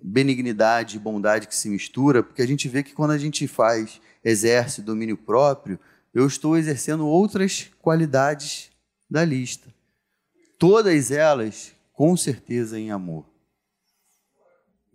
benignidade 0.01 0.97
e 0.97 1.01
bondade 1.01 1.49
que 1.49 1.57
se 1.57 1.69
mistura, 1.69 2.23
porque 2.23 2.43
a 2.43 2.47
gente 2.47 2.69
vê 2.69 2.83
que 2.83 2.93
quando 2.93 3.11
a 3.11 3.19
gente 3.19 3.49
faz, 3.49 4.01
exerce 4.23 4.81
domínio 4.81 5.17
próprio, 5.17 5.79
eu 6.13 6.27
estou 6.27 6.57
exercendo 6.57 7.07
outras 7.07 7.71
qualidades 7.81 8.71
da 9.11 9.25
lista. 9.25 9.75
Todas 10.59 11.11
elas, 11.11 11.75
com 11.93 12.17
certeza, 12.17 12.79
em 12.79 12.91
amor. 12.91 13.34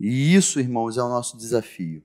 E 0.00 0.34
isso, 0.34 0.58
irmãos, 0.58 0.96
é 0.96 1.02
o 1.02 1.10
nosso 1.10 1.36
desafio. 1.36 2.02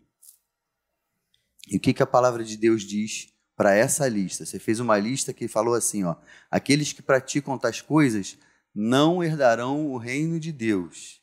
E 1.66 1.78
o 1.78 1.80
que, 1.80 1.94
que 1.94 2.04
a 2.04 2.08
palavra 2.08 2.44
de 2.44 2.58
Deus 2.58 2.84
diz 2.84 3.34
para 3.56 3.74
essa 3.74 4.06
lista? 4.10 4.46
Você 4.46 4.60
fez 4.60 4.82
uma 4.82 4.98
lista 4.98 5.32
que 5.32 5.48
falou 5.48 5.74
assim: 5.74 6.04
ó, 6.04 6.18
aqueles 6.52 6.92
que 6.92 7.02
praticam 7.02 7.58
tais 7.58 7.80
coisas 7.80 8.38
não 8.74 9.24
herdarão 9.24 9.88
o 9.94 9.98
reino 9.98 10.38
de 10.38 10.52
Deus. 10.52 11.22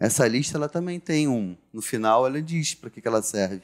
Essa 0.00 0.26
lista 0.26 0.56
ela 0.56 0.70
também 0.70 0.98
tem 0.98 1.28
um. 1.28 1.54
No 1.70 1.82
final 1.82 2.26
ela 2.26 2.40
diz 2.40 2.74
para 2.74 2.88
que, 2.88 3.02
que 3.02 3.06
ela 3.06 3.22
serve. 3.22 3.62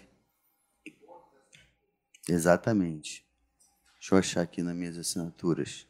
Exatamente. 2.28 3.26
Deixa 3.94 4.14
eu 4.14 4.18
achar 4.18 4.42
aqui 4.42 4.62
nas 4.62 4.76
minhas 4.76 4.98
assinaturas. 4.98 5.86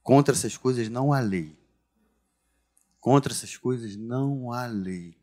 Contra 0.00 0.32
essas 0.32 0.56
coisas 0.56 0.88
não 0.88 1.12
há 1.12 1.18
lei. 1.18 1.56
Contra 3.00 3.32
essas 3.32 3.56
coisas 3.56 3.96
não 3.96 4.52
há 4.52 4.66
lei. 4.66 5.21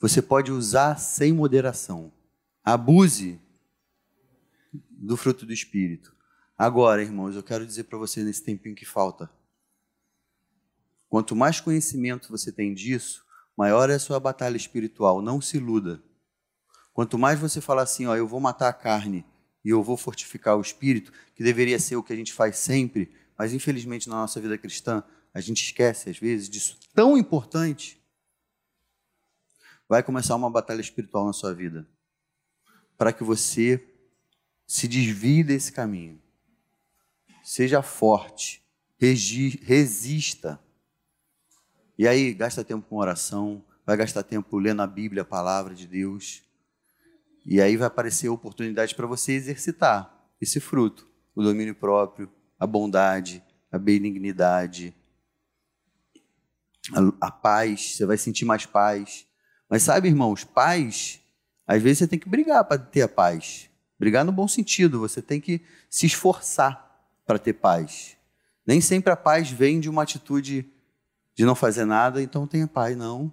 Você 0.00 0.20
pode 0.20 0.52
usar 0.52 0.96
sem 0.96 1.32
moderação. 1.32 2.12
Abuse 2.62 3.40
do 4.90 5.16
fruto 5.16 5.46
do 5.46 5.52
Espírito. 5.52 6.14
Agora, 6.56 7.02
irmãos, 7.02 7.34
eu 7.34 7.42
quero 7.42 7.66
dizer 7.66 7.84
para 7.84 7.98
você 7.98 8.22
nesse 8.22 8.42
tempinho 8.42 8.74
que 8.74 8.84
falta. 8.84 9.30
Quanto 11.08 11.36
mais 11.36 11.60
conhecimento 11.60 12.30
você 12.30 12.50
tem 12.50 12.74
disso, 12.74 13.24
maior 13.56 13.90
é 13.90 13.94
a 13.94 13.98
sua 13.98 14.18
batalha 14.18 14.56
espiritual. 14.56 15.22
Não 15.22 15.40
se 15.40 15.56
iluda. 15.56 16.02
Quanto 16.92 17.18
mais 17.18 17.38
você 17.38 17.60
falar 17.60 17.82
assim, 17.82 18.06
ó, 18.06 18.16
eu 18.16 18.26
vou 18.26 18.40
matar 18.40 18.68
a 18.68 18.72
carne 18.72 19.24
e 19.64 19.70
eu 19.70 19.82
vou 19.82 19.96
fortificar 19.96 20.56
o 20.56 20.60
espírito, 20.60 21.12
que 21.34 21.42
deveria 21.42 21.78
ser 21.78 21.96
o 21.96 22.02
que 22.02 22.12
a 22.12 22.16
gente 22.16 22.32
faz 22.32 22.56
sempre, 22.58 23.12
mas 23.36 23.52
infelizmente 23.52 24.08
na 24.08 24.16
nossa 24.16 24.40
vida 24.40 24.56
cristã 24.56 25.02
a 25.32 25.40
gente 25.40 25.64
esquece 25.64 26.08
às 26.08 26.18
vezes 26.18 26.48
disso 26.48 26.78
tão 26.94 27.18
importante. 27.18 28.00
Vai 29.88 30.02
começar 30.02 30.34
uma 30.34 30.50
batalha 30.50 30.80
espiritual 30.80 31.26
na 31.26 31.32
sua 31.32 31.54
vida 31.54 31.86
para 32.96 33.12
que 33.12 33.24
você 33.24 33.82
se 34.66 34.88
desvie 34.88 35.44
desse 35.44 35.72
caminho. 35.72 36.20
Seja 37.42 37.82
forte, 37.82 38.64
resista. 38.98 40.58
E 41.98 42.08
aí, 42.08 42.32
gasta 42.32 42.64
tempo 42.64 42.88
com 42.88 42.96
oração, 42.96 43.64
vai 43.84 43.96
gastar 43.96 44.22
tempo 44.22 44.58
lendo 44.58 44.82
a 44.82 44.86
Bíblia, 44.86 45.22
a 45.22 45.26
palavra 45.26 45.74
de 45.74 45.86
Deus. 45.86 46.42
E 47.44 47.60
aí 47.60 47.76
vai 47.76 47.86
aparecer 47.86 48.28
oportunidade 48.28 48.94
para 48.94 49.06
você 49.06 49.32
exercitar 49.32 50.10
esse 50.40 50.60
fruto, 50.60 51.06
o 51.34 51.42
domínio 51.42 51.74
próprio, 51.74 52.30
a 52.58 52.66
bondade, 52.66 53.42
a 53.70 53.78
benignidade, 53.78 54.94
a, 56.92 57.26
a 57.26 57.30
paz, 57.30 57.96
você 57.96 58.06
vai 58.06 58.16
sentir 58.16 58.44
mais 58.44 58.64
paz. 58.64 59.26
Mas 59.74 59.82
sabe, 59.82 60.06
irmãos, 60.06 60.44
paz, 60.44 61.20
às 61.66 61.82
vezes 61.82 61.98
você 61.98 62.06
tem 62.06 62.16
que 62.16 62.28
brigar 62.28 62.64
para 62.64 62.78
ter 62.78 63.02
a 63.02 63.08
paz. 63.08 63.68
Brigar 63.98 64.24
no 64.24 64.30
bom 64.30 64.46
sentido, 64.46 65.00
você 65.00 65.20
tem 65.20 65.40
que 65.40 65.60
se 65.90 66.06
esforçar 66.06 67.04
para 67.26 67.40
ter 67.40 67.54
paz. 67.54 68.16
Nem 68.64 68.80
sempre 68.80 69.12
a 69.12 69.16
paz 69.16 69.50
vem 69.50 69.80
de 69.80 69.90
uma 69.90 70.04
atitude 70.04 70.64
de 71.34 71.44
não 71.44 71.56
fazer 71.56 71.84
nada, 71.84 72.22
então 72.22 72.46
tenha 72.46 72.68
paz, 72.68 72.96
não. 72.96 73.32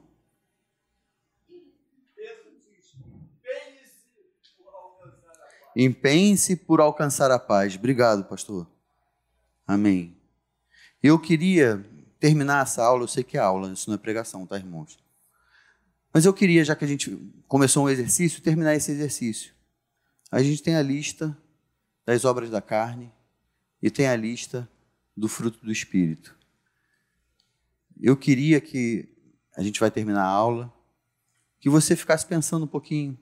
Empenhe-se 5.76 6.56
por 6.56 6.82
alcançar 6.82 7.30
a 7.30 7.38
paz. 7.38 7.76
Obrigado, 7.76 8.24
pastor. 8.24 8.66
Amém. 9.68 10.18
Eu 11.04 11.20
queria 11.20 11.86
terminar 12.20 12.64
essa 12.64 12.84
aula, 12.84 13.04
eu 13.04 13.08
sei 13.08 13.24
que 13.24 13.38
é 13.38 13.40
aula, 13.40 13.72
isso 13.72 13.88
não 13.88 13.96
é 13.96 14.00
pregação, 14.00 14.48
tá, 14.48 14.58
irmãos? 14.58 15.00
Mas 16.14 16.26
eu 16.26 16.34
queria, 16.34 16.64
já 16.64 16.76
que 16.76 16.84
a 16.84 16.88
gente 16.88 17.18
começou 17.48 17.86
um 17.86 17.90
exercício, 17.90 18.42
terminar 18.42 18.76
esse 18.76 18.92
exercício. 18.92 19.54
A 20.32 20.42
gente 20.44 20.62
tem 20.62 20.76
a 20.76 20.82
lista 20.82 21.38
das 22.06 22.26
obras 22.26 22.50
da 22.50 22.62
carne 22.62 23.12
e 23.82 23.90
tem 23.90 24.08
a 24.08 24.16
lista 24.16 24.70
do 25.16 25.28
fruto 25.28 25.64
do 25.64 25.72
Espírito. 25.72 26.36
Eu 28.02 28.18
queria 28.18 28.60
que 28.60 29.10
a 29.56 29.62
gente 29.62 29.80
vai 29.80 29.92
terminar 29.92 30.24
a 30.24 30.28
aula, 30.28 30.74
que 31.60 31.70
você 31.70 31.96
ficasse 31.96 32.26
pensando 32.26 32.66
um 32.66 32.68
pouquinho. 32.68 33.18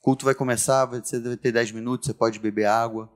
O 0.00 0.02
culto 0.02 0.24
vai 0.24 0.34
começar, 0.34 0.84
você 0.86 1.18
deve 1.18 1.36
ter 1.36 1.52
10 1.52 1.72
minutos, 1.72 2.06
você 2.06 2.14
pode 2.14 2.38
beber 2.38 2.66
água. 2.66 3.10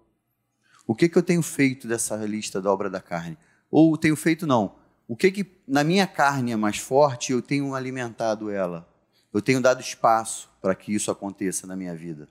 O 0.87 0.95
que, 0.95 1.09
que 1.09 1.19
eu 1.19 1.23
tenho 1.23 1.43
feito 1.43 1.87
dessa 1.87 2.17
lista 2.25 2.63
da 2.63 2.73
obra 2.73 2.89
da 2.89 3.01
carne? 3.01 3.37
Ou 3.71 3.97
tenho 3.99 4.17
feito 4.17 4.47
não. 4.47 4.79
O 5.09 5.17
que, 5.17 5.33
que 5.33 5.47
na 5.67 5.83
minha 5.83 6.07
carne 6.07 6.53
é 6.53 6.57
mais 6.57 6.79
forte 6.79 7.33
eu 7.33 7.43
tenho 7.43 7.75
alimentado 7.75 8.51
ela? 8.51 8.87
Eu 9.33 9.43
tenho 9.43 9.61
dado 9.61 9.81
espaço 9.81 10.49
para 10.61 10.75
que 10.75 10.95
isso 10.95 11.11
aconteça 11.11 11.67
na 11.67 11.75
minha 11.75 11.95
vida. 11.95 12.29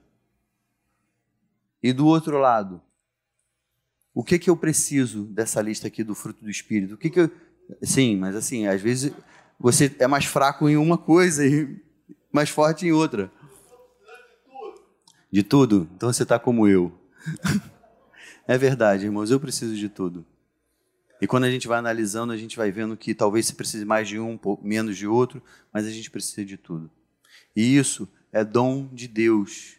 E 1.81 1.91
do 1.91 2.05
outro 2.05 2.37
lado, 2.37 2.81
o 4.13 4.23
que 4.23 4.39
que 4.39 4.49
eu 4.49 4.55
preciso 4.55 5.25
dessa 5.25 5.61
lista 5.61 5.87
aqui 5.87 6.03
do 6.03 6.15
fruto 6.15 6.43
do 6.43 6.49
espírito? 6.49 6.93
O 6.93 6.97
que 6.97 7.09
que 7.09 7.19
eu 7.19 7.31
Sim, 7.81 8.15
mas 8.15 8.35
assim, 8.35 8.65
às 8.65 8.81
vezes 8.81 9.13
você 9.59 9.93
é 9.99 10.07
mais 10.07 10.25
fraco 10.25 10.69
em 10.69 10.77
uma 10.77 10.97
coisa 10.97 11.45
e 11.45 11.81
mais 12.31 12.49
forte 12.49 12.85
em 12.85 12.91
outra. 12.91 13.31
De 15.31 15.43
tudo? 15.43 15.89
Então 15.95 16.11
você 16.11 16.23
está 16.23 16.39
como 16.39 16.67
eu. 16.67 16.97
é 18.47 18.57
verdade, 18.57 19.05
irmãos, 19.05 19.29
eu 19.29 19.39
preciso 19.39 19.75
de 19.75 19.89
tudo. 19.89 20.25
E 21.19 21.27
quando 21.27 21.45
a 21.45 21.51
gente 21.51 21.67
vai 21.67 21.79
analisando, 21.79 22.31
a 22.31 22.37
gente 22.37 22.55
vai 22.55 22.71
vendo 22.71 22.95
que 22.95 23.15
talvez 23.15 23.47
você 23.47 23.53
precise 23.53 23.85
mais 23.85 24.07
de 24.07 24.19
um, 24.19 24.39
menos 24.61 24.97
de 24.97 25.07
outro, 25.07 25.41
mas 25.73 25.85
a 25.85 25.89
gente 25.89 26.11
precisa 26.11 26.45
de 26.45 26.57
tudo. 26.57 26.89
E 27.55 27.75
isso 27.75 28.07
é 28.31 28.43
dom 28.43 28.87
de 28.93 29.07
Deus. 29.07 29.77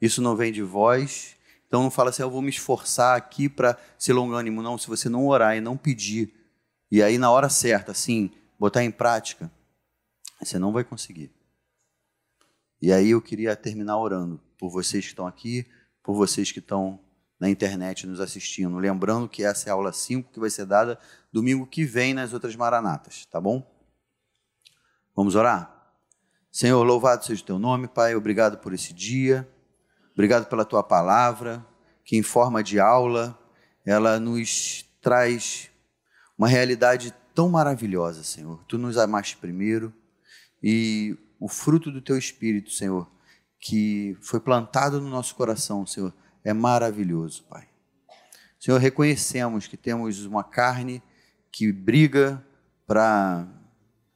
Isso 0.00 0.22
não 0.22 0.36
vem 0.36 0.52
de 0.52 0.62
vós. 0.62 1.36
Então 1.66 1.82
não 1.82 1.90
fala 1.90 2.10
assim, 2.10 2.22
eu 2.22 2.30
vou 2.30 2.40
me 2.40 2.50
esforçar 2.50 3.16
aqui 3.16 3.48
para 3.48 3.76
ser 3.98 4.12
longânimo. 4.12 4.62
Não, 4.62 4.78
se 4.78 4.86
você 4.86 5.08
não 5.08 5.26
orar 5.26 5.56
e 5.56 5.60
não 5.60 5.76
pedir, 5.76 6.32
e 6.90 7.02
aí 7.02 7.18
na 7.18 7.30
hora 7.30 7.48
certa, 7.48 7.92
assim, 7.92 8.30
botar 8.58 8.84
em 8.84 8.90
prática, 8.90 9.50
você 10.40 10.58
não 10.58 10.72
vai 10.72 10.84
conseguir. 10.84 11.30
E 12.80 12.92
aí 12.92 13.10
eu 13.10 13.20
queria 13.20 13.56
terminar 13.56 13.98
orando 13.98 14.40
por 14.56 14.70
vocês 14.70 15.04
que 15.04 15.10
estão 15.10 15.26
aqui, 15.26 15.66
por 16.02 16.14
vocês 16.14 16.52
que 16.52 16.60
estão 16.60 17.00
na 17.38 17.48
internet 17.48 18.06
nos 18.06 18.20
assistindo. 18.20 18.78
Lembrando 18.78 19.28
que 19.28 19.44
essa 19.44 19.68
é 19.68 19.70
a 19.70 19.74
aula 19.74 19.92
5 19.92 20.32
que 20.32 20.40
vai 20.40 20.50
ser 20.50 20.66
dada 20.66 20.98
domingo 21.32 21.66
que 21.66 21.84
vem 21.84 22.14
nas 22.14 22.32
outras 22.32 22.56
maranatas, 22.56 23.26
tá 23.26 23.40
bom? 23.40 23.64
Vamos 25.14 25.34
orar? 25.34 25.74
Senhor, 26.50 26.82
louvado 26.82 27.24
seja 27.24 27.42
o 27.42 27.46
teu 27.46 27.58
nome, 27.58 27.86
Pai. 27.86 28.14
Obrigado 28.14 28.58
por 28.58 28.72
esse 28.72 28.92
dia. 28.92 29.48
Obrigado 30.12 30.46
pela 30.46 30.64
tua 30.64 30.82
palavra, 30.82 31.64
que 32.04 32.16
em 32.16 32.22
forma 32.22 32.62
de 32.62 32.80
aula, 32.80 33.38
ela 33.84 34.18
nos 34.18 34.84
traz 35.00 35.70
uma 36.36 36.48
realidade 36.48 37.14
tão 37.34 37.48
maravilhosa, 37.48 38.24
Senhor. 38.24 38.64
Tu 38.66 38.78
nos 38.78 38.96
amaste 38.96 39.36
primeiro 39.36 39.92
e 40.62 41.16
o 41.38 41.48
fruto 41.48 41.90
do 41.92 42.00
teu 42.00 42.18
espírito, 42.18 42.70
Senhor, 42.70 43.08
que 43.60 44.16
foi 44.20 44.40
plantado 44.40 45.00
no 45.00 45.08
nosso 45.08 45.34
coração, 45.34 45.86
Senhor, 45.86 46.12
é 46.44 46.52
maravilhoso, 46.52 47.44
Pai. 47.44 47.66
Senhor, 48.58 48.78
reconhecemos 48.78 49.66
que 49.66 49.76
temos 49.76 50.24
uma 50.24 50.42
carne 50.42 51.02
que 51.50 51.72
briga 51.72 52.44
para 52.86 53.46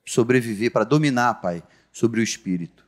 sobreviver, 0.04 0.70
para 0.70 0.84
dominar, 0.84 1.34
Pai, 1.34 1.62
sobre 1.92 2.20
o 2.20 2.24
espírito. 2.24 2.86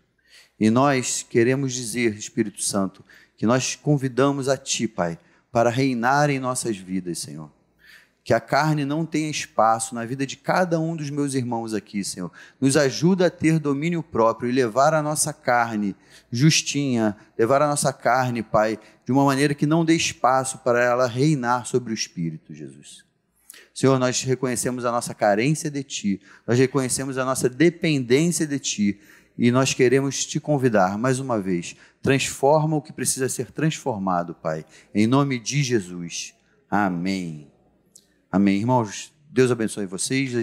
E 0.59 0.70
nós 0.70 1.22
queremos 1.22 1.72
dizer, 1.72 2.14
Espírito 2.14 2.62
Santo, 2.62 3.05
que 3.37 3.47
nós 3.47 3.74
convidamos 3.74 4.49
a 4.49 4.57
Ti, 4.57 4.87
Pai, 4.87 5.18
para 5.51 5.70
reinar 5.70 6.30
em 6.30 6.39
nossas 6.39 6.76
vidas, 6.76 7.18
Senhor 7.18 7.51
que 8.24 8.32
a 8.32 8.40
carne 8.40 8.86
não 8.86 9.04
tenha 9.04 9.30
espaço 9.30 9.94
na 9.94 10.06
vida 10.06 10.26
de 10.26 10.34
cada 10.34 10.80
um 10.80 10.96
dos 10.96 11.10
meus 11.10 11.34
irmãos 11.34 11.74
aqui, 11.74 12.02
Senhor. 12.02 12.32
Nos 12.58 12.74
ajuda 12.74 13.26
a 13.26 13.30
ter 13.30 13.58
domínio 13.58 14.02
próprio 14.02 14.48
e 14.48 14.52
levar 14.52 14.94
a 14.94 15.02
nossa 15.02 15.30
carne 15.30 15.94
justinha, 16.32 17.14
levar 17.38 17.60
a 17.60 17.68
nossa 17.68 17.92
carne, 17.92 18.42
Pai, 18.42 18.78
de 19.04 19.12
uma 19.12 19.26
maneira 19.26 19.54
que 19.54 19.66
não 19.66 19.84
dê 19.84 19.94
espaço 19.94 20.58
para 20.58 20.82
ela 20.82 21.06
reinar 21.06 21.66
sobre 21.66 21.92
o 21.92 21.94
Espírito, 21.94 22.54
Jesus. 22.54 23.04
Senhor, 23.74 23.98
nós 23.98 24.22
reconhecemos 24.22 24.86
a 24.86 24.90
nossa 24.90 25.12
carência 25.12 25.70
de 25.70 25.82
Ti, 25.82 26.20
nós 26.46 26.58
reconhecemos 26.58 27.18
a 27.18 27.26
nossa 27.26 27.46
dependência 27.46 28.46
de 28.46 28.58
Ti 28.58 29.00
e 29.36 29.50
nós 29.50 29.74
queremos 29.74 30.24
te 30.24 30.40
convidar 30.40 30.96
mais 30.96 31.20
uma 31.20 31.38
vez. 31.38 31.76
Transforma 32.00 32.76
o 32.76 32.82
que 32.82 32.92
precisa 32.92 33.28
ser 33.28 33.50
transformado, 33.50 34.34
Pai. 34.34 34.64
Em 34.94 35.06
nome 35.06 35.38
de 35.38 35.62
Jesus. 35.62 36.32
Amém. 36.70 37.53
Amém. 38.35 38.57
Irmãos, 38.57 39.12
Deus 39.30 39.53
abençoe 39.53 39.87
vocês. 39.87 40.35